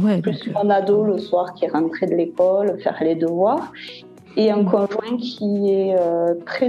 ouais, 0.00 0.22
plus 0.22 0.48
mon 0.54 0.70
ado 0.70 1.02
le 1.02 1.18
soir 1.18 1.54
qui 1.54 1.66
rentrait 1.66 2.06
de 2.06 2.14
l'école, 2.14 2.78
faire 2.80 2.96
les 3.02 3.16
devoirs. 3.16 3.72
Et 4.36 4.50
un 4.50 4.64
conjoint 4.64 5.16
qui 5.18 5.70
est 5.70 5.96
très. 6.46 6.68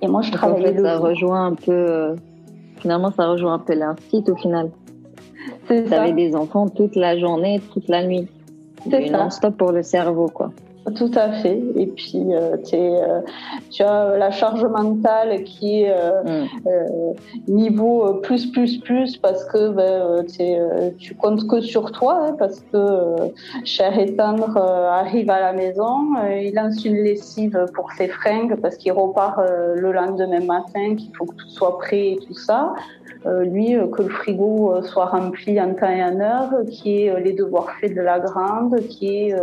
Et 0.00 0.06
moi, 0.06 0.22
je 0.22 0.30
travaillais. 0.30 0.70
En 0.70 0.74
fait, 0.74 0.82
ça 0.82 0.98
rejoint 0.98 1.46
un 1.46 1.54
peu. 1.54 2.14
finalement, 2.78 3.10
ça 3.10 3.26
rejoint 3.26 3.54
un 3.54 3.58
peu 3.58 3.74
l'instit 3.74 4.24
au 4.28 4.36
final. 4.36 4.70
Vous 5.68 5.92
avez 5.92 6.12
des 6.12 6.34
enfants 6.34 6.68
toute 6.68 6.96
la 6.96 7.18
journée, 7.18 7.60
toute 7.72 7.88
la 7.88 8.04
nuit. 8.06 8.28
C'est 8.90 9.10
non-stop 9.10 9.56
pour 9.56 9.72
le 9.72 9.82
cerveau, 9.82 10.28
quoi. 10.28 10.52
Tout 10.92 11.10
à 11.14 11.32
fait. 11.32 11.62
Et 11.76 11.86
puis, 11.86 12.26
euh, 12.28 12.56
euh, 12.74 13.20
tu 13.70 13.82
as 13.82 14.18
la 14.18 14.30
charge 14.30 14.64
mentale 14.66 15.42
qui 15.44 15.82
est 15.82 15.90
euh, 15.96 16.44
mm. 16.66 17.52
niveau 17.52 18.14
plus, 18.22 18.50
plus, 18.50 18.78
plus, 18.80 19.16
parce 19.16 19.46
que 19.46 19.70
ben, 19.70 20.24
tu 20.98 21.14
comptes 21.14 21.48
que 21.48 21.62
sur 21.62 21.90
toi, 21.90 22.26
hein, 22.26 22.36
parce 22.38 22.60
que 22.70 23.16
cher 23.64 23.98
étendre 23.98 24.58
arrive 24.58 25.30
à 25.30 25.40
la 25.40 25.52
maison, 25.54 26.16
il 26.38 26.52
lance 26.54 26.84
une 26.84 26.96
lessive 26.96 27.66
pour 27.74 27.90
ses 27.92 28.08
fringues, 28.08 28.56
parce 28.60 28.76
qu'il 28.76 28.92
repart 28.92 29.40
le 29.74 29.90
lendemain 29.90 30.44
matin, 30.44 30.96
qu'il 30.96 31.10
faut 31.16 31.24
que 31.24 31.34
tout 31.34 31.48
soit 31.48 31.78
prêt 31.78 32.12
et 32.12 32.18
tout 32.26 32.34
ça. 32.34 32.74
Euh, 33.26 33.44
lui, 33.44 33.74
euh, 33.74 33.86
que 33.86 34.02
le 34.02 34.10
frigo 34.10 34.74
euh, 34.74 34.82
soit 34.82 35.06
rempli 35.06 35.58
en 35.58 35.72
temps 35.74 35.88
et 35.88 36.04
en 36.04 36.20
heure, 36.20 36.50
qui 36.70 37.04
est 37.04 37.20
les 37.20 37.32
devoirs 37.32 37.70
faits 37.80 37.94
de 37.94 38.02
la 38.02 38.20
grande, 38.20 38.78
qui 38.88 39.28
est 39.28 39.34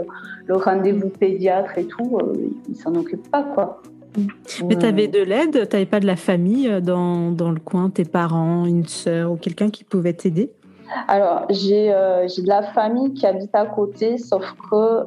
le 0.51 0.58
rendez-vous 0.58 1.10
pédiatre 1.10 1.77
et 1.77 1.86
tout, 1.86 2.20
il 2.67 2.75
s'en 2.75 2.93
occupe 2.96 3.29
pas, 3.31 3.43
quoi. 3.43 3.81
Mais 4.67 4.75
tu 4.75 4.86
avais 4.86 5.08
de 5.08 5.22
l'aide 5.22 5.70
Tu 5.70 5.75
n'avais 5.75 5.86
pas 5.86 6.01
de 6.01 6.05
la 6.05 6.17
famille 6.17 6.70
dans, 6.81 7.31
dans, 7.31 7.51
le 7.51 7.62
coin, 7.62 7.89
tes 7.89 8.03
parents, 8.03 8.65
une 8.65 8.86
sœur 8.86 9.31
ou 9.31 9.38
quelqu'un 9.38 9.70
qui 9.70 9.86
pouvait 9.86 10.12
t'aider? 10.12 10.51
Alors, 11.08 11.46
j'ai 11.50 11.88
de 11.88 12.48
la 12.48 12.63
famille 12.74 13.13
qui 13.13 13.25
habite 13.25 13.55
à 13.55 13.65
côté, 13.65 14.17
sauf 14.17 14.43
que 14.70 15.05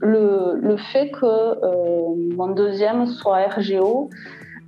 le, 0.00 0.60
le, 0.60 0.76
fait 0.76 1.10
que 1.10 2.36
mon 2.36 2.46
deuxième 2.52 3.06
soit 3.06 3.48
RGO, 3.48 4.08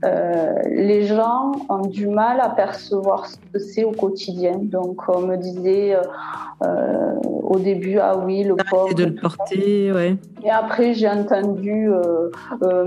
euh, 0.03 0.55
les 0.67 1.05
gens 1.05 1.53
ont 1.69 1.87
du 1.87 2.07
mal 2.09 2.41
à 2.41 2.49
percevoir 2.49 3.27
ce 3.27 3.37
que 3.53 3.59
c'est 3.59 3.85
au 3.85 3.91
quotidien. 3.91 4.59
Donc, 4.59 5.09
on 5.09 5.21
me 5.21 5.37
disait 5.37 5.95
euh, 6.63 7.15
au 7.43 7.59
début, 7.59 7.99
ah 7.99 8.17
oui, 8.17 8.45
le 8.45 8.57
pauvre. 8.71 8.95
de 8.95 9.05
le 9.05 9.15
porter, 9.15 9.93
ouais. 9.93 10.17
Et 10.43 10.51
après, 10.51 10.95
j'ai 10.95 11.09
entendu, 11.09 11.91
euh, 11.91 12.31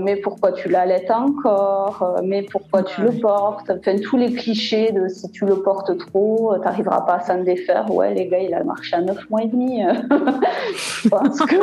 mais 0.00 0.16
pourquoi 0.16 0.52
tu 0.52 0.68
l'allaites 0.68 1.10
encore? 1.10 2.16
Mais 2.24 2.42
pourquoi 2.42 2.82
tu 2.82 3.02
le 3.02 3.12
portes? 3.12 3.70
Enfin, 3.70 3.96
tous 4.02 4.16
les 4.16 4.32
clichés 4.32 4.90
de 4.90 5.06
si 5.06 5.30
tu 5.30 5.46
le 5.46 5.56
portes 5.62 5.96
trop, 5.96 6.54
tu 6.56 6.60
n'arriveras 6.62 7.02
pas 7.02 7.14
à 7.14 7.20
s'en 7.20 7.42
défaire. 7.42 7.88
Ouais, 7.94 8.12
les 8.12 8.26
gars, 8.26 8.40
il 8.40 8.52
a 8.54 8.64
marché 8.64 8.96
à 8.96 9.02
9 9.02 9.30
mois 9.30 9.42
et 9.42 9.46
demi. 9.46 9.82
Je 10.76 11.08
pense 11.08 11.38
que 11.42 11.56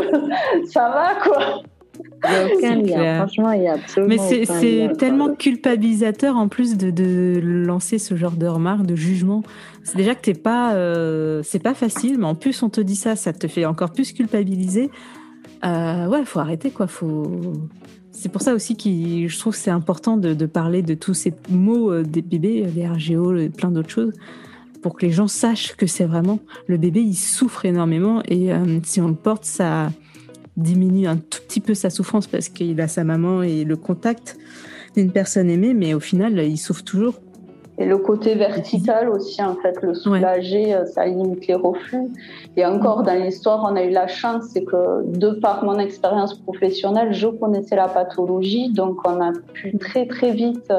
ça 0.68 0.90
va, 0.90 1.16
quoi. 1.22 1.62
Franchement, 2.24 3.52
il 3.52 3.64
y 3.64 3.68
a 3.68 3.74
absolument 3.74 4.08
Mais 4.08 4.46
c'est 4.46 4.98
tellement 4.98 5.34
culpabilisateur 5.36 6.36
en 6.36 6.48
plus 6.48 6.78
de, 6.78 6.92
de, 6.92 7.40
lancer 7.42 7.98
ce 8.00 8.16
genre 8.16 8.32
de 8.32 8.48
remarques, 8.48 8.86
de 8.86 8.96
jugement. 8.96 9.44
C'est 9.84 9.98
déjà 9.98 10.16
que 10.16 10.22
t'es 10.22 10.34
pas, 10.34 10.74
euh, 10.74 11.42
c'est 11.44 11.62
pas 11.62 11.74
facile, 11.74 12.18
mais 12.20 12.26
en 12.26 12.36
plus 12.36 12.62
on 12.64 12.70
te 12.70 12.82
dit 12.82 12.96
ça, 12.96 13.16
ça 13.16 13.34
te 13.34 13.48
fait 13.48 13.66
encore 13.66 13.92
plus 13.92 14.14
culpabiliser. 14.14 14.90
Euh, 15.64 16.08
ouais, 16.08 16.26
faut 16.26 16.40
arrêter 16.40 16.72
quoi. 16.72 16.88
Faut. 16.88 17.54
C'est 18.12 18.30
pour 18.30 18.42
ça 18.42 18.54
aussi 18.54 18.76
que 18.76 19.28
je 19.28 19.40
trouve 19.40 19.54
que 19.54 19.60
c'est 19.60 19.72
important 19.72 20.18
de, 20.18 20.34
de, 20.34 20.46
parler 20.46 20.82
de 20.82 20.94
tous 20.94 21.14
ces 21.14 21.34
mots 21.50 21.92
euh, 21.92 22.04
des 22.04 22.22
bébés, 22.22 22.64
des 22.64 22.88
RGO, 22.88 23.34
plein 23.58 23.72
d'autres 23.72 23.90
choses, 23.90 24.14
pour 24.82 24.96
que 24.96 25.06
les 25.06 25.12
gens 25.12 25.28
sachent 25.28 25.76
que 25.76 25.88
c'est 25.88 26.06
vraiment 26.06 26.40
le 26.68 26.78
bébé, 26.78 27.02
il 27.02 27.16
souffre 27.16 27.66
énormément 27.66 28.22
et 28.28 28.52
euh, 28.52 28.80
si 28.84 29.00
on 29.02 29.08
le 29.08 29.16
porte, 29.16 29.46
ça 29.46 29.92
diminue 30.58 31.08
un 31.08 31.18
tout 31.18 31.40
petit 31.48 31.62
peu 31.62 31.74
sa 31.74 31.90
souffrance 31.90 32.28
parce 32.28 32.50
qu'il 32.50 32.80
a 32.82 32.88
sa 32.88 33.04
maman 33.04 33.44
et 33.44 33.64
le 33.64 33.76
contact 33.76 34.38
d'une 34.96 35.12
personne 35.12 35.50
aimée, 35.50 35.74
mais 35.74 35.94
au 35.94 36.00
final, 36.00 36.40
il 36.40 36.58
souffre 36.58 36.84
toujours. 36.84 37.16
Et 37.78 37.86
le 37.86 37.98
côté 37.98 38.36
vertical 38.36 39.10
aussi, 39.10 39.42
en 39.42 39.56
fait, 39.56 39.82
le 39.82 39.96
soulager, 39.96 40.76
euh, 40.76 40.86
ça 40.86 41.06
limite 41.06 41.48
les 41.48 41.56
reflux. 41.56 42.12
Et 42.56 42.64
encore, 42.64 43.02
dans 43.02 43.16
l'histoire, 43.16 43.68
on 43.68 43.76
a 43.76 43.84
eu 43.84 43.90
la 43.90 44.06
chance, 44.08 44.44
c'est 44.54 44.64
que 44.64 45.04
de 45.04 45.32
par 45.32 45.64
mon 45.64 45.80
expérience 45.80 46.38
professionnelle, 46.38 47.12
je 47.12 47.28
connaissais 47.28 47.76
la 47.76 47.88
pathologie, 47.88 48.70
donc 48.70 48.98
on 49.08 49.20
a 49.20 49.32
pu 49.54 49.76
très 49.80 50.06
très 50.06 50.32
vite 50.32 50.72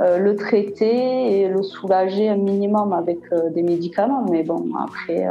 euh, 0.00 0.18
le 0.18 0.36
traiter 0.36 1.40
et 1.40 1.48
le 1.48 1.62
soulager 1.62 2.28
un 2.28 2.36
minimum 2.36 2.92
avec 2.92 3.20
euh, 3.32 3.48
des 3.50 3.62
médicaments. 3.62 4.26
Mais 4.30 4.42
bon, 4.42 4.66
après 4.78 5.26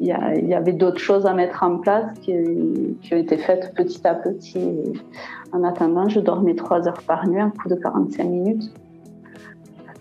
il 0.00 0.06
y, 0.08 0.54
avait 0.54 0.72
d'autres 0.72 0.98
choses 0.98 1.26
à 1.26 1.34
mettre 1.34 1.62
en 1.62 1.78
place 1.78 2.06
qui, 2.22 2.32
ont 2.32 3.16
été 3.16 3.36
faites 3.36 3.72
petit 3.74 4.06
à 4.06 4.14
petit. 4.14 4.58
en 5.52 5.62
attendant, 5.62 6.08
je 6.08 6.20
dormais 6.20 6.54
trois 6.54 6.88
heures 6.88 7.02
par 7.06 7.28
nuit, 7.28 7.40
un 7.40 7.50
coup 7.50 7.68
de 7.68 7.76
45 7.76 8.24
minutes. 8.24 8.72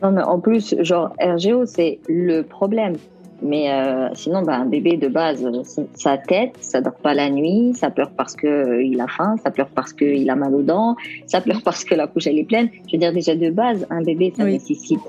Non, 0.02 0.12
mais 0.12 0.24
en 0.24 0.40
plus, 0.40 0.76
genre, 0.80 1.14
RGO, 1.22 1.66
c'est 1.66 2.00
le 2.08 2.42
problème. 2.42 2.96
Mais 3.44 3.72
euh, 3.72 4.10
sinon, 4.14 4.44
bah, 4.44 4.56
un 4.56 4.66
bébé 4.66 4.98
de 4.98 5.08
base, 5.08 5.46
sa 5.96 6.18
tête, 6.18 6.56
ça 6.62 6.80
dort 6.80 6.96
pas 6.96 7.14
la 7.14 7.30
nuit, 7.30 7.74
ça 7.74 7.90
pleure 7.90 8.12
parce 8.12 8.36
que 8.36 8.48
euh, 8.48 8.84
il 8.84 9.02
a 9.02 9.08
faim, 9.08 9.36
ça 9.44 9.50
pleure 9.50 9.70
parce 9.70 9.94
qu'il 9.94 10.30
a 10.30 10.36
mal 10.36 10.54
aux 10.54 10.62
dents, 10.62 10.96
ça 11.26 11.42
pleure 11.42 11.62
parce 11.64 11.84
que 11.84 11.96
la 11.96 12.06
couche 12.06 12.28
elle 12.28 12.38
est 12.38 12.44
pleine. 12.44 12.70
Je 12.88 12.94
veux 12.94 13.00
dire 13.00 13.12
déjà 13.12 13.36
de 13.36 13.50
base, 13.50 13.88
un 13.90 14.04
bébé, 14.04 14.32
ça 14.36 14.44
nécessite 14.44 15.02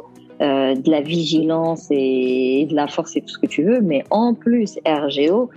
euh, 0.42 0.74
de 0.74 0.90
la 0.90 1.02
vigilance 1.02 1.86
et 1.90 2.66
de 2.68 2.74
la 2.74 2.88
force 2.88 3.14
et 3.16 3.20
tout 3.20 3.28
ce 3.28 3.38
que 3.38 3.46
tu 3.46 3.62
veux, 3.62 3.80
mais 3.80 4.02
en 4.10 4.34
plus 4.34 4.76
RGO, 4.84 5.50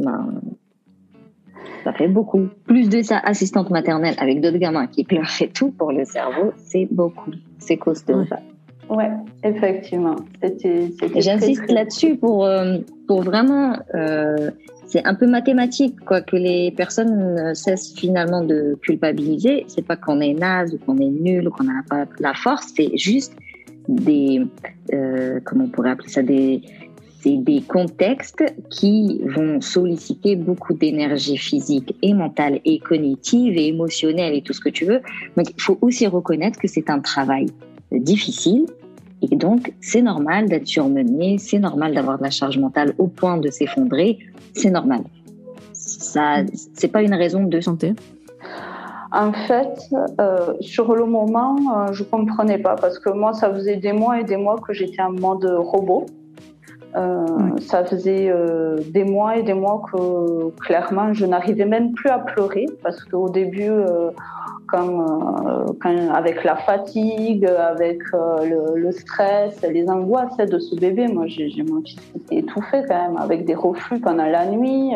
ben, 0.00 0.40
ça 1.84 1.92
fait 1.92 2.08
beaucoup. 2.08 2.48
Plus 2.66 2.88
de 2.88 3.00
ça, 3.02 3.18
assistante 3.18 3.70
maternelle 3.70 4.16
avec 4.18 4.40
d'autres 4.40 4.58
gamins 4.58 4.88
qui 4.88 5.04
pleurent 5.04 5.30
et 5.40 5.48
tout 5.48 5.70
pour 5.70 5.92
le 5.92 6.04
cerveau, 6.04 6.52
c'est 6.56 6.88
beaucoup. 6.90 7.30
C'est 7.58 7.76
costaud. 7.76 8.22
Ouais. 8.90 9.10
effectivement. 9.44 10.16
J'insiste 11.16 11.70
là-dessus 11.70 12.16
pour, 12.16 12.44
euh, 12.44 12.78
pour 13.06 13.22
vraiment. 13.22 13.76
Euh, 13.94 14.50
c'est 14.86 15.06
un 15.06 15.14
peu 15.14 15.28
mathématique, 15.28 16.00
quoi, 16.00 16.22
que 16.22 16.34
les 16.34 16.72
personnes 16.72 17.54
cessent 17.54 17.94
finalement 17.94 18.42
de 18.42 18.76
culpabiliser. 18.82 19.64
C'est 19.68 19.86
pas 19.86 19.96
qu'on 19.96 20.20
est 20.20 20.34
naze 20.34 20.74
ou 20.74 20.78
qu'on 20.78 20.98
est 20.98 21.08
nul 21.08 21.46
ou 21.46 21.50
qu'on 21.52 21.64
n'a 21.64 21.82
pas 21.88 22.04
la 22.18 22.34
force, 22.34 22.72
c'est 22.76 22.96
juste 22.96 23.34
des, 23.88 24.42
euh, 24.92 25.40
comment 25.44 25.64
on 25.64 25.68
pourrait 25.68 25.90
appeler 25.90 26.08
ça, 26.08 26.22
des, 26.22 26.62
des 27.24 27.62
contextes 27.62 28.44
qui 28.70 29.20
vont 29.24 29.60
solliciter 29.60 30.36
beaucoup 30.36 30.74
d'énergie 30.74 31.38
physique 31.38 31.96
et 32.02 32.12
mentale 32.12 32.60
et 32.64 32.78
cognitive 32.78 33.56
et 33.56 33.68
émotionnelle 33.68 34.34
et 34.34 34.42
tout 34.42 34.52
ce 34.52 34.60
que 34.60 34.68
tu 34.68 34.84
veux. 34.84 35.00
Donc, 35.36 35.50
il 35.50 35.60
faut 35.60 35.78
aussi 35.80 36.06
reconnaître 36.06 36.58
que 36.58 36.68
c'est 36.68 36.90
un 36.90 37.00
travail 37.00 37.46
difficile 37.92 38.66
et 39.22 39.36
donc 39.36 39.72
c'est 39.80 40.02
normal 40.02 40.48
d'être 40.48 40.66
surmené, 40.66 41.38
c'est 41.38 41.58
normal 41.58 41.94
d'avoir 41.94 42.18
de 42.18 42.24
la 42.24 42.30
charge 42.30 42.58
mentale 42.58 42.94
au 42.98 43.06
point 43.06 43.38
de 43.38 43.50
s'effondrer, 43.50 44.18
c'est 44.52 44.70
normal. 44.70 45.00
Ça, 45.72 46.42
c'est 46.74 46.88
pas 46.88 47.02
une 47.02 47.14
raison 47.14 47.44
de 47.44 47.60
santé. 47.60 47.94
En 49.14 49.32
fait, 49.32 49.78
euh, 50.20 50.54
sur 50.60 50.92
le 50.92 51.04
moment, 51.06 51.56
euh, 51.56 51.92
je 51.92 52.02
comprenais 52.02 52.58
pas 52.58 52.74
parce 52.74 52.98
que 52.98 53.10
moi, 53.10 53.32
ça 53.32 53.52
faisait 53.54 53.76
des 53.76 53.92
mois 53.92 54.18
et 54.18 54.24
des 54.24 54.36
mois 54.36 54.56
que 54.58 54.72
j'étais 54.72 55.02
en 55.02 55.12
mode 55.12 55.44
robot. 55.44 56.06
Euh, 56.96 57.24
Ça 57.60 57.84
faisait 57.84 58.28
euh, 58.28 58.76
des 58.90 59.04
mois 59.04 59.36
et 59.36 59.44
des 59.44 59.54
mois 59.54 59.82
que 59.90 60.50
clairement, 60.60 61.12
je 61.12 61.26
n'arrivais 61.26 61.64
même 61.64 61.92
plus 61.92 62.10
à 62.10 62.18
pleurer 62.18 62.66
parce 62.82 63.04
qu'au 63.04 63.28
début, 63.28 63.70
quand, 64.74 65.84
avec 66.12 66.44
la 66.44 66.56
fatigue, 66.56 67.46
avec 67.46 68.00
le, 68.12 68.78
le, 68.78 68.92
stress, 68.92 69.60
les 69.62 69.88
angoisses 69.88 70.36
de 70.36 70.58
ce 70.58 70.74
bébé. 70.76 71.06
Moi, 71.08 71.26
j'ai 71.26 71.62
mon 71.62 71.82
fils 71.82 72.00
étouffé 72.30 72.82
quand 72.88 73.08
même, 73.08 73.16
avec 73.16 73.44
des 73.44 73.54
reflux 73.54 74.00
pendant 74.00 74.26
la 74.26 74.46
nuit, 74.46 74.92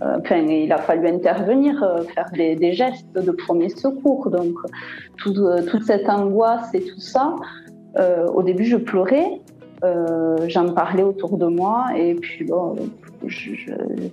enfin, 0.00 0.36
il 0.36 0.72
a 0.72 0.78
fallu 0.78 1.06
intervenir, 1.08 1.74
faire 2.14 2.30
des, 2.34 2.72
gestes 2.72 3.12
de 3.14 3.30
premier 3.30 3.68
secours. 3.68 4.30
Donc, 4.30 4.54
tout, 5.16 5.34
toute 5.70 5.84
cette 5.84 6.08
angoisse 6.08 6.74
et 6.74 6.80
tout 6.80 7.00
ça, 7.00 7.36
au 8.34 8.42
début, 8.42 8.64
je 8.64 8.76
pleurais. 8.76 9.40
J'en 10.48 10.72
parlais 10.72 11.02
autour 11.02 11.36
de 11.36 11.46
moi 11.46 11.86
et 11.96 12.14
puis 12.14 12.44
bon, 12.44 12.74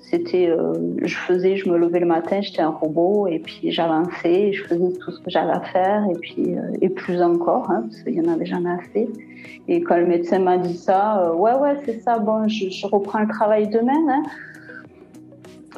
c'était, 0.10 0.50
euh, 0.50 0.74
je 1.02 1.16
faisais, 1.16 1.56
je 1.56 1.70
me 1.70 1.78
levais 1.78 2.00
le 2.00 2.06
matin, 2.06 2.42
j'étais 2.42 2.62
un 2.62 2.70
robot 2.70 3.28
et 3.28 3.40
puis 3.40 3.72
j'avançais, 3.72 4.54
je 4.54 4.64
faisais 4.64 4.92
tout 5.00 5.12
ce 5.12 5.20
que 5.20 5.30
j'avais 5.30 5.52
à 5.52 5.62
faire 5.62 6.06
et 6.10 6.18
puis 6.20 6.58
euh, 6.58 6.78
et 6.82 6.90
plus 6.90 7.22
encore, 7.22 7.70
hein, 7.70 7.84
parce 7.90 8.02
qu'il 8.04 8.14
y 8.14 8.22
en 8.22 8.32
avait 8.32 8.46
jamais 8.46 8.72
assez. 8.72 9.10
Et 9.68 9.82
quand 9.82 9.98
le 9.98 10.06
médecin 10.06 10.40
m'a 10.40 10.58
dit 10.58 10.78
ça, 10.78 11.24
euh, 11.24 11.34
ouais 11.34 11.54
ouais 11.54 11.78
c'est 11.86 12.00
ça, 12.02 12.20
bon 12.20 12.48
je, 12.48 12.88
reprends 12.88 13.20
le 13.20 13.28
travail 13.28 13.68
demain. 13.68 13.94
Hein. 14.10 14.24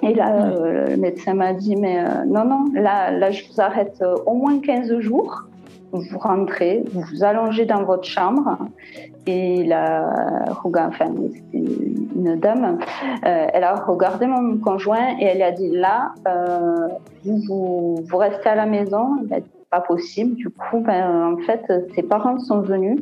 Et 0.02 0.14
là, 0.14 0.54
le 0.90 0.98
médecin 0.98 1.34
m'a 1.34 1.54
dit, 1.54 1.78
mais 1.78 2.04
non, 2.26 2.44
non, 2.44 2.66
là, 2.74 3.10
là, 3.12 3.32
je 3.32 3.44
vous 3.48 3.62
arrête 3.62 4.04
au 4.26 4.34
moins 4.34 4.60
15 4.60 5.00
jours 5.00 5.44
vous 5.94 6.20
rentrez, 6.20 6.84
vous 6.92 7.02
vous 7.02 7.24
allongez 7.24 7.66
dans 7.66 7.84
votre 7.84 8.06
chambre 8.06 8.58
et 9.26 9.64
la, 9.64 10.50
enfin, 10.50 11.14
une 11.54 12.36
dame, 12.40 12.80
euh, 13.26 13.48
elle 13.54 13.64
a 13.64 13.76
regardé 13.76 14.28
mon 14.28 14.58
conjoint 14.58 15.18
et 15.20 15.26
elle 15.26 15.42
a 15.42 15.52
dit 15.52 15.70
là, 15.70 16.14
euh, 16.28 16.90
vous, 17.24 18.04
vous, 18.04 18.18
restez 18.18 18.50
à 18.50 18.56
la 18.56 18.66
maison. 18.66 19.18
Dit 19.24 19.44
pas 19.74 19.82
possible. 19.82 20.36
Du 20.36 20.50
coup, 20.50 20.82
ben, 20.82 21.34
en 21.34 21.38
fait, 21.38 21.66
ses 21.96 22.04
parents 22.04 22.38
sont 22.38 22.62
venus 22.62 23.00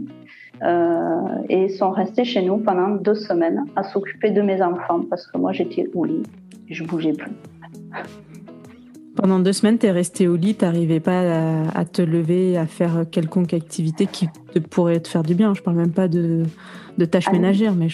euh, 0.63 1.19
et 1.49 1.67
sont 1.67 1.91
restés 1.91 2.23
chez 2.23 2.41
nous 2.41 2.57
pendant 2.57 2.89
deux 2.89 3.15
semaines 3.15 3.65
à 3.75 3.83
s'occuper 3.83 4.31
de 4.31 4.41
mes 4.41 4.61
enfants 4.61 5.01
parce 5.09 5.27
que 5.27 5.37
moi 5.37 5.51
j'étais 5.51 5.89
au 5.93 6.05
lit, 6.05 6.23
je 6.69 6.83
bougeais 6.83 7.13
plus. 7.13 7.31
Pendant 9.15 9.39
deux 9.39 9.53
semaines, 9.53 9.77
tu 9.77 9.85
es 9.85 9.91
resté 9.91 10.27
au 10.27 10.35
lit, 10.35 10.55
tu 10.55 10.65
n'arrivais 10.65 10.99
pas 10.99 11.21
à, 11.73 11.85
te 11.85 12.01
lever, 12.01 12.57
à 12.57 12.65
faire 12.65 13.05
quelconque 13.11 13.53
activité 13.53 14.05
qui 14.05 14.29
te 14.53 14.59
pourrait 14.59 14.99
te 14.99 15.07
faire 15.07 15.23
du 15.23 15.35
bien. 15.35 15.53
Je 15.53 15.61
parle 15.61 15.77
même 15.77 15.91
pas 15.91 16.07
de, 16.07 16.43
de 16.97 17.05
tâches 17.05 17.27
ah 17.27 17.33
ménagères, 17.33 17.75
mais 17.75 17.87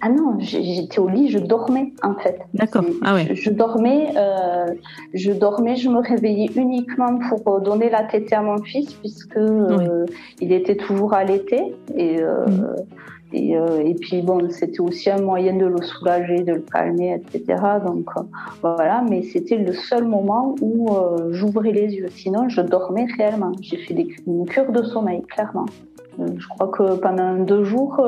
Ah 0.00 0.08
non, 0.08 0.36
j'étais 0.38 0.98
au 0.98 1.08
lit, 1.08 1.30
je 1.30 1.38
dormais 1.38 1.92
en 2.02 2.14
fait. 2.14 2.40
D'accord. 2.54 2.84
Ah 3.02 3.14
ouais. 3.14 3.34
Je, 3.34 3.50
dormais, 3.50 4.08
euh, 4.16 4.66
je 5.14 5.30
dormais, 5.30 5.76
je 5.76 5.88
me 5.88 6.00
réveillais 6.00 6.50
uniquement 6.56 7.18
pour 7.28 7.60
donner 7.60 7.88
la 7.88 8.04
tétée 8.04 8.34
à 8.34 8.42
mon 8.42 8.60
fils 8.62 8.94
puisque 8.94 9.36
euh, 9.36 10.06
il 10.40 10.52
était 10.52 10.76
toujours 10.76 11.14
allaité 11.14 11.74
et 11.96 12.20
euh, 12.20 12.46
Euh, 13.34 13.80
et, 13.84 13.94
puis 13.94 14.22
bon, 14.22 14.48
c'était 14.50 14.80
aussi 14.80 15.10
un 15.10 15.20
moyen 15.20 15.56
de 15.56 15.66
le 15.66 15.82
soulager, 15.82 16.42
de 16.42 16.52
le 16.52 16.60
calmer, 16.60 17.14
etc. 17.14 17.60
Donc 17.84 18.08
euh, 18.16 18.22
voilà, 18.62 19.02
mais 19.08 19.22
c'était 19.22 19.56
le 19.56 19.72
seul 19.72 20.04
moment 20.04 20.54
où 20.60 20.94
euh, 20.94 21.32
j'ouvrais 21.32 21.72
les 21.72 21.94
yeux. 21.94 22.08
Sinon, 22.10 22.48
je 22.48 22.60
dormais 22.60 23.06
réellement. 23.16 23.52
J'ai 23.60 23.78
fait 23.78 23.94
une 24.26 24.46
cure 24.46 24.70
de 24.70 24.82
sommeil, 24.82 25.22
clairement. 25.22 25.66
Je 26.16 26.46
crois 26.46 26.68
que 26.68 26.94
pendant 26.94 27.34
deux 27.34 27.64
jours, 27.64 28.00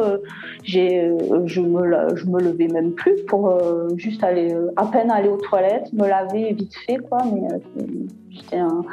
je 0.62 1.60
me, 1.60 2.30
me 2.30 2.40
levais 2.40 2.68
même 2.68 2.92
plus 2.92 3.16
pour 3.26 3.52
juste 3.96 4.22
aller, 4.22 4.54
à 4.76 4.86
peine 4.86 5.10
aller 5.10 5.28
aux 5.28 5.38
toilettes, 5.38 5.92
me 5.92 6.06
laver 6.06 6.52
vite 6.52 6.76
fait, 6.86 6.98
quoi. 6.98 7.18
Mais 7.24 7.48
j'étais 8.30 8.60
en, 8.60 8.84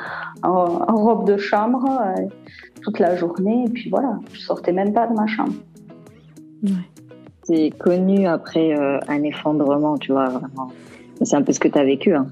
en, 0.42 0.96
robe 0.96 1.28
de 1.28 1.38
chambre 1.38 1.86
toute 2.82 2.98
la 2.98 3.16
journée, 3.16 3.66
et 3.68 3.70
puis 3.70 3.92
voilà, 3.92 4.18
je 4.32 4.40
sortais 4.40 4.72
même 4.72 4.94
pas 4.94 5.06
de 5.06 5.14
ma 5.14 5.28
chambre. 5.28 5.54
C'est 7.44 7.72
connu 7.78 8.26
après 8.26 8.74
euh, 8.74 8.98
un 9.08 9.24
effondrement, 9.24 9.98
tu 9.98 10.14
vois, 10.14 10.42
C'est 11.22 11.36
un 11.36 11.42
peu 11.42 11.52
ce 11.52 11.60
que 11.60 11.68
tu 11.68 11.78
as 11.78 11.84
vécu, 11.84 12.14
hein, 12.14 12.28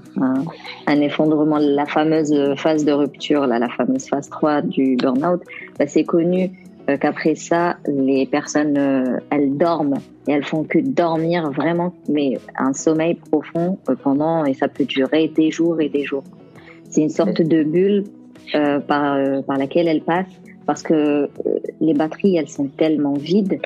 un, 0.86 1.00
effondrement, 1.00 1.58
la 1.58 1.84
fameuse 1.84 2.34
phase 2.56 2.84
de 2.84 2.92
rupture, 2.92 3.46
là, 3.46 3.58
la 3.58 3.68
fameuse 3.68 4.08
phase 4.08 4.30
3 4.30 4.62
du 4.62 4.96
burn-out. 4.96 5.42
Bah, 5.78 5.86
c'est 5.86 6.04
connu 6.04 6.50
euh, 6.88 6.96
qu'après 6.96 7.34
ça, 7.34 7.76
les 7.86 8.26
personnes, 8.26 8.78
euh, 8.78 9.18
elles 9.30 9.56
dorment 9.56 9.98
et 10.26 10.32
elles 10.32 10.44
font 10.44 10.64
que 10.64 10.78
dormir 10.78 11.50
vraiment, 11.50 11.92
mais 12.08 12.38
un 12.58 12.72
sommeil 12.72 13.14
profond 13.14 13.78
pendant, 14.02 14.46
et 14.46 14.54
ça 14.54 14.68
peut 14.68 14.86
durer 14.86 15.28
des 15.28 15.50
jours 15.50 15.80
et 15.80 15.90
des 15.90 16.04
jours. 16.04 16.24
C'est 16.88 17.02
une 17.02 17.10
sorte 17.10 17.42
de 17.42 17.62
bulle 17.62 18.04
par 18.86 19.16
laquelle 19.58 19.88
elles 19.88 20.02
passent 20.02 20.40
parce 20.66 20.82
que 20.82 21.28
les 21.80 21.94
batteries, 21.94 22.36
elles 22.36 22.48
sont 22.48 22.66
tellement 22.66 23.14
vides 23.14 23.60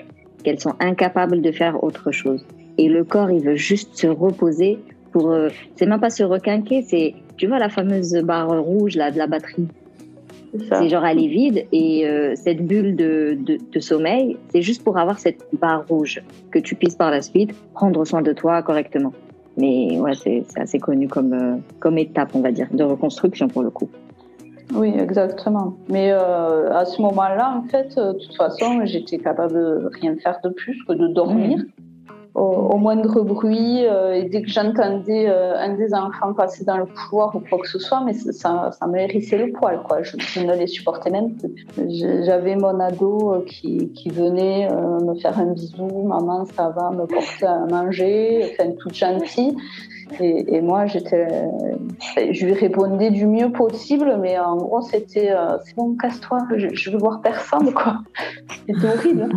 qu'elles 0.47 0.61
sont 0.61 0.75
incapables 0.79 1.43
de 1.43 1.51
faire 1.51 1.83
autre 1.83 2.13
chose. 2.13 2.47
Et 2.79 2.89
le 2.89 3.03
corps, 3.03 3.33
il 3.33 3.43
veut 3.43 3.57
juste 3.57 3.97
se 3.97 4.07
reposer 4.07 4.79
pour. 5.11 5.33
Euh, 5.33 5.49
c'est 5.75 5.87
même 5.87 5.99
pas 5.99 6.11
se 6.11 6.23
requinquer, 6.23 6.83
c'est. 6.83 7.15
Tu 7.37 7.49
vois 7.49 7.59
la 7.59 7.69
fameuse 7.69 8.15
barre 8.23 8.63
rouge 8.63 8.95
là 8.95 9.11
de 9.11 9.19
la 9.19 9.27
batterie. 9.27 9.67
C'est 10.71 10.89
genre 10.89 11.05
elle 11.05 11.19
est 11.23 11.27
vide 11.27 11.67
et 11.73 12.07
euh, 12.07 12.35
cette 12.35 12.65
bulle 12.65 12.97
de, 12.97 13.37
de, 13.75 13.81
sommeil, 13.81 14.39
c'est 14.49 14.63
juste 14.63 14.83
pour 14.83 14.97
avoir 14.97 15.19
cette 15.19 15.45
barre 15.61 15.85
rouge 15.87 16.23
que 16.51 16.59
tu 16.59 16.75
puisses 16.77 16.95
par 16.95 17.11
la 17.11 17.21
suite 17.21 17.51
prendre 17.75 18.03
soin 18.07 18.23
de 18.23 18.33
toi 18.33 18.63
correctement. 18.63 19.13
Mais 19.59 19.99
ouais, 19.99 20.15
c'est 20.15 20.45
assez 20.57 20.79
connu 20.79 21.09
comme, 21.09 21.33
euh, 21.35 21.57
comme 21.79 21.99
étape, 21.99 22.31
on 22.35 22.41
va 22.41 22.53
dire, 22.53 22.69
de 22.73 22.85
reconstruction 22.85 23.49
pour 23.49 23.65
le 23.65 23.71
coup. 23.71 23.91
Oui, 24.75 24.93
exactement. 24.99 25.75
Mais 25.89 26.11
euh, 26.13 26.73
à 26.75 26.85
ce 26.85 27.01
moment-là, 27.03 27.63
en 27.63 27.69
fait, 27.69 27.97
euh, 27.97 28.13
de 28.13 28.19
toute 28.19 28.37
façon, 28.37 28.85
j'étais 28.85 29.19
capable 29.19 29.55
de 29.55 29.91
rien 30.01 30.17
faire 30.17 30.41
de 30.43 30.51
plus 30.51 30.83
que 30.85 30.93
de 30.93 31.09
dormir. 31.09 31.59
Mmh. 31.59 31.76
Au, 32.39 32.77
moindre 32.77 33.23
bruit, 33.23 33.87
euh, 33.87 34.13
et 34.13 34.25
dès 34.25 34.43
que 34.43 34.49
j'entendais 34.49 35.27
un 35.27 35.75
des 35.75 35.95
enfants 35.95 36.35
passer 36.35 36.65
dans 36.65 36.77
le 36.77 36.85
couloir 36.85 37.35
ou 37.35 37.41
quoi 37.41 37.59
que 37.59 37.67
ce 37.67 37.79
soit, 37.79 38.03
mais 38.05 38.13
ça, 38.13 38.71
ça 38.79 38.87
me 38.87 38.99
hérissait 38.99 39.39
le 39.39 39.53
poil, 39.53 39.81
quoi. 39.83 40.03
Je, 40.03 40.41
ne 40.41 40.55
les 40.55 40.67
supportais 40.67 41.11
même 41.11 41.35
plus. 41.35 41.67
J'avais 42.27 42.55
mon 42.57 42.79
ado 42.79 43.43
qui, 43.47 43.89
qui 43.89 44.11
venait 44.11 44.69
me 44.71 45.15
faire 45.15 45.39
un 45.39 45.53
bisou, 45.53 46.03
maman, 46.03 46.45
ça 46.45 46.69
va, 46.69 46.91
me 46.91 47.07
porter 47.07 47.47
à 47.47 47.65
manger, 47.71 48.53
enfin, 48.53 48.71
toute 48.79 48.95
gentille. 48.95 49.57
Et, 50.21 50.61
moi, 50.61 50.87
j'étais, 50.87 51.27
je 52.31 52.47
lui 52.47 52.53
répondais 52.53 53.11
du 53.11 53.27
mieux 53.27 53.51
possible, 53.51 54.19
mais 54.21 54.39
en 54.39 54.57
gros, 54.57 54.81
c'était 54.81 55.33
euh, 55.33 55.59
c'est 55.65 55.75
bon, 55.75 55.97
casse-toi, 55.97 56.47
je, 56.57 56.91
veux 56.91 56.99
voir 56.99 57.21
personne, 57.21 57.73
quoi. 57.73 57.99
C'était 58.67 58.87
horrible. 58.87 59.29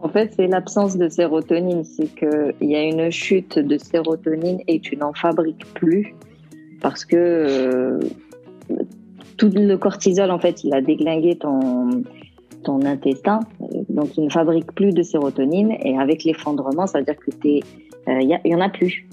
En 0.00 0.08
fait, 0.08 0.32
c'est 0.36 0.46
l'absence 0.46 0.96
de 0.96 1.08
sérotonine. 1.08 1.84
C'est 1.84 2.08
qu'il 2.14 2.68
y 2.68 2.76
a 2.76 2.82
une 2.82 3.10
chute 3.10 3.58
de 3.58 3.78
sérotonine 3.78 4.60
et 4.66 4.80
tu 4.80 4.96
n'en 4.96 5.12
fabriques 5.12 5.66
plus 5.74 6.14
parce 6.80 7.04
que 7.04 7.16
euh, 7.16 8.00
tout 9.36 9.50
le 9.52 9.76
cortisol, 9.76 10.30
en 10.30 10.38
fait, 10.38 10.62
il 10.64 10.72
a 10.74 10.80
déglingué 10.80 11.36
ton, 11.36 12.02
ton 12.62 12.84
intestin. 12.84 13.40
Donc, 13.88 14.16
il 14.16 14.24
ne 14.24 14.30
fabrique 14.30 14.72
plus 14.72 14.92
de 14.92 15.02
sérotonine. 15.02 15.76
Et 15.82 15.98
avec 15.98 16.24
l'effondrement, 16.24 16.86
ça 16.86 16.98
veut 16.98 17.04
dire 17.04 17.16
que 17.16 17.30
il 17.44 17.62
euh, 18.08 18.20
y, 18.22 18.48
y 18.48 18.54
en 18.54 18.60
a 18.60 18.68
plus. 18.68 19.08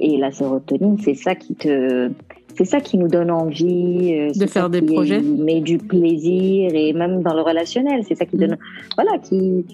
Et 0.00 0.18
la 0.18 0.30
sérotonine, 0.30 0.98
c'est 0.98 1.14
ça 1.14 1.34
qui 1.34 1.54
te, 1.54 2.10
c'est 2.56 2.64
ça 2.64 2.80
qui 2.80 2.96
nous 2.96 3.08
donne 3.08 3.30
envie 3.30 4.14
euh, 4.14 4.30
de 4.34 4.46
faire 4.46 4.70
des 4.70 4.82
projets, 4.82 5.20
mais 5.20 5.60
du 5.60 5.78
plaisir 5.78 6.70
et 6.74 6.92
même 6.92 7.22
dans 7.22 7.34
le 7.34 7.42
relationnel, 7.42 8.02
c'est 8.06 8.14
ça 8.14 8.24
qui 8.24 8.36
donne, 8.36 8.52
mm. 8.52 8.94
voilà, 8.96 9.18
qui 9.18 9.64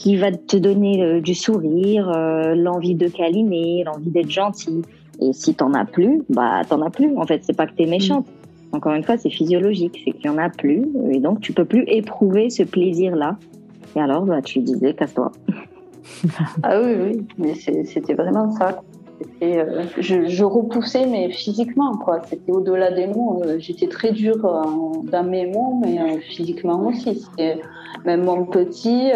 qui 0.00 0.16
va 0.16 0.32
te 0.32 0.56
donner 0.56 1.02
euh, 1.02 1.20
du 1.20 1.34
sourire, 1.34 2.08
euh, 2.08 2.54
l'envie 2.54 2.94
de 2.94 3.06
câliner, 3.06 3.84
l'envie 3.84 4.08
d'être 4.08 4.30
gentil. 4.30 4.80
Et 5.20 5.34
si 5.34 5.54
t'en 5.54 5.74
as 5.74 5.84
plus, 5.84 6.22
bah 6.30 6.62
t'en 6.66 6.80
as 6.80 6.88
plus. 6.88 7.14
En 7.18 7.26
fait, 7.26 7.42
c'est 7.44 7.54
pas 7.54 7.66
que 7.66 7.74
t'es 7.74 7.84
méchante. 7.84 8.26
Mm. 8.26 8.76
Encore 8.76 8.94
une 8.94 9.02
fois, 9.02 9.18
c'est 9.18 9.28
physiologique, 9.28 10.00
c'est 10.02 10.12
qu'il 10.12 10.24
y 10.24 10.28
en 10.30 10.38
a 10.38 10.48
plus, 10.48 10.86
et 11.10 11.20
donc 11.20 11.40
tu 11.40 11.52
peux 11.52 11.66
plus 11.66 11.84
éprouver 11.86 12.48
ce 12.48 12.62
plaisir-là. 12.62 13.36
Et 13.94 14.00
alors, 14.00 14.22
bah, 14.22 14.40
tu 14.40 14.60
disais, 14.60 14.94
casse-toi. 14.94 15.32
ah 16.62 16.80
oui, 16.80 16.94
oui, 16.98 17.26
mais 17.36 17.54
c'était 17.84 18.14
vraiment 18.14 18.50
ça. 18.52 18.82
Euh, 19.42 19.84
je, 19.98 20.44
repoussais, 20.44 21.06
mais 21.06 21.30
physiquement, 21.30 21.96
quoi. 21.96 22.20
C'était 22.24 22.52
au-delà 22.52 22.90
des 22.90 23.06
mots. 23.06 23.42
Euh, 23.44 23.56
j'étais 23.58 23.86
très 23.86 24.12
dure 24.12 24.38
dans 24.38 25.24
mes 25.24 25.46
mots, 25.46 25.80
mais 25.82 25.98
euh, 26.00 26.18
physiquement 26.20 26.86
aussi. 26.86 27.26
Même 28.04 28.24
mon 28.24 28.44
petit, 28.46 29.10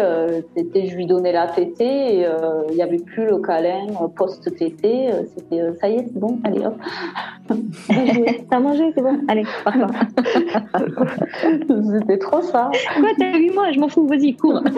c'était, 0.55 0.87
je 0.87 0.95
lui 0.95 1.07
donnais 1.07 1.31
la 1.31 1.47
tétée 1.47 2.19
et 2.19 2.27
il 2.69 2.75
n'y 2.75 2.83
avait 2.83 2.99
plus 2.99 3.25
le 3.25 3.39
câlin 3.39 3.87
post-tétée. 4.15 5.09
C'était, 5.35 5.61
ça 5.79 5.89
y 5.89 5.95
est, 5.95 6.05
c'est 6.07 6.19
bon, 6.19 6.39
allez 6.43 6.65
hop. 6.65 6.75
T'as 8.49 8.59
mangé, 8.59 8.91
c'est 8.93 9.01
bon, 9.01 9.19
allez, 9.27 9.43
pars 9.63 9.73
C'était 11.99 12.17
trop 12.17 12.41
ça. 12.41 12.69
Quoi, 12.99 13.09
t'as 13.17 13.37
8 13.37 13.49
mois, 13.51 13.71
je 13.71 13.79
m'en 13.79 13.87
fous, 13.87 14.05
vas-y, 14.07 14.35
cours. 14.35 14.61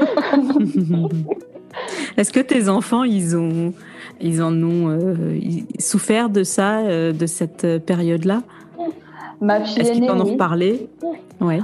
Est-ce 2.17 2.31
que 2.31 2.39
tes 2.39 2.69
enfants, 2.69 3.03
ils 3.03 3.35
ont 3.35 3.73
ils 4.21 4.41
en 4.41 4.53
ont 4.63 4.89
euh, 4.89 5.37
souffert 5.79 6.29
de 6.29 6.43
ça, 6.43 6.79
euh, 6.79 7.11
de 7.11 7.25
cette 7.25 7.85
période-là 7.85 8.41
Ma 9.39 9.61
fille 9.61 9.81
Est-ce 9.81 9.91
qu'ils 9.91 10.07
t'en 10.07 10.19
ont 10.19 10.25
oui. 10.25 10.31
reparlé 10.31 10.89
Ouais. 11.39 11.59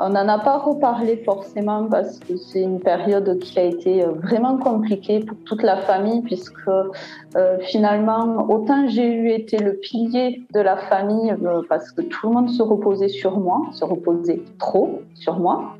On 0.00 0.10
n'en 0.10 0.28
a 0.28 0.38
pas 0.38 0.58
reparlé 0.58 1.16
forcément 1.24 1.84
parce 1.86 2.20
que 2.20 2.36
c'est 2.36 2.62
une 2.62 2.78
période 2.78 3.38
qui 3.40 3.58
a 3.58 3.64
été 3.64 4.04
euh, 4.04 4.12
vraiment 4.12 4.56
compliquée 4.56 5.20
pour 5.20 5.36
toute 5.44 5.64
la 5.64 5.76
famille 5.78 6.22
puisque 6.22 6.68
euh, 6.68 7.58
finalement, 7.62 8.46
autant 8.48 8.86
j'ai 8.86 9.12
eu 9.12 9.30
été 9.30 9.58
le 9.58 9.74
pilier 9.74 10.42
de 10.54 10.60
la 10.60 10.76
famille 10.76 11.34
parce 11.68 11.90
que 11.90 12.02
tout 12.02 12.28
le 12.28 12.34
monde 12.34 12.50
se 12.50 12.62
reposait 12.62 13.08
sur 13.08 13.40
moi, 13.40 13.62
se 13.72 13.84
reposait 13.84 14.40
trop 14.60 15.02
sur 15.14 15.40
moi. 15.40 15.74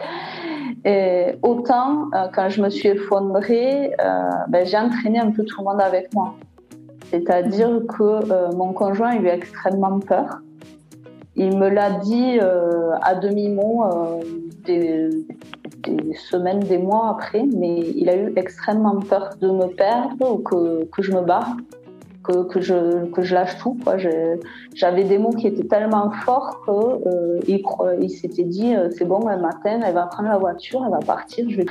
Et 0.84 1.34
autant 1.42 2.10
euh, 2.14 2.26
quand 2.32 2.48
je 2.48 2.62
me 2.62 2.70
suis 2.70 2.88
effondrée, 2.88 3.92
euh, 4.00 4.30
ben, 4.48 4.66
j'ai 4.66 4.78
entraîné 4.78 5.18
un 5.18 5.30
peu 5.30 5.44
tout 5.44 5.60
le 5.60 5.64
monde 5.64 5.80
avec 5.80 6.12
moi. 6.14 6.34
C'est-à-dire 7.10 7.80
que 7.88 8.02
euh, 8.02 8.52
mon 8.52 8.72
conjoint 8.72 9.10
a 9.10 9.16
eu 9.16 9.28
extrêmement 9.28 9.98
peur. 10.00 10.40
Il 11.36 11.56
me 11.56 11.68
l'a 11.68 11.90
dit 11.90 12.40
à 12.40 13.14
demi-mot 13.14 13.84
des, 14.64 15.08
des 15.84 16.14
semaines, 16.14 16.58
des 16.58 16.78
mois 16.78 17.10
après, 17.10 17.44
mais 17.44 17.78
il 17.94 18.08
a 18.08 18.16
eu 18.16 18.32
extrêmement 18.34 18.98
peur 18.98 19.30
de 19.40 19.48
me 19.48 19.66
perdre 19.68 20.32
ou 20.32 20.38
que, 20.38 20.84
que 20.86 21.00
je 21.00 21.12
me 21.12 21.20
barre, 21.20 21.56
que, 22.28 22.44
que, 22.44 22.60
je, 22.60 23.06
que 23.06 23.22
je 23.22 23.34
lâche 23.34 23.56
tout. 23.58 23.78
J'avais 24.74 25.04
des 25.04 25.18
mots 25.18 25.30
qui 25.30 25.46
étaient 25.46 25.66
tellement 25.66 26.10
forts 26.10 26.60
qu'il 26.64 27.62
euh, 27.62 27.96
il, 28.00 28.10
s'était 28.10 28.44
dit 28.44 28.74
euh, 28.74 28.88
c'est 28.90 29.04
bon, 29.04 29.26
un 29.28 29.38
matin, 29.38 29.80
elle 29.84 29.94
va 29.94 30.06
prendre 30.06 30.28
la 30.28 30.38
voiture, 30.38 30.82
elle 30.84 30.92
va 30.92 30.98
partir, 30.98 31.48
je 31.48 31.56
vais 31.58 31.66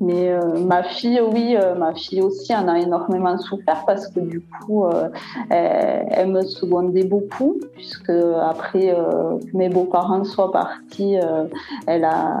mais 0.00 0.30
euh, 0.30 0.60
ma 0.60 0.84
fille, 0.84 1.20
oui, 1.20 1.56
euh, 1.56 1.74
ma 1.74 1.92
fille 1.92 2.22
aussi 2.22 2.54
en 2.54 2.68
a 2.68 2.78
énormément 2.78 3.36
souffert 3.36 3.82
parce 3.84 4.06
que 4.06 4.20
du 4.20 4.40
coup, 4.40 4.86
elle, 5.50 6.06
elle 6.08 6.28
me 6.28 6.42
secondait 6.42 7.02
beaucoup 7.02 7.58
puisque 7.72 8.12
après 8.40 8.94
que 8.94 9.56
mes 9.56 9.68
beaux-parents 9.68 10.22
soient 10.22 10.52
partis, 10.52 11.16
elle 11.88 12.04
a, 12.04 12.38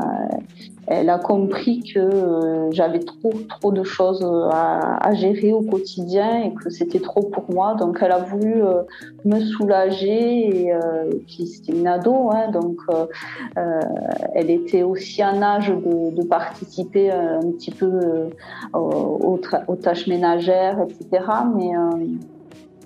elle 0.90 1.10
a 1.10 1.18
compris 1.18 1.82
que 1.82 1.98
euh, 1.98 2.70
j'avais 2.70 3.00
trop, 3.00 3.32
trop 3.48 3.72
de 3.72 3.82
choses 3.82 4.24
à, 4.50 5.06
à 5.06 5.14
gérer 5.14 5.52
au 5.52 5.62
quotidien 5.62 6.42
et 6.42 6.54
que 6.54 6.70
c'était 6.70 7.00
trop 7.00 7.22
pour 7.22 7.44
moi. 7.52 7.74
Donc, 7.74 7.98
elle 8.00 8.12
a 8.12 8.18
voulu 8.18 8.62
euh, 8.64 8.82
me 9.24 9.40
soulager 9.40 10.64
et 10.64 10.72
euh, 10.72 11.10
puis 11.26 11.46
c'était 11.46 11.72
une 11.72 11.86
ado, 11.86 12.30
hein, 12.32 12.50
donc. 12.50 12.76
euh, 12.90 13.06
euh, 13.56 13.80
elle 14.34 14.50
était 14.50 14.82
aussi 14.82 15.24
en 15.24 15.42
âge 15.42 15.68
de, 15.68 16.14
de 16.14 16.22
participer 16.22 17.10
euh, 17.10 17.40
un 17.40 17.50
petit 17.52 17.70
peu 17.70 17.86
euh, 17.86 18.28
aux, 18.74 19.76
tâches 19.76 20.06
ménagères, 20.06 20.78
etc. 20.82 21.24
Mais, 21.54 21.76
euh, 21.76 22.06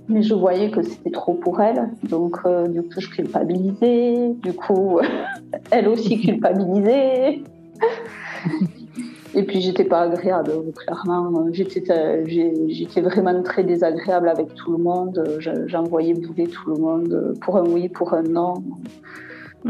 mais 0.09 0.23
je 0.23 0.35
voyais 0.35 0.71
que 0.71 0.83
c'était 0.83 1.11
trop 1.11 1.35
pour 1.35 1.61
elle. 1.61 1.91
Donc, 2.05 2.39
euh, 2.45 2.69
du 2.69 2.83
coup, 2.83 3.01
je 3.01 3.09
culpabilisais. 3.09 4.35
Du 4.43 4.53
coup, 4.53 5.01
elle 5.71 5.89
aussi 5.89 6.21
culpabilisait. 6.27 7.43
Et 9.35 9.45
puis, 9.45 9.63
j'étais 9.63 9.85
pas 9.85 10.01
agréable, 10.03 10.51
clairement. 10.77 11.47
J'étais, 11.53 11.83
euh, 11.91 12.23
j'étais 12.69 13.01
vraiment 13.01 13.43
très 13.43 13.65
désagréable 13.65 14.29
avec 14.29 14.53
tout 14.55 14.73
le 14.73 14.79
monde. 14.83 15.25
Je- 15.39 15.67
J'envoyais 15.69 16.13
bouler 16.13 16.47
tout 16.49 16.69
le 16.71 16.77
monde 16.79 17.35
pour 17.41 17.57
un 17.57 17.65
oui, 17.67 17.89
pour 17.89 18.13
un 18.13 18.23
non. 18.23 18.55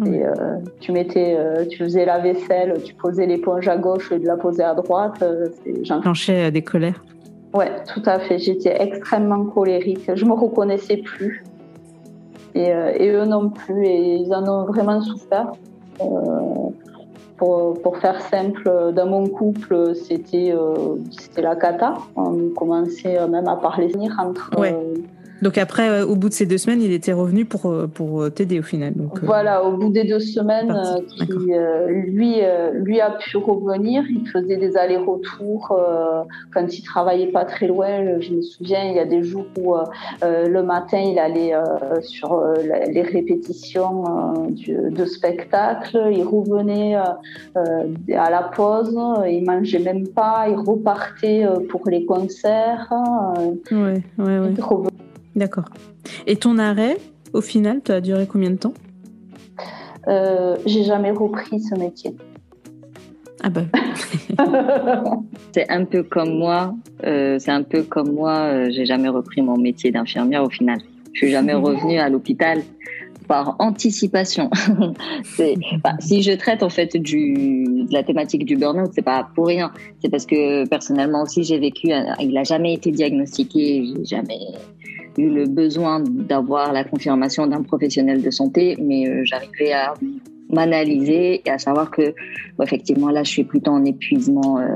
Et 0.07 0.25
euh, 0.27 0.33
tu 0.81 0.91
mettais, 0.91 1.37
euh, 1.39 1.65
tu 1.67 1.79
faisais 1.79 2.05
la 2.07 2.19
vaisselle, 2.19 2.75
tu 2.83 2.95
posais 2.95 3.27
l'éponge 3.27 3.69
à 3.69 3.77
gauche 3.77 4.11
et 4.11 4.19
de 4.19 4.27
la 4.27 4.37
poser 4.37 4.65
à 4.65 4.75
droite. 4.75 5.23
c'est- 5.63 5.85
j'en- 5.85 6.01
Planchait 6.01 6.51
des 6.51 6.63
colères. 6.63 7.05
Ouais, 7.55 7.71
tout 7.93 8.03
à 8.07 8.19
fait. 8.19 8.39
J'étais 8.39 8.75
extrêmement 8.83 9.45
colérique. 9.45 10.11
Je 10.13 10.25
me 10.25 10.33
reconnaissais 10.33 10.97
plus. 10.97 11.45
Et, 12.55 12.73
euh, 12.73 12.93
et 12.97 13.11
eux 13.11 13.27
non 13.27 13.51
plus. 13.51 13.87
Et 13.87 14.15
ils 14.17 14.35
en 14.35 14.43
ont 14.49 14.65
vraiment 14.65 15.01
souffert. 15.03 15.53
Euh, 16.01 16.05
pour, 17.43 17.75
pour 17.83 17.99
faire 17.99 18.21
simple, 18.21 18.93
dans 18.95 19.07
mon 19.07 19.27
couple, 19.27 19.97
c'était 19.97 20.53
euh, 20.55 20.95
c'était 21.11 21.43
la 21.43 21.57
cata. 21.57 21.95
On 22.15 22.51
commençait 22.51 23.19
même 23.27 23.49
à 23.49 23.57
parler 23.57 23.93
entre. 24.17 24.49
Ouais. 24.57 24.73
euh, 24.73 24.95
Donc 25.43 25.59
après, 25.59 25.89
euh, 25.89 26.07
au 26.07 26.15
bout 26.15 26.29
de 26.29 26.35
ces 26.35 26.47
deux 26.47 26.57
semaines, 26.57 26.81
il 26.81 26.93
était 26.93 27.13
revenu 27.13 27.45
pour, 27.45 27.67
euh, 27.67 27.89
pour 27.93 28.23
euh, 28.23 28.31
t'aider 28.31 28.61
au 28.61 28.63
final. 28.63 28.95
Donc, 28.95 29.23
Voilà, 29.25 29.65
au 29.65 29.77
bout 29.77 29.91
des 29.91 30.05
deux 30.05 30.21
semaines, 30.21 30.73
qui, 31.09 31.27
lui, 32.07 32.37
lui 32.75 33.01
a 33.01 33.11
pu 33.11 33.37
revenir. 33.37 34.05
Il 34.09 34.27
faisait 34.29 34.57
des 34.57 34.77
allers-retours 34.77 35.77
quand 36.55 36.79
il 36.79 36.83
travaillait 36.83 37.33
pas 37.33 37.45
très 37.45 37.67
loin. 37.67 38.21
Je 38.21 38.35
me 38.35 38.43
souviens, 38.43 38.85
il 38.85 38.95
y 38.95 39.01
a 39.01 39.05
des 39.05 39.25
jours 39.25 39.47
où 39.59 39.75
le 40.23 40.63
matin, 40.63 40.99
il 40.99 41.19
allait 41.19 41.55
sur 42.01 42.41
les 42.65 43.03
répétitions 43.03 44.05
de 44.57 45.05
spectacle. 45.05 45.99
Il 46.13 46.23
revenait 46.23 46.95
à 46.95 48.31
la 48.31 48.51
pause. 48.55 48.97
Il 49.29 49.45
mangeait 49.45 49.81
même 49.81 50.07
pas. 50.07 50.47
Il 50.49 50.57
repartait 50.57 51.47
pour 51.69 51.89
les 51.89 52.05
concerts. 52.05 52.93
Ouais, 53.71 54.03
ouais, 54.19 54.39
ouais. 54.39 54.55
il 54.57 54.63
D'accord. 55.37 55.65
Et 56.27 56.37
ton 56.37 56.59
arrêt, 56.59 56.97
au 57.33 57.41
final, 57.41 57.81
ça 57.87 57.97
a 57.97 58.01
duré 58.01 58.27
combien 58.27 58.51
de 58.51 58.57
temps? 58.57 58.75
Euh, 60.09 60.57
J'ai 60.67 60.85
jamais 60.85 61.11
repris 61.11 61.61
ce 61.61 61.75
métier. 61.77 62.15
Ah 63.43 63.51
bah, 63.51 63.63
C'est 65.53 65.69
un 65.71 65.85
peu 65.85 66.03
comme 66.03 66.37
moi. 66.39 66.75
euh, 67.05 67.39
c'est 67.39 67.51
un 67.51 67.63
peu 67.63 67.83
comme 67.83 68.13
moi. 68.13 68.33
euh, 68.39 68.69
j'ai 68.71 68.85
jamais 68.87 69.09
repris 69.09 69.43
mon 69.43 69.57
métier 69.59 69.91
d'infirmière 69.91 70.45
au 70.45 70.51
final. 70.51 70.79
Je 71.13 71.19
suis 71.19 71.31
jamais 71.31 71.55
revenue 71.55 71.99
à 71.99 72.09
l'hôpital 72.09 72.63
par 73.33 73.57
anticipation. 73.61 74.51
si 76.01 76.21
je 76.21 76.33
traite 76.33 76.63
en 76.63 76.69
fait 76.69 76.95
de 76.95 77.91
la 77.91 78.03
thématique 78.03 78.45
du 78.45 78.57
burn-out, 78.57 78.91
c'est 78.95 79.01
pas 79.15 79.27
pour 79.35 79.47
rien. 79.47 79.73
C'est 80.03 80.11
parce 80.11 80.27
que 80.27 80.69
personnellement 80.69 81.23
aussi 81.23 81.43
j'ai 81.43 81.59
vécu. 81.59 81.91
un- 81.93 82.15
Il 82.21 82.37
a 82.37 82.45
jamais 82.45 82.75
été 82.75 82.91
diagnostiqué. 82.91 83.87
J'ai 83.87 84.05
jamais 84.17 84.41
eu 85.17 85.31
le 85.31 85.47
besoin 85.47 86.01
d'avoir 86.01 86.75
la 86.75 86.85
confirmation 86.85 87.47
d'un 87.47 87.63
professionnel 87.63 88.21
de 88.21 88.31
santé, 88.31 88.77
mais 88.79 89.09
euh, 89.09 89.23
j'arrivais 89.25 89.73
à 89.73 89.95
m'analyser 90.51 91.41
et 91.47 91.51
à 91.51 91.57
savoir 91.57 91.91
que 91.91 92.13
effectivement 92.63 93.09
là 93.09 93.23
je 93.23 93.31
suis 93.31 93.45
plutôt 93.45 93.71
en 93.71 93.83
épuisement 93.87 94.59
euh, 94.59 94.67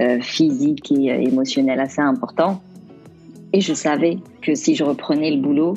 euh, 0.00 0.20
physique 0.20 0.90
et 0.90 1.12
euh, 1.12 1.20
émotionnel 1.30 1.78
assez 1.78 2.00
important 2.00 2.60
et 3.52 3.60
je 3.60 3.74
savais 3.74 4.16
que 4.40 4.54
si 4.56 4.74
je 4.74 4.82
reprenais 4.82 5.30
le 5.30 5.40
boulot 5.40 5.74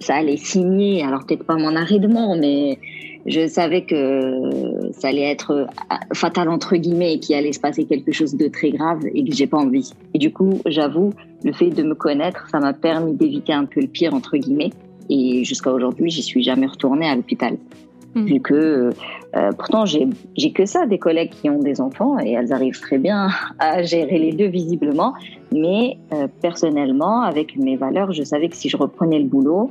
ça 0.00 0.16
allait 0.16 0.36
signer. 0.36 1.02
Alors 1.02 1.24
peut-être 1.26 1.44
pas 1.44 1.56
mon 1.56 1.74
arrêt 1.76 1.98
de 1.98 2.08
mort 2.08 2.36
mais 2.36 2.78
je 3.26 3.46
savais 3.46 3.82
que 3.84 4.90
ça 4.92 5.08
allait 5.08 5.30
être 5.30 5.50
euh, 5.50 5.96
fatal 6.14 6.48
entre 6.48 6.76
guillemets 6.76 7.14
et 7.14 7.18
qu'il 7.18 7.34
allait 7.36 7.52
se 7.52 7.60
passer 7.60 7.84
quelque 7.84 8.12
chose 8.12 8.34
de 8.36 8.48
très 8.48 8.70
grave 8.70 9.00
et 9.12 9.24
que 9.24 9.34
j'ai 9.34 9.46
pas 9.46 9.58
envie. 9.58 9.92
Et 10.14 10.18
du 10.18 10.32
coup 10.32 10.60
j'avoue 10.66 11.12
le 11.44 11.52
fait 11.52 11.70
de 11.70 11.82
me 11.82 11.94
connaître 11.94 12.48
ça 12.50 12.58
m'a 12.58 12.72
permis 12.72 13.14
d'éviter 13.14 13.52
un 13.52 13.64
peu 13.64 13.80
le 13.80 13.88
pire 13.88 14.14
entre 14.14 14.36
guillemets. 14.36 14.70
Et 15.10 15.44
jusqu'à 15.44 15.72
aujourd'hui 15.72 16.10
j'y 16.10 16.22
suis 16.22 16.42
jamais 16.42 16.66
retournée 16.66 17.08
à 17.08 17.16
l'hôpital. 17.16 17.56
Mm. 18.14 18.24
vu 18.24 18.40
que 18.40 18.90
euh, 19.36 19.52
pourtant 19.52 19.84
j'ai 19.84 20.52
que 20.52 20.64
ça 20.64 20.86
des 20.86 20.98
collègues 20.98 21.30
qui 21.30 21.50
ont 21.50 21.58
des 21.58 21.80
enfants 21.80 22.18
et 22.18 22.32
elles 22.32 22.52
arrivent 22.52 22.80
très 22.80 22.98
bien 22.98 23.28
à 23.58 23.82
gérer 23.82 24.18
les 24.18 24.32
deux 24.32 24.46
visiblement. 24.46 25.14
Mais 25.52 25.98
euh, 26.12 26.28
personnellement 26.40 27.22
avec 27.22 27.56
mes 27.56 27.76
valeurs 27.76 28.12
je 28.12 28.22
savais 28.22 28.48
que 28.48 28.56
si 28.56 28.68
je 28.68 28.76
reprenais 28.76 29.18
le 29.18 29.26
boulot 29.26 29.70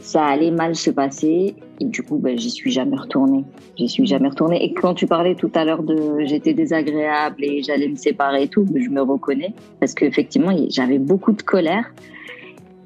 ça 0.00 0.26
allait 0.26 0.50
mal 0.50 0.74
se 0.74 0.90
passer. 0.90 1.54
Et 1.80 1.84
du 1.84 2.02
coup 2.02 2.18
ben, 2.18 2.36
j'y 2.36 2.50
suis 2.50 2.72
jamais 2.72 2.96
retournée. 2.96 3.44
J'y 3.76 3.88
suis 3.88 4.06
jamais 4.06 4.28
retournée. 4.28 4.64
Et 4.64 4.74
quand 4.74 4.94
tu 4.94 5.06
parlais 5.06 5.36
tout 5.36 5.50
à 5.54 5.64
l'heure 5.64 5.82
de 5.84 6.24
j'étais 6.24 6.54
désagréable 6.54 7.44
et 7.44 7.62
j'allais 7.62 7.88
me 7.88 7.96
séparer 7.96 8.44
et 8.44 8.48
tout 8.48 8.66
je 8.74 8.88
me 8.90 9.00
reconnais. 9.00 9.54
Parce 9.78 9.94
qu'effectivement 9.94 10.50
j'avais 10.70 10.98
beaucoup 10.98 11.32
de 11.32 11.42
colère 11.42 11.86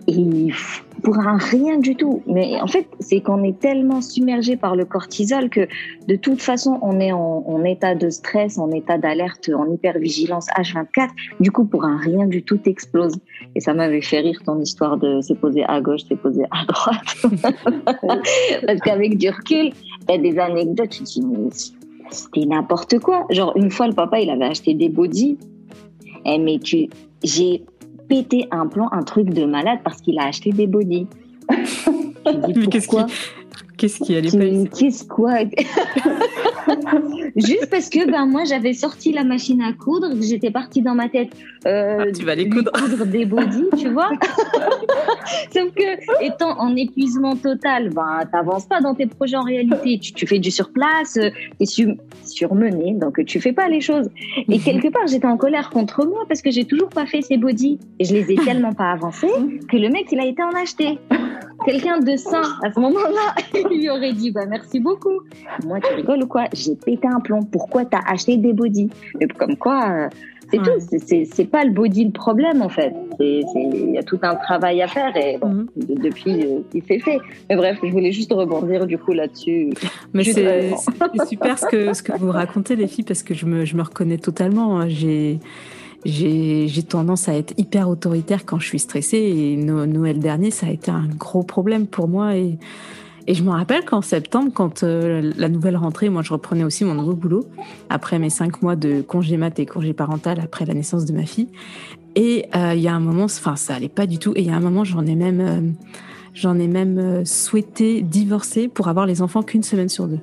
et 0.08 0.48
pour 1.02 1.18
un 1.18 1.36
rien 1.36 1.78
du 1.78 1.94
tout. 1.94 2.22
Mais 2.26 2.58
en 2.60 2.66
fait, 2.66 2.88
c'est 2.98 3.20
qu'on 3.20 3.44
est 3.44 3.58
tellement 3.58 4.00
submergé 4.00 4.56
par 4.56 4.74
le 4.74 4.86
cortisol 4.86 5.50
que 5.50 5.68
de 6.08 6.16
toute 6.16 6.40
façon, 6.40 6.78
on 6.80 6.98
est 6.98 7.12
en, 7.12 7.62
état 7.64 7.94
de 7.94 8.08
stress, 8.08 8.58
en 8.58 8.70
état 8.70 8.96
d'alerte, 8.96 9.50
en 9.54 9.70
hypervigilance 9.70 10.46
H24. 10.56 11.10
Du 11.40 11.52
coup, 11.52 11.66
pour 11.66 11.84
un 11.84 11.98
rien 11.98 12.26
du 12.26 12.42
tout 12.42 12.60
explose. 12.64 13.16
Et 13.54 13.60
ça 13.60 13.74
m'avait 13.74 14.00
fait 14.00 14.20
rire 14.20 14.40
ton 14.44 14.58
histoire 14.60 14.96
de 14.96 15.20
se 15.20 15.34
poser 15.34 15.64
à 15.64 15.80
gauche, 15.82 16.04
se 16.04 16.14
poser 16.14 16.44
à 16.50 16.64
droite. 16.64 17.16
Parce 18.66 18.80
qu'avec 18.80 19.18
du 19.18 19.28
recul, 19.28 19.72
il 20.08 20.10
y 20.10 20.14
a 20.14 20.18
des 20.18 20.38
anecdotes, 20.38 20.88
tu 20.88 21.04
te 21.04 21.04
dis, 21.04 21.22
mais 21.22 21.50
c'était 22.10 22.46
n'importe 22.46 22.98
quoi. 22.98 23.26
Genre, 23.28 23.52
une 23.56 23.70
fois, 23.70 23.88
le 23.88 23.94
papa, 23.94 24.20
il 24.20 24.30
avait 24.30 24.46
acheté 24.46 24.72
des 24.72 24.88
bodys. 24.88 25.36
Eh, 26.24 26.38
mais 26.38 26.58
tu, 26.58 26.88
j'ai 27.22 27.62
pété 28.08 28.48
un 28.50 28.66
plan, 28.66 28.88
un 28.92 29.02
truc 29.02 29.30
de 29.30 29.44
malade 29.44 29.78
parce 29.84 30.00
qu'il 30.00 30.18
a 30.18 30.24
acheté 30.24 30.50
des 30.52 30.66
bodys. 30.66 31.06
mais 31.50 32.66
qu'est-ce 32.66 32.88
qui, 32.88 32.96
qu'est-ce 33.76 34.04
qui 34.04 34.16
allait 34.16 34.30
pas 34.30 34.68
Qu'est-ce 34.76 35.06
quoi 35.06 35.38
Juste 37.36 37.70
parce 37.70 37.88
que 37.88 38.10
ben 38.10 38.26
moi 38.26 38.44
j'avais 38.44 38.72
sorti 38.72 39.12
la 39.12 39.24
machine 39.24 39.62
à 39.62 39.72
coudre, 39.72 40.08
j'étais 40.20 40.50
partie 40.50 40.82
dans 40.82 40.94
ma 40.94 41.08
tête. 41.08 41.30
Euh, 41.66 42.04
ah, 42.06 42.12
tu 42.12 42.24
vas 42.24 42.34
les 42.34 42.48
coudre. 42.48 42.70
coudre 42.72 43.06
des 43.06 43.24
bodys, 43.24 43.68
tu 43.78 43.88
vois. 43.88 44.10
Sauf 45.52 45.72
que 45.74 46.24
étant 46.24 46.58
en 46.58 46.74
épuisement 46.76 47.36
total, 47.36 47.90
ben 47.90 48.20
t'avances 48.30 48.66
pas 48.66 48.80
dans 48.80 48.94
tes 48.94 49.06
projets 49.06 49.36
en 49.36 49.44
réalité. 49.44 49.98
Tu, 49.98 50.26
fais 50.26 50.38
du 50.38 50.50
surplace, 50.50 51.16
euh, 51.16 51.30
t'es 51.58 51.66
donc 52.46 53.24
tu 53.24 53.40
fais 53.40 53.52
pas 53.52 53.68
les 53.68 53.80
choses. 53.80 54.08
Et 54.48 54.58
quelque 54.58 54.88
part 54.88 55.06
j'étais 55.06 55.26
en 55.26 55.36
colère 55.36 55.70
contre 55.70 56.06
moi 56.06 56.24
parce 56.28 56.42
que 56.42 56.50
j'ai 56.50 56.64
toujours 56.64 56.88
pas 56.88 57.06
fait 57.06 57.22
ces 57.22 57.36
bodys 57.36 57.78
et 57.98 58.04
je 58.04 58.14
les 58.14 58.32
ai 58.32 58.36
tellement 58.44 58.72
pas 58.72 58.92
avancés 58.92 59.28
que 59.70 59.76
le 59.76 59.88
mec 59.88 60.06
il 60.12 60.20
a 60.20 60.26
été 60.26 60.42
en 60.42 60.50
acheter. 60.50 60.98
Quelqu'un 61.64 61.98
de 61.98 62.16
sain 62.16 62.42
à 62.62 62.72
ce 62.72 62.78
moment-là, 62.78 63.34
il 63.70 63.80
lui 63.80 63.90
aurait 63.90 64.12
dit 64.12 64.30
bah 64.30 64.46
merci 64.48 64.80
beaucoup. 64.80 65.20
Moi 65.64 65.80
tu 65.80 65.92
rigoles 65.94 66.22
ou 66.22 66.26
quoi? 66.26 66.44
J'ai 66.52 66.76
pété 66.76 67.08
un 67.08 67.20
plomb. 67.20 67.42
Pourquoi 67.42 67.84
t'as 67.84 68.00
acheté 68.06 68.36
des 68.36 68.52
bodys? 68.52 68.90
Comme 69.38 69.56
quoi. 69.56 69.88
Euh, 69.90 70.08
c'est 70.50 70.58
tout. 70.58 71.26
C'est 71.32 71.44
pas 71.44 71.64
le 71.64 71.70
body 71.70 72.06
le 72.06 72.10
problème 72.10 72.62
en 72.62 72.68
fait. 72.68 72.94
Il 73.20 73.90
y 73.92 73.98
a 73.98 74.02
tout 74.02 74.18
un 74.22 74.34
travail 74.36 74.82
à 74.82 74.88
faire 74.88 75.16
et 75.16 75.38
bon, 75.38 75.48
mhm. 75.48 75.68
depuis 75.76 76.44
euh, 76.44 76.60
il 76.74 76.82
s'est 76.84 76.98
fait. 76.98 77.18
Mais 77.48 77.56
bref, 77.56 77.78
je 77.82 77.90
voulais 77.90 78.12
juste 78.12 78.32
rebondir 78.32 78.86
du 78.86 78.98
coup 78.98 79.12
là-dessus. 79.12 79.70
Mais 80.14 80.24
c'est 80.24 80.72
super 81.28 81.58
ce 81.58 81.66
que 81.66 81.92
ce 81.92 82.02
que 82.02 82.12
vous 82.18 82.30
racontez 82.30 82.76
les 82.76 82.86
filles 82.86 83.04
parce 83.04 83.22
que 83.22 83.34
je 83.34 83.46
me 83.46 83.64
je 83.64 83.76
me 83.76 83.82
reconnais 83.82 84.18
totalement. 84.18 84.80
Hein. 84.80 84.88
J'ai 84.88 85.40
j'ai 86.04 86.82
tendance 86.88 87.28
à 87.28 87.34
être 87.34 87.54
hyper 87.58 87.88
autoritaire 87.88 88.46
quand 88.46 88.60
je 88.60 88.68
suis 88.68 88.78
stressée 88.78 89.18
et 89.18 89.56
Noël 89.56 90.20
dernier 90.20 90.50
ça 90.52 90.66
a 90.66 90.70
été 90.70 90.90
un 90.90 91.08
gros 91.18 91.42
problème 91.42 91.86
pour 91.86 92.06
moi 92.06 92.36
et 92.36 92.56
et 93.28 93.34
je 93.34 93.44
me 93.44 93.50
rappelle 93.50 93.84
qu'en 93.84 94.00
septembre, 94.00 94.50
quand 94.54 94.82
euh, 94.82 95.32
la 95.36 95.50
nouvelle 95.50 95.76
rentrée, 95.76 96.08
moi 96.08 96.22
je 96.22 96.32
reprenais 96.32 96.64
aussi 96.64 96.86
mon 96.86 96.94
nouveau 96.94 97.12
boulot, 97.12 97.44
après 97.90 98.18
mes 98.18 98.30
cinq 98.30 98.62
mois 98.62 98.74
de 98.74 99.02
congé 99.02 99.36
mat 99.36 99.58
et 99.58 99.66
congé 99.66 99.92
parental 99.92 100.40
après 100.42 100.64
la 100.64 100.72
naissance 100.72 101.04
de 101.04 101.12
ma 101.12 101.26
fille. 101.26 101.48
Et 102.16 102.46
euh, 102.56 102.72
il 102.74 102.80
y 102.80 102.88
a 102.88 102.94
un 102.94 103.00
moment, 103.00 103.24
enfin 103.24 103.54
ça 103.54 103.74
allait 103.74 103.90
pas 103.90 104.06
du 104.06 104.18
tout, 104.18 104.32
et 104.34 104.40
il 104.40 104.46
y 104.46 104.50
a 104.50 104.56
un 104.56 104.60
moment 104.60 104.82
j'en 104.82 105.04
ai 105.04 105.14
même, 105.14 105.40
euh, 105.42 105.60
j'en 106.32 106.58
ai 106.58 106.68
même 106.68 107.26
souhaité 107.26 108.00
divorcer 108.00 108.66
pour 108.66 108.88
avoir 108.88 109.04
les 109.04 109.20
enfants 109.20 109.42
qu'une 109.42 109.62
semaine 109.62 109.90
sur 109.90 110.08
deux. 110.08 110.20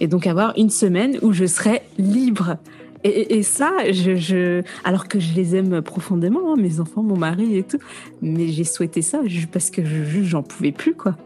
Et 0.00 0.06
donc 0.06 0.26
avoir 0.26 0.54
une 0.56 0.70
semaine 0.70 1.18
où 1.20 1.34
je 1.34 1.44
serais 1.44 1.82
libre. 1.98 2.56
Et, 3.04 3.42
ça, 3.42 3.72
je, 3.90 4.14
je, 4.14 4.62
alors 4.84 5.08
que 5.08 5.18
je 5.18 5.34
les 5.34 5.56
aime 5.56 5.82
profondément, 5.82 6.52
hein, 6.52 6.56
mes 6.56 6.78
enfants, 6.78 7.02
mon 7.02 7.16
mari 7.16 7.56
et 7.56 7.64
tout, 7.64 7.80
mais 8.22 8.46
j'ai 8.46 8.62
souhaité 8.62 9.02
ça 9.02 9.20
parce 9.52 9.70
que 9.70 9.84
je, 9.84 10.22
j'en 10.22 10.44
pouvais 10.44 10.70
plus, 10.70 10.94
quoi. 10.94 11.16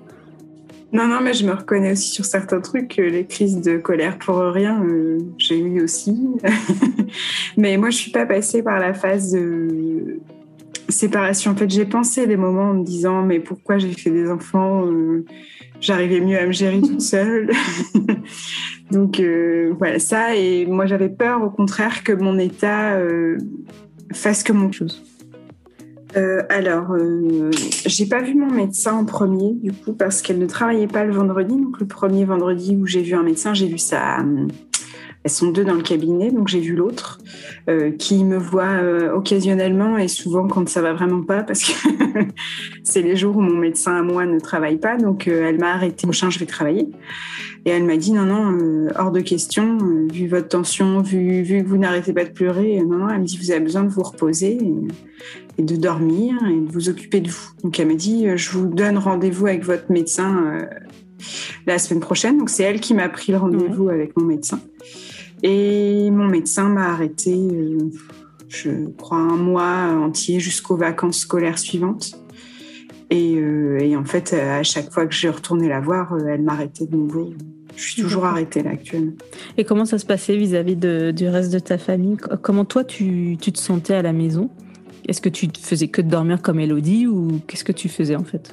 Non, 0.97 1.09
non, 1.09 1.21
mais 1.21 1.35
je 1.35 1.45
me 1.45 1.53
reconnais 1.53 1.93
aussi 1.93 2.09
sur 2.09 2.25
certains 2.25 2.63
trucs. 2.63 2.97
Les 2.97 3.27
crises 3.27 3.61
de 3.61 3.77
colère 3.77 4.17
pour 4.17 4.39
rien, 4.39 4.83
euh, 4.83 5.19
j'ai 5.37 5.59
eu 5.59 5.83
aussi. 5.83 6.17
mais 7.59 7.77
moi, 7.77 7.91
je 7.91 7.99
suis 7.99 8.11
pas 8.11 8.25
passée 8.25 8.63
par 8.63 8.79
la 8.79 8.95
phase 8.95 9.33
de 9.33 10.21
séparation. 10.89 11.51
En 11.51 11.55
fait, 11.55 11.69
j'ai 11.69 11.85
pensé 11.85 12.27
des 12.27 12.39
moments 12.39 12.71
en 12.71 12.75
me 12.75 12.83
disant, 12.83 13.21
mais 13.21 13.41
pourquoi 13.41 13.77
j'ai 13.77 13.93
fait 13.93 14.09
des 14.09 14.31
enfants 14.31 14.87
euh, 14.87 15.27
J'arrivais 15.83 16.21
mieux 16.21 16.39
à 16.39 16.47
me 16.47 16.53
gérer 16.53 16.81
toute 16.81 17.03
seule? 17.03 17.51
Donc 18.91 19.21
euh, 19.21 19.75
voilà, 19.77 19.99
ça. 19.99 20.35
Et 20.35 20.65
moi, 20.65 20.87
j'avais 20.87 21.11
peur, 21.11 21.43
au 21.43 21.51
contraire, 21.51 22.05
que 22.05 22.13
mon 22.15 22.39
état 22.39 22.99
fasse 24.15 24.43
que 24.43 24.55
mon 24.55 24.73
chose. 24.73 25.05
Euh, 26.17 26.43
alors, 26.49 26.93
euh, 26.93 27.51
j'ai 27.85 28.07
pas 28.07 28.23
vu 28.23 28.35
mon 28.35 28.51
médecin 28.51 28.95
en 28.95 29.05
premier, 29.05 29.53
du 29.53 29.73
coup, 29.73 29.93
parce 29.93 30.23
qu'elle 30.23 30.39
ne 30.39 30.47
travaillait 30.47 30.87
pas 30.87 31.05
le 31.05 31.13
vendredi. 31.13 31.55
Donc, 31.55 31.79
le 31.79 31.87
premier 31.87 32.25
vendredi 32.25 32.77
où 32.77 32.87
j'ai 32.87 33.03
vu 33.03 33.15
un 33.15 33.23
médecin, 33.23 33.53
j'ai 33.53 33.67
vu 33.67 33.79
ça. 33.79 34.25
Elles 35.27 35.31
sont 35.31 35.51
deux 35.51 35.65
dans 35.65 35.75
le 35.75 35.83
cabinet, 35.83 36.31
donc 36.31 36.47
j'ai 36.47 36.61
vu 36.61 36.77
l'autre 36.77 37.19
euh, 37.69 37.91
qui 37.91 38.23
me 38.23 38.37
voit 38.39 38.79
occasionnellement 39.13 39.99
et 39.99 40.07
souvent 40.07 40.47
quand 40.47 40.69
ça 40.69 40.83
va 40.83 40.93
vraiment 40.93 41.23
pas, 41.23 41.43
parce 41.43 41.65
que 41.65 41.73
c'est 42.85 43.03
les 43.03 43.17
jours 43.17 43.37
où 43.37 43.41
mon 43.41 43.57
médecin 43.57 43.97
à 43.97 44.03
moi 44.03 44.25
ne 44.25 44.39
travaille 44.39 44.79
pas. 44.79 44.97
Donc, 44.97 45.27
elle 45.27 45.59
m'a 45.59 45.73
arrêté. 45.73 46.07
Prochain, 46.07 46.31
je 46.31 46.39
vais 46.39 46.47
travailler. 46.47 46.89
Et 47.65 47.71
elle 47.71 47.83
m'a 47.83 47.97
dit 47.97 48.13
non, 48.13 48.23
non, 48.23 48.89
hors 48.97 49.11
de 49.11 49.21
question, 49.21 49.79
vu 50.13 50.29
votre 50.29 50.47
tension, 50.47 51.03
vu, 51.03 51.43
vu 51.43 51.65
que 51.65 51.69
vous 51.69 51.79
n'arrêtez 51.79 52.13
pas 52.13 52.25
de 52.25 52.31
pleurer, 52.31 52.81
non, 52.81 52.99
non, 52.99 53.09
elle 53.09 53.21
me 53.21 53.25
dit 53.25 53.37
vous 53.37 53.51
avez 53.51 53.61
besoin 53.61 53.83
de 53.83 53.89
vous 53.89 54.05
reposer 54.05 54.59
et 55.59 55.63
de 55.63 55.77
dormir 55.77 56.37
et 56.47 56.61
de 56.61 56.71
vous 56.71 56.89
occuper 56.89 57.21
de 57.21 57.31
vous. 57.31 57.51
Donc 57.63 57.79
elle 57.81 57.89
m'a 57.89 57.95
dit, 57.95 58.29
euh, 58.29 58.37
je 58.37 58.51
vous 58.51 58.67
donne 58.67 58.99
rendez-vous 58.99 59.47
avec 59.47 59.65
votre 59.65 59.91
médecin 59.91 60.45
euh, 60.47 60.67
la 61.67 61.79
semaine 61.79 62.01
prochaine. 62.01 62.39
Donc 62.39 62.51
c'est 62.51 62.63
elle 62.63 62.81
qui 62.81 62.95
m'a 62.95 63.09
pris 63.09 63.33
le 63.33 63.39
rendez-vous 63.39 63.89
avec 63.89 64.17
mon 64.17 64.25
médecin. 64.25 64.61
Et 65.43 66.11
mon 66.11 66.27
médecin 66.27 66.69
m'a 66.69 66.93
arrêté, 66.93 67.35
euh, 67.35 67.91
je 68.49 68.87
crois, 68.99 69.19
un 69.19 69.37
mois 69.37 69.89
entier 69.99 70.41
jusqu'aux 70.41 70.77
vacances 70.77 71.19
scolaires 71.21 71.59
suivantes. 71.59 72.19
Et, 73.11 73.97
en 73.97 74.05
fait, 74.05 74.33
à 74.33 74.65
chaque 74.65 74.93
fois 74.93 75.07
que 75.07 75.15
j'ai 75.15 75.29
retourné 75.29 75.69
la 75.69 75.81
voir, 75.81 76.17
elle 76.27 76.43
m'arrêtait 76.43 76.87
de 76.87 76.97
nouveau. 76.97 77.35
Je 77.77 77.83
suis 77.83 78.03
toujours 78.03 78.25
arrêtée 78.25 78.63
là 78.63 78.71
actuellement. 78.71 79.13
Et 79.57 79.65
comment 79.65 79.85
ça 79.85 79.99
se 79.99 80.07
passait 80.07 80.37
vis-à-vis 80.37 80.77
du 80.77 81.29
reste 81.29 81.53
de 81.53 81.59
ta 81.59 81.79
famille? 81.79 82.17
Comment 82.43 82.65
toi 82.65 82.83
tu, 82.83 83.37
tu 83.41 83.53
te 83.53 83.59
sentais 83.59 83.95
à 83.95 84.03
la 84.03 84.13
maison? 84.13 84.51
Est-ce 85.07 85.21
que 85.21 85.29
tu 85.29 85.49
faisais 85.61 85.89
que 85.89 86.03
de 86.03 86.09
dormir 86.09 86.43
comme 86.43 86.59
Elodie 86.59 87.07
ou 87.07 87.41
qu'est-ce 87.47 87.65
que 87.65 87.73
tu 87.73 87.89
faisais 87.89 88.17
en 88.17 88.25
fait? 88.25 88.53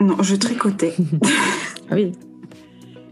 Non, 0.00 0.22
je 0.22 0.36
tricotais. 0.36 0.94
ah 1.90 1.94
oui. 1.94 2.12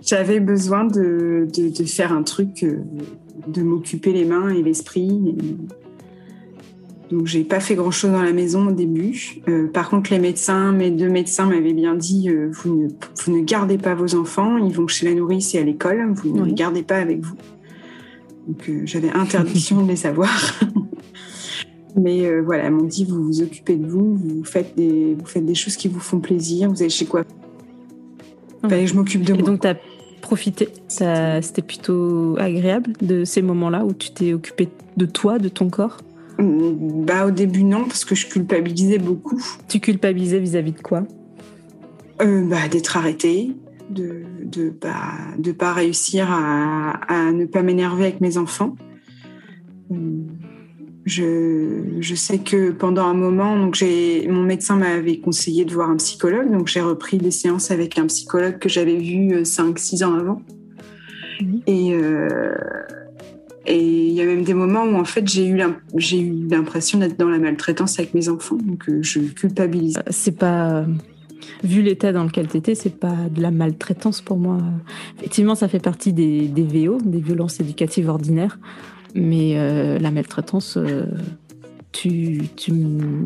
J'avais 0.07 0.39
besoin 0.39 0.85
de, 0.85 1.49
de, 1.53 1.85
faire 1.85 2.13
un 2.13 2.23
truc, 2.23 2.63
euh, 2.63 2.79
de 3.49 3.63
m'occuper 3.63 4.13
les 4.13 4.25
mains 4.25 4.51
et 4.51 4.63
l'esprit. 4.63 5.37
Donc 7.11 7.27
j'ai 7.27 7.43
pas 7.43 7.59
fait 7.59 7.75
grand 7.75 7.91
chose 7.91 8.13
dans 8.13 8.23
la 8.23 8.33
maison 8.33 8.69
au 8.69 8.73
début. 8.73 9.43
Euh, 9.49 9.67
par 9.67 9.91
contre, 9.91 10.13
les 10.13 10.21
médecins, 10.21 10.71
mes 10.71 10.93
deux 10.93 11.09
médecins 11.09 11.47
m'avaient 11.47 11.73
bien 11.73 11.97
dit 11.97 12.31
euh, 12.31 12.49
vous, 12.53 12.83
ne, 12.83 12.89
vous, 12.89 13.37
ne, 13.37 13.43
gardez 13.43 13.79
pas 13.79 13.97
vos 13.97 14.15
enfants, 14.15 14.59
ils 14.59 14.73
vont 14.73 14.87
chez 14.87 15.09
la 15.09 15.15
nourrice 15.15 15.57
et 15.57 15.59
à 15.59 15.65
l'école, 15.65 16.15
vous 16.15 16.37
ne 16.37 16.45
les 16.45 16.55
gardez 16.55 16.85
pas 16.85 16.99
avec 16.99 17.21
vous. 17.21 17.37
Donc 18.47 18.71
j'avais 18.85 19.11
interdiction 19.11 19.83
de 19.83 19.89
les 19.89 20.07
avoir. 20.07 20.31
Mais 21.97 22.41
voilà, 22.43 22.65
elles 22.65 22.73
m'ont 22.73 22.85
dit 22.85 23.05
vous 23.05 23.25
vous 23.25 23.43
occupez 23.43 23.75
de 23.75 23.87
vous, 23.87 24.15
vous 24.15 24.45
faites 24.45 24.77
des, 24.77 25.17
vous 25.19 25.27
faites 25.27 25.47
des 25.47 25.55
choses 25.55 25.75
qui 25.77 25.89
vous 25.89 25.99
font 25.99 26.21
plaisir, 26.21 26.69
vous 26.69 26.81
allez 26.81 26.91
chez 26.91 27.07
quoi 27.07 27.25
Fallait 28.63 28.85
que 28.85 28.91
je 28.91 28.95
m'occupe 28.95 29.23
de 29.23 29.33
Et 29.33 29.39
moi. 29.39 29.51
donc 29.51 29.61
profité, 30.27 30.69
c'était 30.89 31.63
plutôt 31.63 32.37
agréable 32.39 32.95
de 33.01 33.25
ces 33.25 33.43
moments-là 33.43 33.85
où 33.85 33.93
tu 33.93 34.11
t'es 34.11 34.33
occupé 34.33 34.69
de 34.97 35.07
toi, 35.07 35.39
de 35.39 35.49
ton 35.49 35.71
corps 35.71 35.99
mmh, 36.39 37.05
Bah 37.05 37.27
au 37.27 37.31
début 37.31 37.63
non, 37.63 37.85
parce 37.85 38.05
que 38.05 38.17
je 38.17 38.27
culpabilisais 38.27 38.99
beaucoup. 38.99 39.41
Tu 39.69 39.79
culpabilisais 39.79 40.41
vis-à-vis 40.41 40.73
de 40.73 40.81
quoi? 40.81 41.05
Euh, 42.21 42.45
bah, 42.49 42.67
D'être 42.69 42.97
arrêtée, 42.97 43.53
de 43.91 44.25
de 44.43 44.71
pas 44.71 45.13
de 45.39 45.53
pas 45.53 45.73
réussir 45.73 46.27
à, 46.29 46.99
à 47.09 47.31
ne 47.31 47.45
pas 47.45 47.63
m'énerver 47.63 48.05
avec 48.07 48.21
mes 48.21 48.37
enfants. 48.37 48.75
Mmh. 49.91 50.23
Je, 51.07 51.85
je, 52.01 52.15
sais 52.17 52.39
que 52.39 52.73
pendant 52.73 53.05
un 53.05 53.15
moment, 53.15 53.57
donc 53.57 53.77
j'ai, 53.77 54.27
mon 54.29 54.43
médecin 54.43 54.77
m'avait 54.77 55.19
conseillé 55.19 55.65
de 55.65 55.73
voir 55.73 55.89
un 55.89 55.97
psychologue, 55.97 56.51
donc 56.51 56.67
j'ai 56.67 56.81
repris 56.81 57.19
des 57.19 57.31
séances 57.31 57.71
avec 57.71 57.97
un 57.97 58.07
psychologue 58.07 58.59
que 58.59 58.69
j'avais 58.69 58.97
vu 58.97 59.29
5-6 59.43 60.03
euh, 60.03 60.07
ans 60.07 60.15
avant. 60.15 60.43
Et 61.67 61.95
euh, 61.95 62.55
et 63.67 64.07
il 64.09 64.13
y 64.13 64.21
a 64.21 64.25
même 64.25 64.45
des 64.45 64.55
moments 64.55 64.85
où 64.85 64.95
en 64.95 65.05
fait 65.05 65.27
j'ai 65.29 65.47
eu 65.47 65.61
j'ai 65.97 66.21
eu 66.21 66.47
l'impression 66.49 66.99
d'être 66.99 67.19
dans 67.19 67.29
la 67.29 67.39
maltraitance 67.39 67.99
avec 67.99 68.15
mes 68.15 68.29
enfants, 68.29 68.57
donc 68.57 68.89
euh, 68.89 69.01
je 69.03 69.21
culpabilise. 69.21 70.01
C'est 70.11 70.39
pas 70.39 70.87
vu 71.65 71.83
l'état 71.83 72.13
dans 72.13 72.25
lequel 72.25 72.49
tu 72.49 72.57
étais, 72.57 72.75
c'est 72.75 72.99
pas 72.99 73.17
de 73.31 73.43
la 73.43 73.51
maltraitance 73.51 74.21
pour 74.21 74.37
moi. 74.37 74.59
Effectivement, 75.19 75.55
ça 75.55 75.69
fait 75.69 75.81
partie 75.81 76.13
des, 76.13 76.49
des 76.49 76.63
VO, 76.63 76.99
des 77.05 77.21
violences 77.21 77.61
éducatives 77.61 78.09
ordinaires. 78.09 78.59
Mais 79.17 79.55
euh, 79.57 79.99
la 79.99 80.11
maltraitance, 80.11 80.77
euh, 80.77 81.07
tu, 81.93 82.43
tu, 82.57 82.73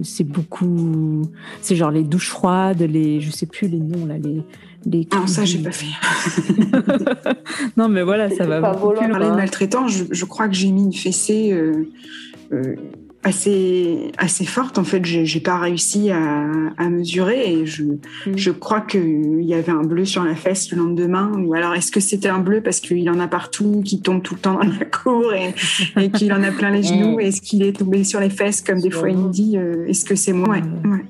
c'est 0.02 0.24
beaucoup. 0.24 1.22
C'est 1.60 1.76
genre 1.76 1.90
les 1.90 2.04
douches 2.04 2.30
froides, 2.30 2.82
les. 2.82 3.20
Je 3.20 3.30
sais 3.30 3.46
plus 3.46 3.68
les 3.68 3.80
noms, 3.80 4.06
là, 4.06 4.16
les. 4.18 4.42
les 4.86 5.08
non, 5.12 5.26
ça, 5.26 5.44
j'ai 5.44 5.58
pas 5.58 5.72
fait. 5.72 5.86
non, 7.76 7.88
mais 7.88 8.02
voilà, 8.02 8.30
ça 8.30 8.46
va. 8.46 8.60
Pas 8.60 8.74
Parler 8.74 9.26
de 9.26 9.34
maltraitance, 9.34 9.92
je, 9.92 10.04
je, 10.10 10.24
crois 10.24 10.48
que 10.48 10.54
j'ai 10.54 10.70
mis 10.70 10.84
une 10.84 10.92
fessée. 10.92 11.52
Euh, 11.52 12.76
assez 13.22 14.12
assez 14.18 14.44
forte. 14.44 14.78
En 14.78 14.84
fait, 14.84 15.04
j'ai 15.04 15.40
pas 15.40 15.58
réussi 15.58 16.10
à, 16.10 16.46
à, 16.78 16.88
mesurer 16.88 17.52
et 17.52 17.66
je, 17.66 17.84
mm. 17.84 17.98
je 18.34 18.50
crois 18.50 18.80
qu'il 18.80 19.42
y 19.42 19.54
avait 19.54 19.72
un 19.72 19.82
bleu 19.82 20.04
sur 20.04 20.24
la 20.24 20.34
fesse 20.34 20.70
le 20.72 20.78
lendemain. 20.78 21.32
Ou 21.38 21.54
alors, 21.54 21.74
est-ce 21.74 21.90
que 21.90 22.00
c'était 22.00 22.28
un 22.28 22.38
bleu 22.38 22.62
parce 22.62 22.80
qu'il 22.80 23.08
en 23.10 23.20
a 23.20 23.28
partout, 23.28 23.82
qui 23.84 24.00
tombe 24.00 24.22
tout 24.22 24.34
le 24.34 24.40
temps 24.40 24.54
dans 24.54 24.60
la 24.60 24.84
cour 25.02 25.32
et, 25.34 25.54
et 26.00 26.10
qu'il 26.10 26.32
en 26.32 26.42
a 26.42 26.50
plein 26.50 26.70
les 26.70 26.82
genoux? 26.82 27.16
Mm. 27.16 27.20
Est-ce 27.20 27.40
qu'il 27.42 27.62
est 27.62 27.78
tombé 27.78 28.04
sur 28.04 28.20
les 28.20 28.30
fesses 28.30 28.62
comme 28.62 28.80
des 28.80 28.90
fois 28.90 29.10
il 29.10 29.18
me 29.18 29.30
dit 29.30 29.56
euh, 29.56 29.86
Est-ce 29.86 30.04
que 30.04 30.14
c'est 30.14 30.32
moi? 30.32 30.48
Ouais, 30.48 30.62
ouais. 30.88 31.04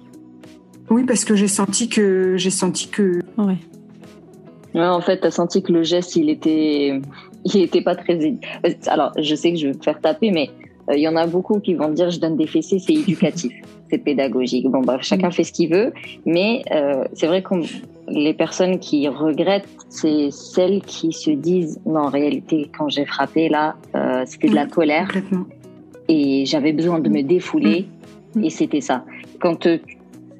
Oui, 0.90 1.04
parce 1.04 1.24
que 1.24 1.36
j'ai 1.36 1.48
senti 1.48 1.88
que 1.88 2.36
j'ai 2.36 2.50
senti 2.50 2.88
que. 2.88 3.20
Ouais. 3.38 3.56
ouais 4.74 4.86
en 4.86 5.00
fait, 5.00 5.20
tu 5.20 5.26
as 5.28 5.30
senti 5.30 5.62
que 5.62 5.72
le 5.72 5.84
geste, 5.84 6.16
il 6.16 6.28
était 6.28 7.00
il 7.44 7.62
était 7.62 7.82
pas 7.82 7.94
très. 7.94 8.18
Alors, 8.88 9.12
je 9.16 9.34
sais 9.34 9.52
que 9.52 9.58
je 9.58 9.68
vais 9.68 9.74
me 9.74 9.82
faire 9.82 10.00
taper, 10.00 10.32
mais 10.32 10.50
euh, 10.90 10.96
il 10.96 11.02
y 11.02 11.08
en 11.08 11.16
a 11.16 11.26
beaucoup 11.26 11.60
qui 11.60 11.74
vont 11.74 11.88
dire 11.88 12.10
je 12.10 12.20
donne 12.20 12.36
des 12.36 12.46
fessées, 12.46 12.78
c'est 12.78 12.94
éducatif, 12.94 13.52
c'est 13.90 13.98
pédagogique. 13.98 14.68
Bon, 14.68 14.80
bref, 14.80 15.02
chacun 15.02 15.28
mm. 15.28 15.32
fait 15.32 15.44
ce 15.44 15.52
qu'il 15.52 15.70
veut, 15.70 15.92
mais 16.26 16.62
euh, 16.72 17.04
c'est 17.12 17.26
vrai 17.26 17.42
que 17.42 17.54
les 18.08 18.34
personnes 18.34 18.78
qui 18.78 19.08
regrettent, 19.08 19.68
c'est 19.88 20.30
celles 20.30 20.82
qui 20.82 21.12
se 21.12 21.30
disent 21.30 21.80
non, 21.86 22.00
en 22.00 22.08
réalité, 22.08 22.70
quand 22.76 22.88
j'ai 22.88 23.04
frappé 23.04 23.48
là, 23.48 23.76
euh, 23.94 24.22
c'était 24.26 24.48
de 24.48 24.54
la 24.54 24.66
mm, 24.66 24.70
colère 24.70 25.10
et 26.08 26.44
j'avais 26.46 26.72
besoin 26.72 26.98
de 26.98 27.08
me 27.08 27.22
défouler 27.22 27.86
mm. 28.34 28.44
et 28.44 28.50
c'était 28.50 28.80
ça. 28.80 29.04
Quand 29.40 29.60
tu 29.60 29.80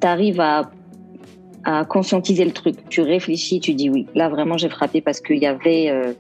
arrives 0.03 0.41
à 0.41 0.71
à 1.63 1.85
conscientiser 1.85 2.47
le 2.47 2.53
truc. 2.53 2.77
Tu 2.89 3.03
réfléchis, 3.03 3.61
tu 3.61 3.75
dis 3.75 3.91
oui. 3.91 4.07
Là, 4.15 4.31
vraiment, 4.31 4.57
j'ai 4.57 4.71
frappé 4.71 5.03
parce 5.03 5.21
qu'il 5.21 5.37
y 5.37 5.47
avait 5.47 6.15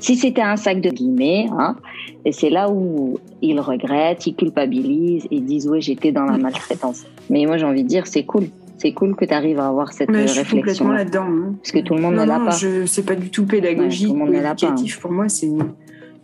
si 0.00 0.16
c'était 0.16 0.42
un 0.42 0.56
sac 0.56 0.80
de 0.80 0.90
guillemets, 0.90 1.46
hein, 1.56 1.76
et 2.24 2.32
c'est 2.32 2.50
là 2.50 2.70
où 2.70 3.18
ils 3.42 3.60
regrettent, 3.60 4.26
ils 4.26 4.34
culpabilisent, 4.34 5.26
ils 5.30 5.44
disent 5.44 5.68
ouais 5.68 5.80
j'étais 5.80 6.12
dans 6.12 6.24
la 6.24 6.38
maltraitance. 6.38 7.04
Mais 7.30 7.46
moi 7.46 7.56
j'ai 7.56 7.66
envie 7.66 7.82
de 7.82 7.88
dire 7.88 8.06
c'est 8.06 8.24
cool, 8.24 8.44
c'est 8.78 8.92
cool 8.92 9.14
que 9.14 9.24
tu 9.24 9.34
arrives 9.34 9.58
à 9.58 9.68
avoir 9.68 9.92
cette 9.92 10.10
Mais 10.10 10.26
je 10.26 10.40
suis 10.42 10.56
complètement 10.56 10.92
là-dedans. 10.92 11.26
Hein. 11.26 11.54
Parce 11.60 11.72
que 11.72 11.80
tout 11.80 11.94
le 11.94 12.00
monde 12.00 12.14
ne 12.14 12.24
l'a 12.24 12.38
pas. 12.38 12.50
Je 12.50 12.86
c'est 12.86 13.04
pas 13.04 13.16
du 13.16 13.30
tout 13.30 13.46
pédagogique 13.46 14.14
ou 14.14 14.32
éducatif 14.32 15.00
pour 15.00 15.12
moi, 15.12 15.28
c'est 15.28 15.52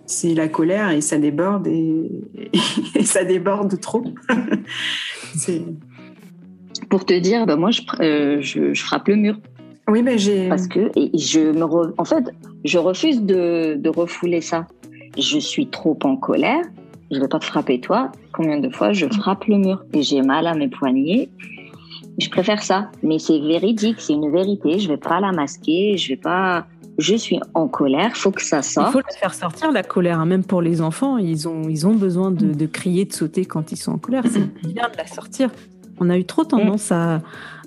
c'est 0.06 0.34
la 0.34 0.48
colère 0.48 0.90
et 0.90 1.00
ça 1.00 1.18
déborde 1.18 1.66
et, 1.68 2.10
et 2.94 3.04
ça 3.04 3.24
déborde 3.24 3.78
trop. 3.80 4.04
c'est 5.36 5.62
pour 6.88 7.04
te 7.04 7.16
dire, 7.18 7.46
bah 7.46 7.56
moi 7.56 7.70
je, 7.70 7.82
euh, 8.00 8.38
je, 8.40 8.74
je 8.74 8.82
frappe 8.82 9.08
le 9.08 9.16
mur. 9.16 9.36
Oui, 9.88 10.02
mais 10.02 10.18
j'ai. 10.18 10.48
Parce 10.48 10.68
que 10.68 10.90
et 10.96 11.16
je 11.16 11.52
me, 11.52 11.64
en 11.64 12.04
fait, 12.04 12.24
je 12.64 12.78
refuse 12.78 13.22
de, 13.22 13.74
de 13.76 13.88
refouler 13.88 14.40
ça. 14.40 14.66
Je 15.18 15.38
suis 15.38 15.66
trop 15.66 15.98
en 16.04 16.16
colère. 16.16 16.62
Je 17.10 17.18
vais 17.18 17.28
pas 17.28 17.38
te 17.38 17.44
frapper 17.44 17.80
toi. 17.80 18.12
Combien 18.32 18.60
de 18.60 18.70
fois 18.70 18.92
je 18.92 19.06
frappe 19.06 19.44
le 19.46 19.58
mur 19.58 19.84
et 19.92 20.02
j'ai 20.02 20.22
mal 20.22 20.46
à 20.46 20.54
mes 20.54 20.68
poignets? 20.68 21.28
Je 22.18 22.28
préfère 22.28 22.62
ça, 22.62 22.90
mais 23.02 23.18
c'est 23.18 23.38
véridique, 23.38 24.00
c'est 24.00 24.12
une 24.12 24.30
vérité. 24.30 24.78
Je 24.78 24.88
vais 24.88 24.96
pas 24.96 25.20
la 25.20 25.32
masquer. 25.32 25.96
Je 25.96 26.10
vais 26.10 26.16
pas. 26.16 26.66
Je 26.98 27.14
suis 27.14 27.40
en 27.54 27.66
colère. 27.66 28.14
Faut 28.16 28.30
que 28.30 28.42
ça 28.42 28.62
sorte. 28.62 28.90
Il 28.90 28.92
faut 28.92 29.18
faire 29.18 29.34
sortir 29.34 29.72
la 29.72 29.82
colère, 29.82 30.20
hein. 30.20 30.26
même 30.26 30.44
pour 30.44 30.60
les 30.60 30.82
enfants. 30.82 31.18
Ils 31.18 31.48
ont, 31.48 31.68
ils 31.68 31.86
ont 31.86 31.94
besoin 31.94 32.30
de, 32.30 32.52
de 32.52 32.66
crier, 32.66 33.06
de 33.06 33.12
sauter 33.12 33.46
quand 33.46 33.72
ils 33.72 33.76
sont 33.76 33.92
en 33.92 33.98
colère. 33.98 34.22
C'est 34.30 34.46
bien 34.68 34.88
de 34.88 34.96
la 34.96 35.06
sortir. 35.06 35.50
On 35.98 36.10
a 36.10 36.18
eu 36.18 36.24
trop 36.24 36.44
tendance 36.44 36.92
à, 36.92 37.20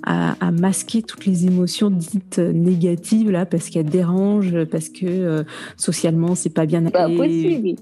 à, 0.06 0.50
masquer 0.52 1.02
toutes 1.02 1.26
les 1.26 1.46
émotions 1.46 1.90
dites 1.90 2.38
négatives 2.38 3.30
là 3.30 3.46
parce 3.46 3.70
qu'elles 3.70 3.88
dérangent, 3.88 4.64
parce 4.64 4.88
que 4.88 5.06
euh, 5.06 5.44
socialement 5.76 6.34
c'est 6.34 6.50
pas 6.50 6.66
bien. 6.66 6.82
Pas 6.84 7.08
possible. 7.08 7.80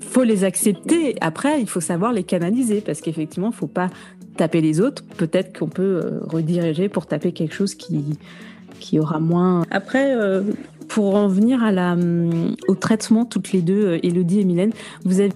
Faut 0.00 0.22
les 0.22 0.44
accepter. 0.44 1.16
Après, 1.20 1.60
il 1.60 1.68
faut 1.68 1.80
savoir 1.80 2.12
les 2.12 2.22
canaliser 2.22 2.80
parce 2.80 3.00
qu'effectivement, 3.00 3.52
faut 3.52 3.66
pas 3.66 3.90
taper 4.36 4.60
les 4.60 4.80
autres. 4.80 5.04
Peut-être 5.16 5.58
qu'on 5.58 5.68
peut, 5.68 6.00
euh, 6.02 6.20
rediriger 6.22 6.88
pour 6.88 7.06
taper 7.06 7.32
quelque 7.32 7.54
chose 7.54 7.74
qui 7.74 8.16
qui 8.80 9.00
aura 9.00 9.18
moins. 9.18 9.64
Après, 9.70 10.14
euh, 10.14 10.42
pour 10.86 11.16
en 11.16 11.26
venir 11.26 11.64
à 11.64 11.72
la, 11.72 11.96
au 12.68 12.74
traitement, 12.76 13.24
toutes 13.24 13.52
les 13.52 13.60
deux, 13.60 13.98
Elodie 14.04 14.40
et 14.40 14.44
Mylène, 14.44 14.72
vous 15.04 15.18
avez 15.18 15.32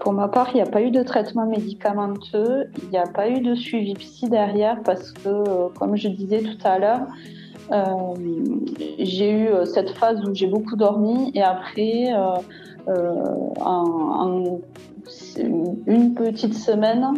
pour 0.00 0.12
ma 0.12 0.28
part, 0.28 0.50
il 0.52 0.56
n'y 0.56 0.62
a 0.62 0.66
pas 0.66 0.80
eu 0.80 0.90
de 0.90 1.02
traitement 1.02 1.44
médicamenteux, 1.44 2.70
il 2.82 2.90
n'y 2.90 2.98
a 2.98 3.06
pas 3.06 3.28
eu 3.28 3.40
de 3.40 3.54
suivi 3.54 3.94
psy 3.94 4.28
derrière 4.28 4.80
parce 4.84 5.10
que, 5.10 5.28
euh, 5.28 5.68
comme 5.76 5.96
je 5.96 6.08
disais 6.08 6.40
tout 6.40 6.58
à 6.64 6.78
l'heure, 6.78 7.00
euh, 7.72 7.84
j'ai 8.98 9.30
eu 9.30 9.48
euh, 9.48 9.64
cette 9.64 9.90
phase 9.90 10.22
où 10.24 10.34
j'ai 10.34 10.46
beaucoup 10.46 10.76
dormi 10.76 11.32
et 11.34 11.42
après, 11.42 12.12
en, 13.60 14.60
une 15.86 16.14
petite 16.14 16.54
semaine, 16.54 17.14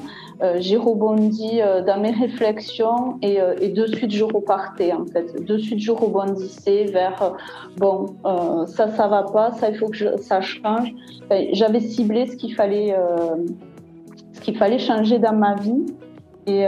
j'ai 0.59 0.77
rebondi 0.77 1.61
euh, 1.61 1.83
dans 1.83 2.01
mes 2.01 2.11
réflexions 2.11 3.19
et, 3.23 3.41
euh, 3.41 3.55
et, 3.61 3.69
de 3.69 3.87
suite 3.87 4.11
je 4.11 4.25
repartais 4.25 4.93
en 4.93 5.07
fait. 5.07 5.45
De 5.45 5.59
suite 5.59 5.79
je 5.79 5.93
rebondissais 5.93 6.85
vers 6.85 7.35
bon 7.77 8.17
ça 8.67 8.89
ça 8.89 9.09
va 9.09 9.23
pas, 9.25 9.53
ça 9.53 9.71
il 9.71 9.77
faut 9.77 9.89
que 9.89 10.17
ça 10.19 10.41
change. 10.41 10.93
J'avais 11.53 11.81
ciblé 11.81 12.27
ce 12.27 12.37
qu'il 12.37 12.55
fallait 12.55 12.95
fallait 14.59 14.79
changer 14.79 15.19
dans 15.19 15.35
ma 15.35 15.55
vie. 15.57 15.87
Et, 16.47 16.67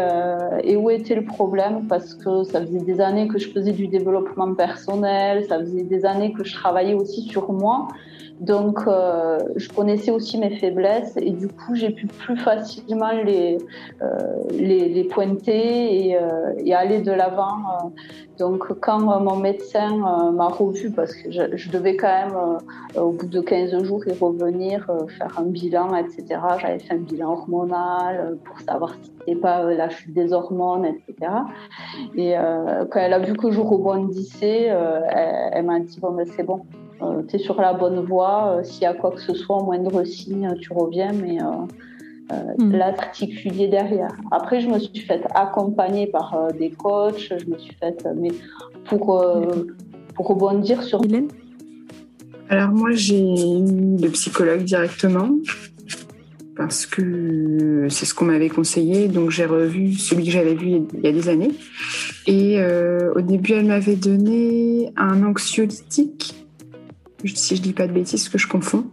et, 0.64 0.74
où 0.74 0.88
était 0.88 1.14
le 1.14 1.24
problème 1.26 1.86
Parce 1.86 2.14
que 2.14 2.44
ça 2.44 2.62
faisait 2.62 2.80
des 2.80 2.98
années 2.98 3.28
que 3.28 3.38
je 3.38 3.50
faisais 3.50 3.72
du 3.72 3.88
développement 3.88 4.54
personnel, 4.54 5.44
ça 5.44 5.58
faisait 5.58 5.82
des 5.82 6.06
années 6.06 6.32
que 6.32 6.44
je 6.44 6.54
travaillais 6.54 6.94
aussi 6.94 7.22
sur 7.22 7.52
moi. 7.52 7.88
Donc, 8.40 8.80
euh, 8.86 9.38
je 9.56 9.68
connaissais 9.70 10.10
aussi 10.10 10.36
mes 10.36 10.58
faiblesses 10.58 11.16
et 11.16 11.30
du 11.30 11.48
coup, 11.48 11.74
j'ai 11.74 11.90
pu 11.90 12.06
plus 12.06 12.36
facilement 12.36 13.12
les, 13.12 13.56
euh, 14.02 14.06
les, 14.50 14.90
les, 14.90 15.04
pointer 15.04 16.08
et, 16.08 16.16
euh, 16.16 16.52
et 16.58 16.74
aller 16.74 17.00
de 17.00 17.12
l'avant. 17.12 17.56
Euh. 17.56 17.88
Donc, 18.38 18.78
quand 18.80 19.00
mon 19.00 19.36
médecin 19.36 19.96
m'a 20.32 20.48
revu, 20.48 20.90
parce 20.90 21.14
que 21.14 21.30
je, 21.30 21.56
je 21.56 21.70
devais 21.70 21.96
quand 21.96 22.06
même, 22.06 22.58
au 23.02 23.12
bout 23.12 23.26
de 23.26 23.40
15 23.40 23.82
jours, 23.84 24.06
y 24.06 24.12
revenir, 24.12 24.86
faire 25.16 25.38
un 25.38 25.44
bilan, 25.44 25.96
etc. 25.96 26.40
J'avais 26.60 26.78
fait 26.78 26.94
un 26.94 26.98
bilan 26.98 27.32
hormonal 27.32 28.36
pour 28.44 28.60
savoir 28.60 28.94
si 29.00 29.10
c'était 29.18 29.40
pas 29.40 29.62
la 29.72 29.88
chute 29.88 30.12
des 30.12 30.34
hormones, 30.34 30.84
etc. 30.84 31.32
Et 32.14 32.34
quand 32.90 33.00
elle 33.00 33.14
a 33.14 33.20
vu 33.20 33.32
que 33.32 33.50
je 33.50 33.60
rebondissais, 33.60 34.64
elle, 34.64 35.50
elle 35.52 35.64
m'a 35.64 35.80
dit, 35.80 35.98
bon, 35.98 36.12
ben, 36.12 36.26
c'est 36.26 36.44
bon 36.44 36.60
euh, 37.02 37.22
tu 37.28 37.36
es 37.36 37.38
sur 37.38 37.60
la 37.60 37.74
bonne 37.74 38.00
voie. 38.00 38.58
Euh, 38.58 38.64
s'il 38.64 38.82
y 38.82 38.86
a 38.86 38.94
quoi 38.94 39.10
que 39.10 39.20
ce 39.20 39.34
soit, 39.34 39.58
au 39.58 39.64
moindre 39.64 40.04
signe, 40.04 40.54
tu 40.60 40.72
reviens, 40.72 41.12
mais 41.12 41.38
mm. 42.58 42.72
là, 42.72 42.92
particulier 42.92 43.68
derrière. 43.68 44.14
Après, 44.30 44.60
je 44.60 44.68
me 44.68 44.78
suis 44.78 45.00
fait 45.00 45.22
accompagner 45.34 46.06
par 46.06 46.52
des 46.58 46.70
coachs, 46.70 47.32
je 47.38 47.46
me 47.50 47.58
suis 47.58 47.74
fait, 47.74 48.06
mais 48.16 48.30
pour, 48.88 49.22
pour 50.14 50.26
rebondir 50.26 50.82
sur. 50.82 51.04
Hélène? 51.04 51.28
Alors, 52.48 52.70
moi, 52.70 52.90
j'ai 52.92 53.20
eu 53.20 53.96
le 54.00 54.08
psychologue 54.10 54.62
directement 54.62 55.30
parce 56.56 56.86
que 56.86 57.86
c'est 57.90 58.06
ce 58.06 58.14
qu'on 58.14 58.24
m'avait 58.26 58.48
conseillé. 58.48 59.08
Donc 59.08 59.30
j'ai 59.30 59.44
revu 59.44 59.92
celui 59.92 60.24
que 60.24 60.30
j'avais 60.30 60.54
vu 60.54 60.80
il 60.94 61.00
y 61.02 61.06
a 61.06 61.12
des 61.12 61.28
années. 61.28 61.50
Et 62.26 62.58
au 63.14 63.20
début, 63.20 63.52
elle 63.52 63.66
m'avait 63.66 63.96
donné 63.96 64.90
un 64.96 65.22
anxiolytique 65.22 66.45
si 67.34 67.56
je 67.56 67.62
dis 67.62 67.72
pas 67.72 67.86
de 67.86 67.92
bêtises, 67.92 68.28
que 68.28 68.38
je 68.38 68.48
confonds. 68.48 68.86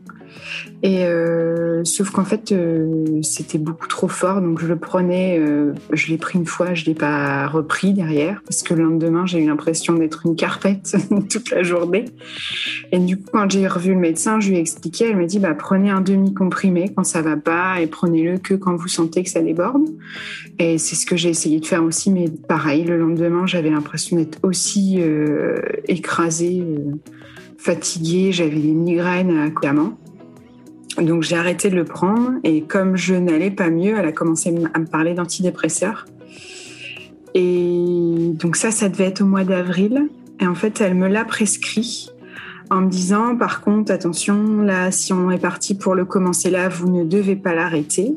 Et 0.81 1.05
euh, 1.05 1.84
sauf 1.86 2.09
qu'en 2.11 2.25
fait, 2.25 2.51
euh, 2.51 3.21
c'était 3.21 3.57
beaucoup 3.57 3.88
trop 3.88 4.07
fort, 4.07 4.41
donc 4.41 4.59
je 4.59 4.67
le 4.67 4.75
prenais. 4.75 5.39
Euh, 5.39 5.73
je 5.91 6.07
l'ai 6.07 6.17
pris 6.17 6.38
une 6.38 6.45
fois, 6.45 6.73
je 6.73 6.86
l'ai 6.86 6.93
pas 6.93 7.47
repris 7.47 7.93
derrière 7.93 8.41
parce 8.43 8.63
que 8.63 8.73
le 8.73 8.84
lendemain, 8.84 9.25
j'ai 9.25 9.39
eu 9.39 9.47
l'impression 9.47 9.93
d'être 9.93 10.25
une 10.25 10.36
carpette 10.36 10.95
toute 11.29 11.51
la 11.51 11.63
journée. 11.63 12.05
Et 12.91 12.99
du 12.99 13.17
coup, 13.17 13.29
quand 13.31 13.49
j'ai 13.49 13.67
revu 13.67 13.93
le 13.93 13.99
médecin, 13.99 14.39
je 14.39 14.49
lui 14.49 14.57
ai 14.57 14.59
expliqué. 14.59 15.05
Elle 15.09 15.17
m'a 15.17 15.25
dit 15.25 15.39
bah 15.39 15.53
prenez 15.53 15.89
un 15.89 16.01
demi 16.01 16.34
comprimé 16.34 16.91
quand 16.93 17.03
ça 17.03 17.21
va 17.21 17.38
pas 17.38 17.79
et 17.79 17.88
prenez-le 17.88 18.38
que 18.38 18.53
quand 18.53 18.75
vous 18.75 18.89
sentez 18.89 19.23
que 19.23 19.29
ça 19.29 19.41
déborde. 19.41 19.88
Et 20.59 20.77
c'est 20.77 20.95
ce 20.95 21.05
que 21.05 21.15
j'ai 21.15 21.29
essayé 21.29 21.59
de 21.59 21.65
faire 21.65 21.84
aussi, 21.84 22.11
mais 22.11 22.25
pareil, 22.47 22.84
le 22.84 22.97
lendemain, 22.97 23.47
j'avais 23.47 23.69
l'impression 23.69 24.17
d'être 24.17 24.39
aussi 24.43 24.99
écrasée 25.88 26.63
fatiguée, 27.64 28.32
j'avais 28.32 28.59
des 28.59 28.74
migraines 28.74 29.53
clairement. 29.53 29.93
Donc 30.97 31.24
j'ai 31.24 31.38
arrêté 31.38 31.70
de 31.70 31.76
le 31.76 31.86
prendre 31.86 32.34
et 32.43 32.61
comme 32.61 32.97
je 32.97 33.16
n'allais 33.16 33.51
pas 33.51 33.70
mieux, 33.70 33.95
elle 33.97 34.05
a 34.05 34.11
commencé 34.11 34.53
à 34.74 34.80
me 34.80 34.86
parler 34.86 35.14
d'antidépresseurs. 35.14 36.05
Et 37.34 38.34
donc 38.34 38.57
ça, 38.57 38.70
ça 38.70 38.89
devait 38.89 39.05
être 39.05 39.22
au 39.22 39.26
mois 39.26 39.43
d'avril. 39.45 40.09
Et 40.39 40.45
en 40.45 40.55
fait, 40.55 40.82
elle 40.82 40.93
me 40.93 41.07
l'a 41.07 41.26
prescrit 41.26 42.14
en 42.70 42.82
me 42.82 42.89
disant, 42.89 43.36
par 43.36 43.61
contre, 43.61 43.91
attention, 43.91 44.61
là, 44.61 44.91
si 44.91 45.14
on 45.14 45.30
est 45.32 45.38
parti 45.38 45.76
pour 45.76 45.95
le 45.95 46.05
commencer 46.05 46.49
là, 46.49 46.70
vous 46.70 46.89
ne 46.89 47.03
devez 47.03 47.36
pas 47.36 47.53
l'arrêter. 47.53 48.16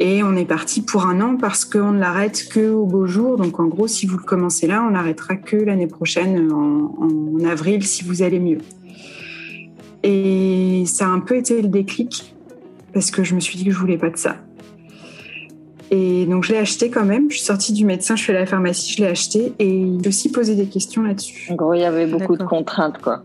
Et 0.00 0.22
on 0.22 0.36
est 0.36 0.44
parti 0.44 0.82
pour 0.82 1.06
un 1.06 1.20
an 1.20 1.36
parce 1.36 1.64
qu'on 1.64 1.92
ne 1.92 2.00
l'arrête 2.00 2.48
que 2.48 2.70
au 2.70 2.84
beau 2.84 3.06
jour. 3.06 3.36
Donc, 3.36 3.58
en 3.58 3.66
gros, 3.66 3.86
si 3.86 4.06
vous 4.06 4.18
le 4.18 4.24
commencez 4.24 4.66
là, 4.66 4.84
on 4.86 4.90
l'arrêtera 4.90 5.36
que 5.36 5.56
l'année 5.56 5.86
prochaine, 5.86 6.52
en, 6.52 7.44
avril, 7.44 7.84
si 7.84 8.04
vous 8.04 8.22
allez 8.22 8.40
mieux. 8.40 8.58
Et 10.06 10.84
ça 10.86 11.06
a 11.06 11.08
un 11.08 11.18
peu 11.18 11.36
été 11.36 11.60
le 11.60 11.68
déclic 11.68 12.32
parce 12.94 13.10
que 13.10 13.24
je 13.24 13.34
me 13.34 13.40
suis 13.40 13.58
dit 13.58 13.64
que 13.64 13.72
je 13.72 13.78
voulais 13.78 13.98
pas 13.98 14.08
de 14.08 14.16
ça. 14.16 14.36
Et 15.90 16.26
donc 16.26 16.44
je 16.44 16.52
l'ai 16.52 16.58
acheté 16.58 16.90
quand 16.90 17.04
même. 17.04 17.28
Je 17.28 17.36
suis 17.36 17.44
sortie 17.44 17.72
du 17.72 17.84
médecin, 17.84 18.14
je 18.14 18.22
suis 18.22 18.30
allée 18.30 18.38
à 18.38 18.42
la 18.42 18.46
pharmacie, 18.46 18.94
je 18.96 19.02
l'ai 19.02 19.08
acheté 19.08 19.52
et 19.58 19.84
j'ai 20.00 20.08
aussi 20.08 20.30
posé 20.30 20.54
des 20.54 20.66
questions 20.66 21.02
là-dessus. 21.02 21.50
En 21.50 21.56
gros, 21.56 21.74
il 21.74 21.80
y 21.80 21.84
avait 21.84 22.06
beaucoup 22.06 22.36
de 22.36 22.44
contraintes, 22.44 22.98
quoi. 22.98 23.24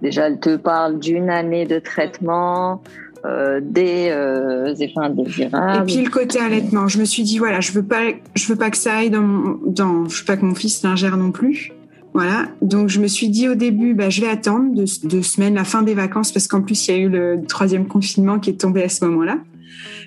Déjà, 0.00 0.26
elle 0.26 0.40
te 0.40 0.56
parle 0.56 0.98
d'une 0.98 1.28
année 1.28 1.66
de 1.66 1.78
traitement, 1.78 2.82
euh, 3.26 3.60
des 3.62 4.08
euh, 4.10 4.74
effets 4.74 4.92
indésirables. 4.96 5.90
Et 5.90 5.94
puis 5.94 6.04
le 6.04 6.10
côté 6.10 6.40
allaitement. 6.40 6.88
Je 6.88 6.98
me 6.98 7.04
suis 7.04 7.24
dit 7.24 7.38
voilà, 7.38 7.60
je 7.60 7.72
veux 7.72 7.84
pas, 7.84 8.10
je 8.34 8.46
veux 8.46 8.56
pas 8.56 8.70
que 8.70 8.78
ça 8.78 8.94
aille 8.94 9.10
dans, 9.10 9.58
dans 9.66 10.08
je 10.08 10.20
veux 10.20 10.26
pas 10.26 10.38
que 10.38 10.44
mon 10.46 10.54
fils 10.54 10.82
l'ingère 10.82 11.18
non 11.18 11.30
plus 11.30 11.72
Voilà, 12.14 12.48
donc 12.60 12.90
je 12.90 13.00
me 13.00 13.06
suis 13.06 13.30
dit 13.30 13.48
au 13.48 13.54
début, 13.54 13.94
bah, 13.94 14.10
je 14.10 14.20
vais 14.20 14.28
attendre 14.28 14.74
deux, 14.74 14.84
deux, 15.04 15.22
semaines, 15.22 15.54
la 15.54 15.64
fin 15.64 15.82
des 15.82 15.94
vacances, 15.94 16.30
parce 16.30 16.46
qu'en 16.46 16.60
plus, 16.60 16.86
il 16.86 16.90
y 16.90 16.94
a 16.94 17.00
eu 17.00 17.08
le 17.08 17.40
troisième 17.48 17.86
confinement 17.86 18.38
qui 18.38 18.50
est 18.50 18.60
tombé 18.60 18.82
à 18.82 18.90
ce 18.90 19.04
moment-là. 19.06 19.38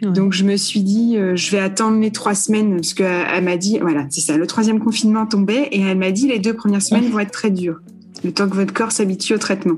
Donc 0.02 0.34
je 0.34 0.44
me 0.44 0.56
suis 0.58 0.82
dit, 0.82 1.18
euh, 1.18 1.36
je 1.36 1.52
vais 1.52 1.60
attendre 1.60 2.00
les 2.00 2.12
trois 2.12 2.36
semaines, 2.36 2.76
parce 2.76 2.94
qu'elle 2.94 3.26
elle, 3.34 3.44
m'a 3.44 3.58
dit, 3.58 3.80
voilà, 3.80 4.06
c'est 4.10 4.22
ça, 4.22 4.38
le 4.38 4.46
troisième 4.46 4.80
confinement 4.80 5.26
tombait, 5.26 5.70
et 5.72 5.82
elle 5.82 5.98
m'a 5.98 6.12
dit, 6.12 6.28
les 6.28 6.40
deux 6.40 6.54
premières 6.54 6.82
semaines 6.82 7.10
vont 7.10 7.20
être 7.20 7.32
très 7.32 7.50
dures, 7.50 7.80
le 8.24 8.32
temps 8.32 8.48
que 8.48 8.56
votre 8.56 8.74
corps 8.74 8.92
s'habitue 8.92 9.34
au 9.34 9.38
traitement. 9.38 9.78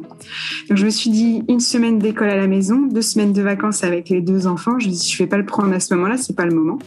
Donc 0.69 0.77
je 0.77 0.85
me 0.85 0.89
suis 0.89 1.09
dit, 1.09 1.43
une 1.47 1.59
semaine 1.59 1.99
d'école 1.99 2.29
à 2.29 2.35
la 2.35 2.47
maison, 2.47 2.87
deux 2.91 3.01
semaines 3.01 3.31
de 3.31 3.41
vacances 3.41 3.83
avec 3.83 4.09
les 4.09 4.21
deux 4.21 4.47
enfants, 4.47 4.79
je 4.79 4.87
me 4.87 4.91
dit, 4.91 5.09
je 5.09 5.17
vais 5.17 5.27
pas 5.27 5.37
le 5.37 5.45
prendre 5.45 5.73
à 5.73 5.79
ce 5.79 5.93
moment-là, 5.93 6.17
c'est 6.17 6.35
pas 6.35 6.45
le 6.45 6.55
moment. 6.55 6.79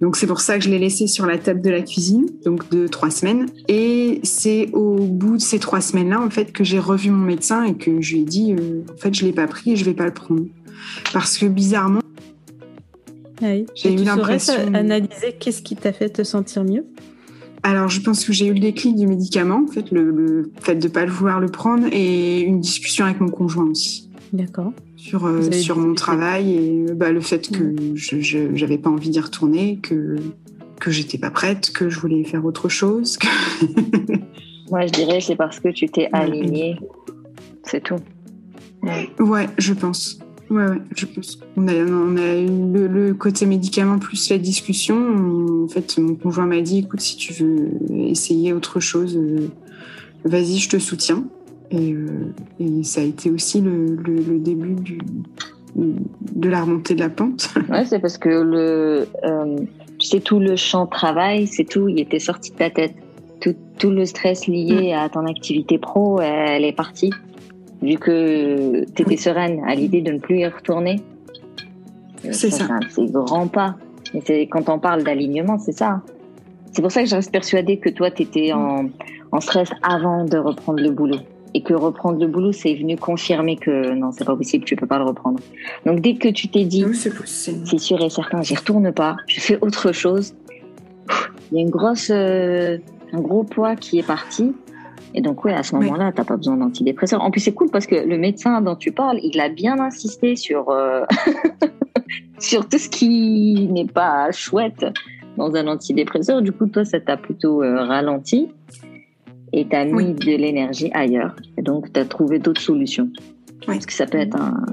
Donc 0.00 0.16
c'est 0.16 0.26
pour 0.26 0.40
ça 0.40 0.58
que 0.58 0.64
je 0.64 0.70
l'ai 0.70 0.78
laissé 0.78 1.06
sur 1.06 1.26
la 1.26 1.38
table 1.38 1.60
de 1.60 1.70
la 1.70 1.82
cuisine, 1.82 2.26
donc 2.44 2.70
de 2.70 2.86
trois 2.86 3.10
semaines. 3.10 3.46
Et 3.68 4.20
c'est 4.22 4.70
au 4.72 4.96
bout 4.96 5.36
de 5.36 5.42
ces 5.42 5.58
trois 5.58 5.80
semaines-là, 5.80 6.20
en 6.20 6.30
fait, 6.30 6.52
que 6.52 6.64
j'ai 6.64 6.78
revu 6.78 7.10
mon 7.10 7.24
médecin 7.24 7.64
et 7.64 7.74
que 7.74 8.00
je 8.00 8.14
lui 8.14 8.22
ai 8.22 8.24
dit, 8.24 8.52
euh, 8.52 8.82
en 8.92 8.96
fait, 8.96 9.14
je 9.14 9.24
l'ai 9.24 9.32
pas 9.32 9.46
pris 9.46 9.72
et 9.72 9.76
je 9.76 9.84
vais 9.84 9.94
pas 9.94 10.06
le 10.06 10.14
prendre. 10.14 10.44
Parce 11.12 11.38
que 11.38 11.46
bizarrement, 11.46 12.00
oui. 13.42 13.66
j'ai 13.74 13.92
eu 13.92 14.04
l'impression. 14.04 14.54
analyser 14.74 15.36
qu'est-ce 15.38 15.62
qui 15.62 15.76
t'a 15.76 15.92
fait 15.92 16.10
te 16.10 16.22
sentir 16.22 16.64
mieux? 16.64 16.84
Alors, 17.62 17.88
je 17.88 18.00
pense 18.02 18.24
que 18.26 18.32
j'ai 18.32 18.46
eu 18.46 18.52
le 18.52 18.60
déclic 18.60 18.94
du 18.94 19.06
médicament, 19.06 19.64
en 19.66 19.72
fait, 19.72 19.90
le, 19.90 20.50
fait 20.60 20.74
de 20.74 20.86
ne 20.86 20.92
pas 20.92 21.06
le 21.06 21.10
vouloir 21.10 21.40
le 21.40 21.48
prendre, 21.48 21.86
et 21.90 22.40
une 22.40 22.60
discussion 22.60 23.06
avec 23.06 23.20
mon 23.20 23.30
conjoint 23.30 23.64
aussi. 23.64 24.10
D'accord 24.34 24.72
sur, 25.04 25.26
euh, 25.26 25.52
sur 25.52 25.76
mon 25.76 25.94
travail 25.94 26.54
et 26.54 26.86
bah, 26.94 27.12
le 27.12 27.20
fait 27.20 27.50
que 27.50 27.62
mm. 27.62 27.96
je 27.96 28.38
n'avais 28.58 28.78
pas 28.78 28.88
envie 28.88 29.10
d'y 29.10 29.20
retourner, 29.20 29.78
que, 29.82 30.16
que 30.80 30.90
j'étais 30.90 31.18
pas 31.18 31.30
prête, 31.30 31.72
que 31.72 31.90
je 31.90 32.00
voulais 32.00 32.24
faire 32.24 32.46
autre 32.46 32.70
chose. 32.70 33.18
Moi, 34.70 34.86
je 34.86 34.92
dirais 34.92 35.20
c'est 35.20 35.36
parce 35.36 35.60
que 35.60 35.68
tu 35.68 35.86
t'es 35.88 36.08
alignée. 36.12 36.78
C'est 37.64 37.82
tout. 37.82 37.98
Ouais. 38.82 39.48
je 39.58 39.74
pense. 39.74 40.20
Ouais, 40.48 40.64
ouais, 40.64 40.78
je 40.96 41.04
pense. 41.04 41.38
On 41.58 41.68
a, 41.68 41.74
on 41.74 42.16
a 42.16 42.36
eu 42.36 42.88
le, 42.88 43.12
côté 43.12 43.44
médicament 43.44 43.98
plus 43.98 44.30
la 44.30 44.38
discussion. 44.38 45.64
En 45.64 45.68
fait, 45.68 45.98
mon 45.98 46.14
conjoint 46.14 46.46
m'a 46.46 46.62
dit 46.62 46.78
écoute, 46.78 47.02
si 47.02 47.16
tu 47.18 47.34
veux 47.34 47.68
essayer 47.90 48.54
autre 48.54 48.80
chose, 48.80 49.18
euh, 49.18 49.48
vas-y, 50.24 50.56
je 50.56 50.70
te 50.70 50.78
soutiens. 50.78 51.24
Euh, 51.72 52.32
et, 52.60 52.82
ça 52.82 53.00
a 53.00 53.04
été 53.04 53.30
aussi 53.30 53.60
le, 53.60 53.96
début 54.38 54.74
du, 54.74 54.98
de 55.74 56.48
la 56.48 56.62
remontée 56.62 56.94
de 56.94 57.00
la 57.00 57.10
pente. 57.10 57.48
Ouais, 57.68 57.84
c'est 57.84 57.98
parce 57.98 58.18
que 58.18 58.28
le, 58.28 59.08
euh, 59.24 59.56
tu 59.98 60.20
tout 60.20 60.38
le 60.38 60.56
champ 60.56 60.86
travail, 60.86 61.46
c'est 61.46 61.64
tout, 61.64 61.88
il 61.88 62.00
était 62.00 62.18
sorti 62.18 62.50
de 62.50 62.56
ta 62.56 62.70
tête. 62.70 62.94
Tout, 63.40 63.54
tout 63.78 63.90
le 63.90 64.04
stress 64.04 64.46
lié 64.46 64.92
mm. 64.92 64.98
à 64.98 65.08
ton 65.08 65.26
activité 65.26 65.78
pro, 65.78 66.20
elle 66.20 66.64
est 66.64 66.72
partie. 66.72 67.10
Vu 67.82 67.96
que 67.96 68.84
tu 68.94 69.02
étais 69.02 69.16
sereine 69.16 69.62
à 69.66 69.74
l'idée 69.74 70.00
de 70.00 70.12
ne 70.12 70.18
plus 70.18 70.38
y 70.38 70.46
retourner. 70.46 71.00
C'est 72.30 72.50
ça. 72.50 72.66
C'est 72.88 73.10
grand 73.10 73.48
pas. 73.48 73.76
Mais 74.14 74.22
c'est 74.24 74.46
quand 74.46 74.68
on 74.70 74.78
parle 74.78 75.02
d'alignement, 75.02 75.58
c'est 75.58 75.72
ça. 75.72 76.00
C'est 76.72 76.80
pour 76.80 76.90
ça 76.90 77.02
que 77.02 77.08
je 77.08 77.14
reste 77.14 77.30
persuadée 77.30 77.78
que 77.78 77.90
toi, 77.90 78.10
tu 78.10 78.22
étais 78.22 78.52
en, 78.52 78.86
en 79.32 79.40
stress 79.40 79.68
avant 79.82 80.24
de 80.24 80.38
reprendre 80.38 80.80
le 80.80 80.90
boulot 80.90 81.18
et 81.54 81.62
que 81.62 81.72
reprendre 81.72 82.18
le 82.18 82.26
boulot, 82.26 82.52
c'est 82.52 82.74
venu 82.74 82.96
confirmer 82.96 83.56
que 83.56 83.94
non, 83.94 84.10
c'est 84.10 84.24
pas 84.24 84.36
possible, 84.36 84.64
tu 84.64 84.74
peux 84.74 84.86
pas 84.86 84.98
le 84.98 85.04
reprendre. 85.04 85.38
Donc 85.86 86.00
dès 86.00 86.16
que 86.16 86.28
tu 86.28 86.48
t'es 86.48 86.64
dit, 86.64 86.84
c'est 86.94 87.78
sûr 87.78 88.02
et 88.02 88.10
certain, 88.10 88.42
j'y 88.42 88.56
retourne 88.56 88.92
pas, 88.92 89.16
je 89.28 89.40
fais 89.40 89.58
autre 89.60 89.92
chose, 89.92 90.34
il 91.52 91.58
y 91.58 91.60
a 91.60 91.62
une 91.62 91.70
grosse, 91.70 92.10
euh, 92.10 92.78
un 93.12 93.20
gros 93.20 93.44
poids 93.44 93.76
qui 93.76 93.98
est 93.98 94.06
parti. 94.06 94.52
Et 95.16 95.20
donc, 95.20 95.44
ouais, 95.44 95.54
à 95.54 95.62
ce 95.62 95.76
moment-là, 95.76 96.10
tu 96.10 96.16
t'as 96.16 96.24
pas 96.24 96.36
besoin 96.36 96.56
d'antidépresseurs. 96.56 97.22
En 97.22 97.30
plus, 97.30 97.40
c'est 97.40 97.52
cool 97.52 97.70
parce 97.70 97.86
que 97.86 97.94
le 97.94 98.18
médecin 98.18 98.60
dont 98.60 98.74
tu 98.74 98.90
parles, 98.90 99.20
il 99.22 99.38
a 99.40 99.48
bien 99.48 99.78
insisté 99.78 100.34
sur, 100.34 100.70
euh, 100.70 101.04
sur 102.40 102.68
tout 102.68 102.78
ce 102.78 102.88
qui 102.88 103.68
n'est 103.70 103.86
pas 103.86 104.32
chouette 104.32 104.84
dans 105.36 105.54
un 105.54 105.68
antidépresseur. 105.68 106.42
Du 106.42 106.50
coup, 106.50 106.66
toi, 106.66 106.84
ça 106.84 106.98
t'a 106.98 107.16
plutôt 107.16 107.62
euh, 107.62 107.84
ralenti 107.84 108.48
et 109.54 109.66
tu 109.68 109.76
as 109.76 109.84
mis 109.84 110.14
de 110.14 110.36
l'énergie 110.36 110.90
ailleurs. 110.92 111.36
Et 111.56 111.62
donc, 111.62 111.92
tu 111.92 112.00
as 112.00 112.04
trouvé 112.04 112.38
d'autres 112.40 112.60
solutions. 112.60 113.08
Est-ce 113.72 113.86
que 113.86 113.92
ça 113.92 114.06
peut 114.06 114.18
être 114.18 114.36
un. 114.36 114.66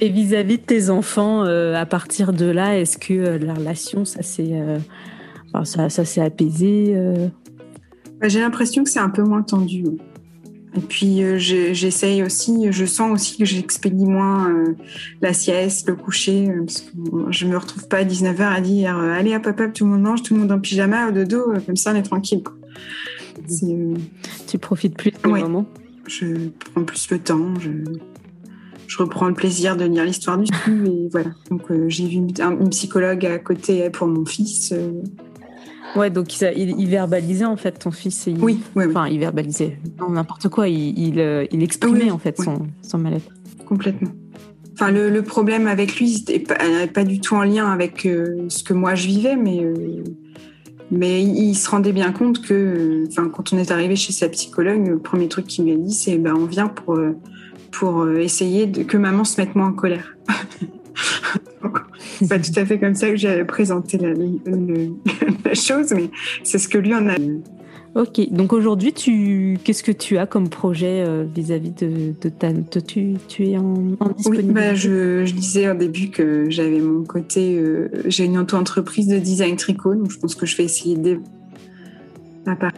Et 0.00 0.08
vis-à-vis 0.08 0.56
de 0.56 0.62
tes 0.62 0.90
enfants, 0.90 1.44
euh, 1.44 1.74
à 1.74 1.86
partir 1.86 2.32
de 2.32 2.46
là, 2.46 2.78
est-ce 2.78 2.98
que 2.98 3.12
euh, 3.12 3.38
la 3.38 3.54
relation, 3.54 4.04
ça 4.04 4.22
s'est 4.22 4.50
euh, 4.52 4.78
ça, 5.64 5.90
ça 5.90 6.24
apaisé 6.24 6.96
bah, 8.18 8.28
J'ai 8.28 8.40
l'impression 8.40 8.82
que 8.82 8.90
c'est 8.90 8.98
un 8.98 9.10
peu 9.10 9.22
moins 9.22 9.42
tendu. 9.42 9.84
Et 10.74 10.80
puis 10.80 11.20
j'essaye 11.38 12.22
aussi, 12.22 12.72
je 12.72 12.86
sens 12.86 13.12
aussi 13.12 13.36
que 13.36 13.44
j'expédie 13.44 14.06
moins 14.06 14.50
la 15.20 15.34
sieste, 15.34 15.86
le 15.86 15.94
coucher, 15.94 16.50
parce 16.66 16.80
que 16.80 16.96
je 17.28 17.46
me 17.46 17.58
retrouve 17.58 17.86
pas 17.88 17.98
à 17.98 18.04
19h 18.04 18.40
à 18.40 18.60
dire 18.62 18.96
allez 18.96 19.36
hop 19.36 19.46
hop 19.46 19.60
hop, 19.60 19.72
tout 19.74 19.84
le 19.84 19.90
monde 19.90 20.00
mange, 20.00 20.22
tout 20.22 20.32
le 20.32 20.40
monde 20.40 20.50
en 20.50 20.58
pyjama, 20.58 21.10
au 21.10 21.12
dodo, 21.12 21.52
comme 21.66 21.76
ça 21.76 21.92
on 21.92 21.96
est 21.96 22.02
tranquille. 22.02 22.42
Euh, 23.62 23.94
tu 24.46 24.58
profites 24.58 24.96
plus 24.96 25.10
du 25.10 25.28
moment 25.28 25.66
Je 26.06 26.48
prends 26.72 26.84
plus 26.84 27.10
le 27.10 27.18
temps. 27.18 27.54
Je, 27.60 27.70
je 28.86 28.98
reprends 28.98 29.28
le 29.28 29.34
plaisir 29.34 29.76
de 29.76 29.84
lire 29.84 30.04
l'histoire 30.04 30.38
du 30.38 30.52
film. 30.52 30.86
Et 30.86 31.08
voilà. 31.10 31.30
Donc, 31.50 31.70
euh, 31.70 31.88
j'ai 31.88 32.06
vu 32.06 32.16
une, 32.16 32.68
psychologue 32.70 33.24
à 33.26 33.38
côté 33.38 33.88
pour 33.90 34.06
mon 34.06 34.24
fils. 34.24 34.72
Euh. 34.72 35.02
Ouais, 35.96 36.08
donc 36.08 36.40
il, 36.40 36.88
verbalisait 36.88 37.44
en 37.44 37.56
fait 37.56 37.72
ton 37.72 37.90
fils. 37.90 38.28
oui, 38.40 38.60
Enfin, 38.76 39.08
il 39.08 39.18
verbalisait. 39.18 39.78
n'importe 40.08 40.48
quoi. 40.48 40.68
Il, 40.68 41.18
il, 41.18 41.62
exprimait 41.62 42.10
en 42.10 42.18
fait 42.18 42.40
son, 42.40 42.66
son 42.80 42.98
mal-être. 42.98 43.28
Complètement. 43.66 44.10
Enfin, 44.72 44.90
le, 44.90 45.22
problème 45.22 45.66
avec 45.66 45.98
lui, 45.98 46.08
c'était 46.08 46.38
pas, 46.38 46.56
pas, 46.92 47.04
du 47.04 47.20
tout 47.20 47.34
en 47.34 47.42
lien 47.42 47.70
avec 47.70 48.08
ce 48.48 48.64
que 48.64 48.72
moi 48.72 48.94
je 48.94 49.06
vivais, 49.06 49.36
mais 49.36 49.66
mais 50.92 51.22
il 51.22 51.54
se 51.54 51.70
rendait 51.70 51.92
bien 51.92 52.12
compte 52.12 52.42
que, 52.42 53.04
enfin, 53.08 53.30
quand 53.30 53.54
on 53.54 53.58
est 53.58 53.70
arrivé 53.70 53.96
chez 53.96 54.12
sa 54.12 54.28
psychologue, 54.28 54.86
le 54.86 54.98
premier 54.98 55.26
truc 55.26 55.46
qu'il 55.46 55.64
m'a 55.64 55.74
dit, 55.74 55.94
c'est 55.94 56.18
ben, 56.18 56.34
on 56.36 56.44
vient 56.44 56.68
pour, 56.68 57.00
pour 57.70 58.08
essayer 58.10 58.66
de, 58.66 58.82
que 58.82 58.98
maman 58.98 59.24
se 59.24 59.40
mette 59.40 59.56
moins 59.56 59.68
en 59.68 59.72
colère. 59.72 60.14
c'est 62.18 62.28
pas 62.28 62.38
tout 62.38 62.52
à 62.56 62.66
fait 62.66 62.78
comme 62.78 62.94
ça 62.94 63.08
que 63.08 63.16
j'ai 63.16 63.42
présenté 63.44 63.96
la, 63.96 64.12
la, 64.12 65.54
chose, 65.54 65.92
mais 65.94 66.10
c'est 66.44 66.58
ce 66.58 66.68
que 66.68 66.76
lui 66.76 66.94
en 66.94 67.08
a. 67.08 67.14
Ok, 67.94 68.30
donc 68.30 68.54
aujourd'hui, 68.54 68.94
tu, 68.94 69.58
qu'est-ce 69.62 69.82
que 69.82 69.92
tu 69.92 70.16
as 70.16 70.26
comme 70.26 70.48
projet 70.48 71.04
euh, 71.06 71.24
vis-à-vis 71.24 71.72
de, 71.72 72.14
de 72.18 72.28
ta, 72.30 72.50
tu, 72.80 73.16
tu 73.28 73.48
es 73.48 73.58
en, 73.58 73.74
en 74.00 74.08
disponibilité 74.08 74.48
oui, 74.48 74.54
bah 74.54 74.74
je, 74.74 75.26
je, 75.26 75.34
disais 75.34 75.70
au 75.70 75.74
début 75.74 76.08
que 76.08 76.48
j'avais 76.48 76.80
mon 76.80 77.04
côté, 77.04 77.58
euh, 77.58 77.90
j'ai 78.06 78.24
une 78.24 78.38
auto-entreprise 78.38 79.08
de 79.08 79.18
design 79.18 79.56
tricot, 79.56 79.94
donc 79.94 80.10
je 80.10 80.18
pense 80.18 80.34
que 80.34 80.46
je 80.46 80.56
vais 80.56 80.64
essayer 80.64 80.96
de 80.96 81.20
part 82.46 82.72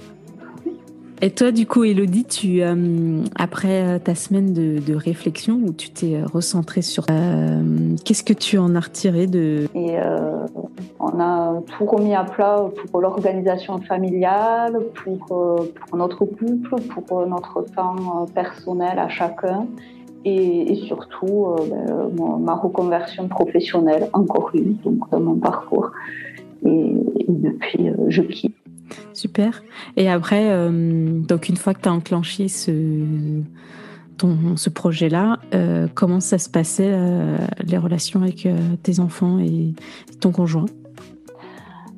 et 1.23 1.31
toi, 1.31 1.53
du 1.53 1.67
coup, 1.67 1.85
Elodie, 1.85 2.25
tu, 2.25 2.61
euh, 2.63 3.23
après 3.37 3.83
euh, 3.83 3.99
ta 3.99 4.15
semaine 4.15 4.53
de, 4.53 4.95
réflexion 4.95 5.55
où 5.55 5.73
tu 5.73 5.91
t'es 5.91 6.17
euh, 6.17 6.27
recentrée 6.27 6.83
sur... 6.83 7.05
Qu'est-ce 8.05 8.25
que 8.25 8.33
tu 8.33 8.59
en 8.59 8.75
as 8.75 8.81
retiré 8.81 9.27
de... 9.27 9.69
Et 9.75 9.97
on 11.01 11.21
a 11.21 11.63
tout 11.79 11.87
remis 11.87 12.15
à 12.15 12.25
plat 12.25 12.65
pour 12.91 13.01
l'organisation 13.01 13.79
familiale, 13.79 14.79
pour, 15.03 15.67
notre 15.97 16.25
couple, 16.25 16.75
pour 17.07 17.27
notre 17.27 17.63
temps 17.75 18.27
personnel 18.35 18.99
à 18.99 19.09
chacun. 19.09 19.67
Et, 20.25 20.75
surtout 20.87 21.55
ben, 21.71 22.39
ma 22.41 22.55
reconversion 22.55 23.29
professionnelle, 23.29 24.09
encore 24.13 24.51
une, 24.55 24.77
donc 24.85 25.11
dans 25.11 25.21
mon 25.21 25.37
parcours. 25.37 25.91
Et, 26.65 26.69
et 26.69 27.27
depuis, 27.29 27.91
je 28.09 28.23
quitte 28.23 28.57
Super. 29.13 29.63
Et 29.97 30.11
après, 30.11 30.51
euh, 30.51 31.21
donc 31.21 31.49
une 31.49 31.57
fois 31.57 31.75
que 31.75 31.81
tu 31.81 31.89
as 31.89 31.93
enclenché 31.93 32.49
ce, 32.49 33.41
ce 34.57 34.71
projet-là, 34.71 35.39
euh, 35.55 35.87
comment 35.95 36.21
ça 36.21 36.39
se 36.39 36.49
passait 36.49 36.93
euh, 36.93 37.37
les 37.65 37.79
relations 37.79 38.23
avec 38.23 38.49
tes 38.83 39.01
enfants 39.01 39.39
et 39.39 39.75
ton 40.21 40.33
conjoint? 40.33 40.67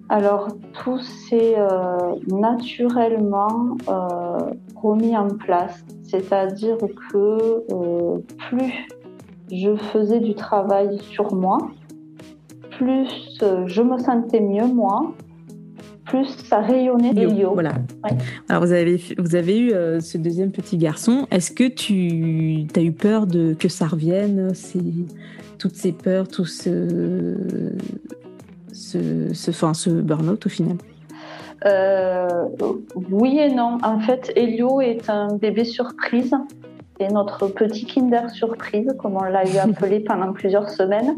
Alors, 0.09 0.49
tout 0.85 1.01
s'est 1.01 1.57
naturellement 2.29 3.77
remis 4.77 5.17
en 5.17 5.29
place. 5.29 5.85
C'est-à-dire 6.05 6.77
que 7.11 7.65
plus 8.49 8.73
je 9.51 9.75
faisais 9.75 10.21
du 10.21 10.35
travail 10.37 10.99
sur 11.01 11.35
moi, 11.35 11.59
plus 12.71 13.41
je 13.67 13.83
me 13.83 13.99
sentais 13.99 14.41
mieux 14.41 14.67
moi, 14.67 15.13
plus 16.07 16.29
ça 16.49 16.61
rayonnait 16.61 17.13
Yo. 17.13 17.53
Voilà. 17.53 17.75
Alors 18.49 18.65
vous 18.65 18.73
avez, 18.73 19.01
vous 19.19 19.35
avez 19.35 19.59
eu 19.59 19.73
euh, 19.73 20.01
ce 20.01 20.19
deuxième 20.19 20.51
petit 20.51 20.79
garçon. 20.79 21.27
Est-ce 21.31 21.51
que 21.51 21.69
tu 21.69 22.67
as 22.77 22.81
eu 22.81 22.93
peur 22.93 23.27
de 23.27 23.55
que 23.55 23.69
ça 23.69 23.87
revienne, 23.87 24.53
toutes 25.59 25.75
ces 25.75 25.93
peurs, 25.93 26.29
tout 26.29 26.45
ce, 26.45 27.37
ce, 28.73 29.33
ce, 29.33 29.53
ce 29.53 29.91
burn-out 29.91 30.47
au 30.47 30.49
final? 30.49 30.77
Oui 32.95 33.39
et 33.39 33.53
non. 33.53 33.79
En 33.83 33.99
fait, 33.99 34.33
Elio 34.37 34.81
est 34.81 35.11
un 35.11 35.35
bébé 35.35 35.65
surprise. 35.65 36.33
C'est 36.99 37.13
notre 37.13 37.49
petit 37.49 37.85
Kinder 37.85 38.31
surprise, 38.31 38.95
comme 38.99 39.17
on 39.17 39.25
l'a 39.25 39.45
eu 39.45 39.57
appelé 39.63 40.01
pendant 40.01 40.33
plusieurs 40.33 40.71
semaines. 40.71 41.17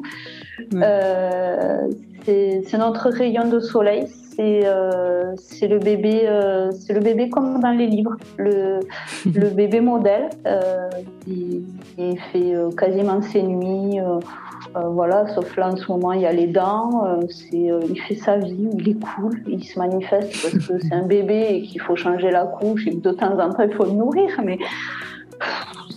c'est 2.25 2.79
notre 2.79 3.11
rayon 3.11 3.49
de 3.49 3.61
soleil 3.61 4.07
euh, 4.41 5.35
c'est 5.37 5.67
le 5.67 5.79
bébé, 5.79 6.23
euh, 6.25 6.71
c'est 6.71 6.93
le 6.93 7.01
bébé 7.01 7.29
comme 7.29 7.61
dans 7.61 7.73
les 7.73 7.87
livres, 7.87 8.17
le, 8.37 8.79
le 9.27 9.51
bébé 9.55 9.81
modèle. 9.81 10.31
Euh, 10.47 10.89
il, 11.27 11.65
fait 12.33 12.55
quasiment 12.77 13.21
ses 13.21 13.43
nuits. 13.43 13.99
voilà, 14.75 15.27
sauf 15.35 15.57
là 15.57 15.69
en 15.71 15.77
ce 15.77 15.91
moment 15.91 16.13
il 16.13 16.23
y 16.23 16.27
a 16.27 16.33
les 16.33 16.47
dents. 16.47 17.05
il 17.53 18.01
fait 18.07 18.15
sa 18.15 18.37
vie, 18.37 18.69
il 18.75 18.89
est 18.89 18.99
cool, 19.01 19.41
il 19.47 19.65
se 19.65 19.79
manifeste 19.79 20.33
parce 20.43 20.67
que 20.67 20.79
c'est 20.79 20.95
un 20.95 21.07
bébé 21.07 21.47
et 21.51 21.63
qu'il 21.63 21.81
faut 21.81 21.97
changer 21.97 22.31
la 22.31 22.45
couche 22.45 22.87
et 22.87 22.93
que 22.93 23.01
de 23.01 23.11
temps 23.11 23.39
en 23.39 23.53
temps 23.53 23.65
il 23.65 23.75
faut 23.75 23.85
le 23.85 23.93
nourrir. 23.93 24.29
Mais 24.45 24.59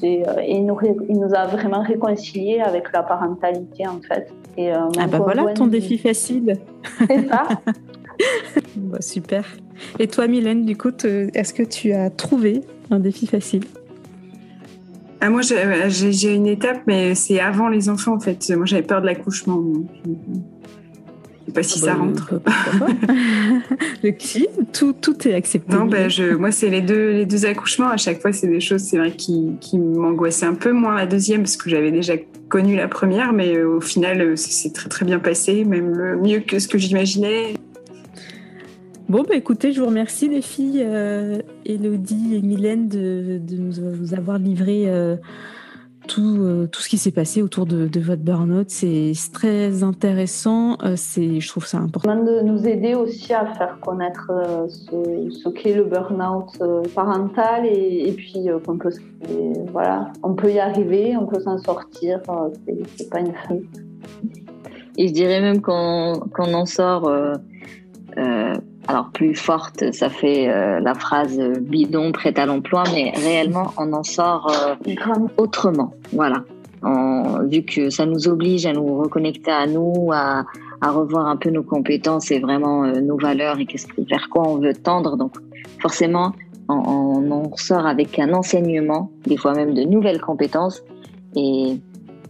il 0.02 0.66
nous, 0.66 0.78
il 1.08 1.20
nous 1.20 1.34
a 1.34 1.46
vraiment 1.46 1.82
réconciliés 1.82 2.62
avec 2.62 2.92
la 2.92 3.04
parentalité 3.04 3.88
en 3.88 4.00
fait. 4.02 4.32
Et, 4.58 4.72
ah 4.72 4.90
bah 5.08 5.20
voilà 5.20 5.54
ton 5.54 5.68
défi 5.68 5.98
facile. 5.98 6.58
C'est 7.08 7.28
ça. 7.30 7.44
Bah, 8.76 9.02
super. 9.02 9.46
Et 10.00 10.08
toi, 10.08 10.28
Mylène, 10.28 10.66
du 10.66 10.78
coup, 10.78 10.92
est-ce 11.04 11.54
que 11.54 11.64
tu 11.64 11.92
as 11.94 12.10
trouvé 12.10 12.62
un 12.90 13.00
défi 13.00 13.28
facile? 13.28 13.64
Ah, 15.20 15.30
Moi, 15.30 15.42
j'ai 15.42 16.34
une 16.34 16.48
étape, 16.48 16.82
mais 16.88 17.16
c'est 17.16 17.40
avant 17.40 17.70
les 17.70 17.90
enfants, 17.90 18.16
en 18.16 18.20
fait. 18.20 18.50
Moi, 18.56 18.66
j'avais 18.66 18.82
peur 18.84 19.02
de 19.02 19.06
l'accouchement. 19.06 19.62
Je 20.06 21.46
sais 21.48 21.54
pas 21.54 21.64
si 21.64 21.80
ah 21.82 21.86
ça 21.86 21.94
bah, 21.94 22.00
rentre. 22.00 22.34
le 24.04 24.12
qui 24.12 24.48
tout, 24.74 24.94
tout 24.94 25.28
est 25.28 25.34
accepté. 25.34 25.76
Non, 25.76 25.86
ben 25.86 26.10
je, 26.10 26.36
moi, 26.36 26.52
c'est 26.52 26.70
les 26.70 26.82
deux, 26.82 27.12
les 27.12 27.26
deux 27.26 27.46
accouchements. 27.46 27.90
À 27.90 27.98
chaque 27.98 28.22
fois, 28.22 28.32
c'est 28.32 28.48
des 28.48 28.60
choses, 28.60 28.82
c'est 28.82 28.98
vrai, 28.98 29.12
qui, 29.12 29.52
qui 29.60 29.78
m'angoissaient 29.78 30.46
un 30.46 30.54
peu 30.54 30.72
moins 30.72 30.96
la 30.96 31.06
deuxième, 31.06 31.42
parce 31.42 31.58
que 31.58 31.70
j'avais 31.70 31.92
déjà 31.92 32.14
connu 32.50 32.76
la 32.76 32.88
première, 32.88 33.34
mais 33.34 33.58
euh, 33.58 33.78
au 33.78 33.82
final, 33.82 34.38
c'est 34.38 34.74
très, 34.74 34.90
très 34.90 35.06
bien 35.06 35.20
passé, 35.20 35.66
même 35.66 36.20
mieux 36.22 36.40
que 36.40 36.60
ce 36.60 36.68
que 36.68 36.78
j'imaginais. 36.78 37.56
Bon, 39.12 39.26
bah 39.28 39.36
écoutez, 39.36 39.74
je 39.74 39.82
vous 39.82 39.88
remercie 39.88 40.30
les 40.30 40.42
filles, 40.42 40.86
euh, 40.86 41.42
Elodie 41.66 42.34
et 42.38 42.42
Mylène, 42.42 42.88
de, 42.88 43.42
nous 43.58 44.14
avoir 44.14 44.40
livré 44.40 44.90
euh, 44.90 45.18
tout, 46.08 46.38
euh, 46.40 46.66
tout 46.68 46.82
ce 46.82 46.88
qui 46.88 46.98
s'est 46.98 47.12
passé 47.12 47.42
autour 47.42 47.66
de, 47.66 47.90
votre 48.00 48.22
burn-out. 48.22 48.70
C'est 48.70 49.12
très 49.34 49.84
intéressant. 49.84 50.78
c'est, 50.96 51.42
je 51.42 51.48
trouve 51.50 51.66
ça 51.66 51.80
important. 51.80 52.16
De 52.24 52.42
nous 52.42 52.66
aider 52.66 52.96
aussi 52.96 53.34
à 53.34 53.48
faire 53.48 53.82
connaître 53.82 54.32
ce, 54.70 55.50
qu'est 55.50 55.74
le 55.74 55.84
burn-out 55.84 56.64
parental 56.96 57.66
et, 57.66 58.14
puis 58.16 58.48
qu'on 58.64 58.78
peut, 58.78 58.94
voilà, 59.74 60.14
on 60.24 60.36
peut 60.36 60.54
y 60.54 60.60
arriver, 60.60 61.18
on 61.18 61.26
peut 61.26 61.42
s'en 61.42 61.58
sortir. 61.58 62.22
c'est 62.96 63.10
pas 63.10 63.20
une 63.20 63.34
fin. 63.34 63.58
Et 64.98 65.10
je 65.10 65.14
dirais 65.14 65.42
même 65.42 65.60
qu'on 65.60 66.22
en 66.38 66.66
sort 66.66 67.12
alors 68.88 69.12
plus 69.12 69.36
forte, 69.36 69.92
ça 69.94 70.10
fait 70.10 70.50
euh, 70.50 70.80
la 70.80 70.96
phrase 70.96 71.40
bidon 71.62 72.12
prête 72.12 72.40
à 72.40 72.46
l'emploi, 72.46 72.84
mais 72.94 73.12
réellement 73.16 73.74
on 73.78 73.94
en 73.94 74.04
sort 74.04 74.52
euh, 74.52 75.28
autrement. 75.38 75.94
Voilà. 76.14 76.44
vu 77.48 77.64
que 77.64 77.90
ça 77.90 78.06
nous 78.06 78.28
oblige 78.28 78.66
à 78.66 78.74
nous 78.74 78.98
reconnecter 78.98 79.52
à 79.52 79.68
nous, 79.68 80.10
à, 80.12 80.44
revoir 80.82 81.28
un 81.28 81.36
peu 81.36 81.52
nos 81.52 81.62
compétences 81.62 82.32
et 82.32 82.40
vraiment 82.40 82.84
euh, 82.84 83.02
nos 83.02 83.18
valeurs 83.18 83.60
et 83.60 83.68
qu'est-ce 83.68 83.88
vers 84.10 84.30
quoi 84.30 84.48
on 84.48 84.58
veut 84.58 84.74
tendre. 84.74 85.16
Donc 85.16 85.36
forcément, 85.80 86.34
on, 86.68 87.30
en 87.32 87.56
sort 87.56 87.86
avec 87.86 88.18
un 88.18 88.34
enseignement, 88.34 89.12
des 89.26 89.38
fois 89.38 89.54
même 89.54 89.76
de 89.76 89.84
nouvelles 89.84 90.22
compétences. 90.22 90.82
Et 91.36 91.78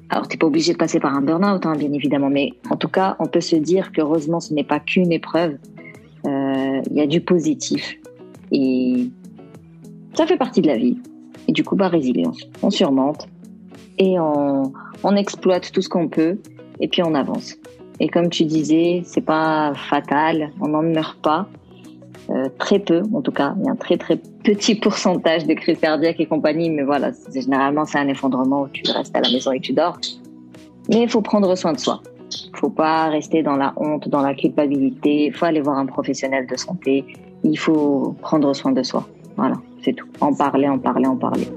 alors 0.10 0.28
t'es 0.28 0.36
pas 0.36 0.48
obligé 0.48 0.74
de 0.74 0.78
passer 0.78 1.00
par 1.00 1.16
un 1.16 1.22
burn-out, 1.22 1.66
hein, 1.66 1.76
bien 1.78 1.94
évidemment, 1.94 2.30
mais 2.30 2.50
en 2.70 2.76
tout 2.76 2.90
cas, 2.90 3.16
on 3.20 3.28
peut 3.28 3.40
se 3.40 3.56
dire 3.56 3.94
qu'heureusement, 3.94 4.42
ce 4.42 4.54
n'est 4.54 4.66
pas 4.66 4.82
qu'une 4.82 5.14
épreuve 5.14 5.54
euh, 5.54 5.81
il 6.26 6.94
y 6.94 7.02
a 7.02 7.08
du 7.08 7.22
positif. 7.22 7.98
Et 8.52 9.10
ça 10.14 10.26
fait 10.26 10.38
partie 10.38 10.62
de 10.62 10.68
la 10.68 10.78
vie. 10.78 10.98
Et 11.48 11.52
du 11.52 11.64
coup, 11.64 11.76
bah, 11.76 11.88
résilience. 11.88 12.40
On 12.62 12.70
surmonte 12.70 13.28
et 13.98 14.20
on, 14.20 14.72
on 15.04 15.16
exploite 15.16 15.72
tout 15.72 15.82
ce 15.82 15.90
qu'on 15.90 16.08
peut 16.08 16.38
et 16.80 16.88
puis 16.88 17.02
on 17.04 17.14
avance. 17.14 17.56
Et 18.00 18.08
comme 18.08 18.30
tu 18.30 18.46
disais, 18.46 19.04
c'est 19.06 19.22
pas 19.22 19.74
fatal, 19.76 20.52
on 20.60 20.70
n'en 20.70 20.82
meurt 20.82 21.22
pas. 21.22 21.48
Euh, 22.30 22.48
très 22.58 22.80
peu, 22.80 23.02
en 23.14 23.22
tout 23.22 23.32
cas, 23.32 23.54
il 23.60 23.66
y 23.66 23.68
a 23.68 23.72
un 23.72 23.76
très 23.76 23.98
très 23.98 24.16
petit 24.44 24.76
pourcentage 24.76 25.46
de 25.46 25.54
crise 25.54 25.80
cardiaque 25.80 26.20
et 26.20 26.26
compagnie, 26.26 26.70
mais 26.70 26.84
voilà, 26.84 27.12
généralement 27.34 27.86
c'est 27.86 27.98
un 27.98 28.08
effondrement 28.08 28.64
où 28.64 28.68
tu 28.70 28.84
restes 28.92 29.16
à 29.16 29.22
la 29.22 29.30
maison 29.30 29.52
et 29.52 29.60
tu 29.60 29.74
dors. 29.74 30.00
Mais 30.90 31.02
il 31.02 31.10
faut 31.10 31.22
prendre 31.22 31.54
soin 31.56 31.74
de 31.74 31.80
soi. 31.80 32.02
Faut 32.56 32.70
pas 32.70 33.10
rester 33.10 33.44
dans 33.44 33.56
la 33.56 33.74
honte, 33.78 34.08
dans 34.10 34.22
la 34.22 34.34
culpabilité. 34.34 35.26
Il 35.26 35.34
faut 35.34 35.46
aller 35.46 35.62
voir 35.62 35.78
un 35.78 35.86
professionnel 35.86 36.48
de 36.48 36.56
santé. 36.56 37.06
Il 37.44 37.58
faut 37.58 38.16
prendre 38.22 38.54
soin 38.54 38.72
de 38.72 38.84
soi. 38.84 39.08
Voilà, 39.38 39.56
c'est 39.84 39.94
tout. 39.94 40.08
En 40.20 40.34
parler, 40.34 40.68
en 40.68 40.78
parler, 40.78 41.08
en 41.08 41.16
parler. 41.16 41.48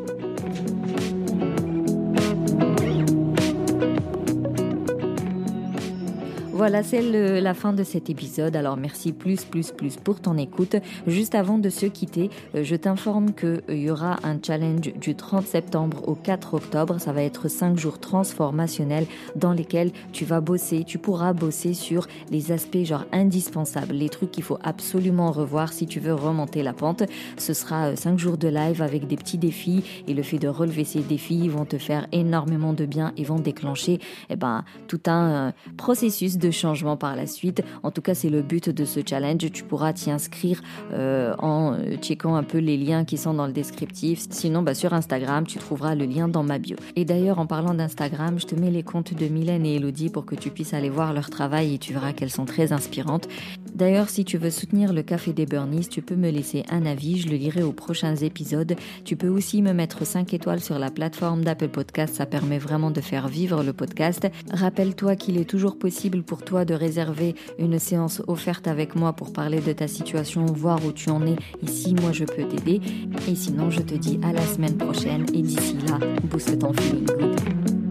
Voilà, 6.66 6.82
c'est 6.82 7.02
la 7.42 7.52
fin 7.52 7.74
de 7.74 7.84
cet 7.84 8.08
épisode. 8.08 8.56
Alors 8.56 8.78
merci 8.78 9.12
plus, 9.12 9.44
plus, 9.44 9.70
plus 9.70 9.96
pour 9.96 10.20
ton 10.20 10.38
écoute. 10.38 10.76
Juste 11.06 11.34
avant 11.34 11.58
de 11.58 11.68
se 11.68 11.84
quitter, 11.84 12.30
euh, 12.54 12.64
je 12.64 12.74
t'informe 12.74 13.34
qu'il 13.34 13.60
euh, 13.68 13.76
y 13.76 13.90
aura 13.90 14.16
un 14.22 14.38
challenge 14.42 14.94
du 14.94 15.14
30 15.14 15.46
septembre 15.46 16.08
au 16.08 16.14
4 16.14 16.54
octobre. 16.54 16.98
Ça 17.00 17.12
va 17.12 17.22
être 17.22 17.48
5 17.48 17.76
jours 17.76 17.98
transformationnels 17.98 19.04
dans 19.36 19.52
lesquels 19.52 19.92
tu 20.12 20.24
vas 20.24 20.40
bosser, 20.40 20.84
tu 20.84 20.96
pourras 20.96 21.34
bosser 21.34 21.74
sur 21.74 22.06
les 22.30 22.50
aspects 22.50 22.82
genre 22.82 23.04
indispensables, 23.12 23.92
les 23.92 24.08
trucs 24.08 24.30
qu'il 24.30 24.42
faut 24.42 24.58
absolument 24.62 25.32
revoir 25.32 25.70
si 25.70 25.86
tu 25.86 26.00
veux 26.00 26.14
remonter 26.14 26.62
la 26.62 26.72
pente. 26.72 27.02
Ce 27.36 27.52
sera 27.52 27.94
5 27.94 28.14
euh, 28.14 28.16
jours 28.16 28.38
de 28.38 28.48
live 28.48 28.80
avec 28.80 29.06
des 29.06 29.16
petits 29.16 29.36
défis 29.36 29.84
et 30.08 30.14
le 30.14 30.22
fait 30.22 30.38
de 30.38 30.48
relever 30.48 30.84
ces 30.84 31.00
défis 31.00 31.46
vont 31.46 31.66
te 31.66 31.76
faire 31.76 32.06
énormément 32.12 32.72
de 32.72 32.86
bien 32.86 33.12
et 33.18 33.24
vont 33.24 33.38
déclencher 33.38 33.98
eh 34.30 34.36
ben, 34.36 34.64
tout 34.88 35.02
un 35.04 35.52
processus 35.76 36.38
de 36.38 36.53
changement 36.54 36.96
par 36.96 37.16
la 37.16 37.26
suite. 37.26 37.62
En 37.82 37.90
tout 37.90 38.00
cas, 38.00 38.14
c'est 38.14 38.30
le 38.30 38.40
but 38.40 38.70
de 38.70 38.84
ce 38.86 39.00
challenge. 39.06 39.50
Tu 39.52 39.64
pourras 39.64 39.92
t'y 39.92 40.10
inscrire 40.10 40.62
euh, 40.92 41.34
en 41.38 41.76
checkant 42.00 42.34
un 42.34 42.42
peu 42.42 42.58
les 42.58 42.78
liens 42.78 43.04
qui 43.04 43.18
sont 43.18 43.34
dans 43.34 43.46
le 43.46 43.52
descriptif. 43.52 44.24
Sinon, 44.30 44.62
bah, 44.62 44.74
sur 44.74 44.94
Instagram, 44.94 45.46
tu 45.46 45.58
trouveras 45.58 45.94
le 45.94 46.06
lien 46.06 46.28
dans 46.28 46.42
ma 46.42 46.58
bio. 46.58 46.76
Et 46.96 47.04
d'ailleurs, 47.04 47.38
en 47.38 47.46
parlant 47.46 47.74
d'Instagram, 47.74 48.38
je 48.38 48.46
te 48.46 48.54
mets 48.54 48.70
les 48.70 48.82
comptes 48.82 49.14
de 49.14 49.26
Mylène 49.26 49.66
et 49.66 49.76
Elodie 49.76 50.08
pour 50.08 50.24
que 50.24 50.34
tu 50.34 50.50
puisses 50.50 50.72
aller 50.72 50.90
voir 50.90 51.12
leur 51.12 51.28
travail 51.28 51.74
et 51.74 51.78
tu 51.78 51.92
verras 51.92 52.12
qu'elles 52.12 52.30
sont 52.30 52.44
très 52.44 52.72
inspirantes. 52.72 53.28
D'ailleurs, 53.74 54.08
si 54.08 54.24
tu 54.24 54.38
veux 54.38 54.50
soutenir 54.50 54.92
le 54.92 55.02
Café 55.02 55.32
des 55.32 55.46
Burnies, 55.46 55.88
tu 55.88 56.00
peux 56.00 56.14
me 56.14 56.30
laisser 56.30 56.62
un 56.70 56.86
avis, 56.86 57.20
je 57.20 57.28
le 57.28 57.36
lirai 57.36 57.64
aux 57.64 57.72
prochains 57.72 58.14
épisodes. 58.14 58.76
Tu 59.04 59.16
peux 59.16 59.28
aussi 59.28 59.62
me 59.62 59.72
mettre 59.72 60.06
5 60.06 60.32
étoiles 60.32 60.60
sur 60.60 60.78
la 60.78 60.92
plateforme 60.92 61.44
d'Apple 61.44 61.68
Podcast, 61.68 62.14
ça 62.14 62.26
permet 62.26 62.58
vraiment 62.58 62.92
de 62.92 63.00
faire 63.00 63.26
vivre 63.26 63.64
le 63.64 63.72
podcast. 63.72 64.28
Rappelle-toi 64.52 65.16
qu'il 65.16 65.38
est 65.38 65.44
toujours 65.48 65.76
possible 65.76 66.22
pour 66.22 66.33
toi 66.42 66.64
de 66.64 66.74
réserver 66.74 67.34
une 67.58 67.78
séance 67.78 68.22
offerte 68.26 68.66
avec 68.66 68.96
moi 68.96 69.12
pour 69.12 69.32
parler 69.32 69.60
de 69.60 69.72
ta 69.72 69.88
situation, 69.88 70.46
voir 70.46 70.84
où 70.84 70.92
tu 70.92 71.10
en 71.10 71.26
es 71.26 71.36
Ici, 71.62 71.94
moi 72.00 72.12
je 72.12 72.24
peux 72.24 72.44
t'aider. 72.44 72.80
Et 73.28 73.34
sinon, 73.34 73.70
je 73.70 73.80
te 73.80 73.94
dis 73.94 74.18
à 74.22 74.32
la 74.32 74.42
semaine 74.42 74.76
prochaine 74.76 75.26
et 75.34 75.42
d'ici 75.42 75.76
là, 75.86 75.98
booste 76.24 76.58
ton 76.58 76.72
feeling. 76.72 77.83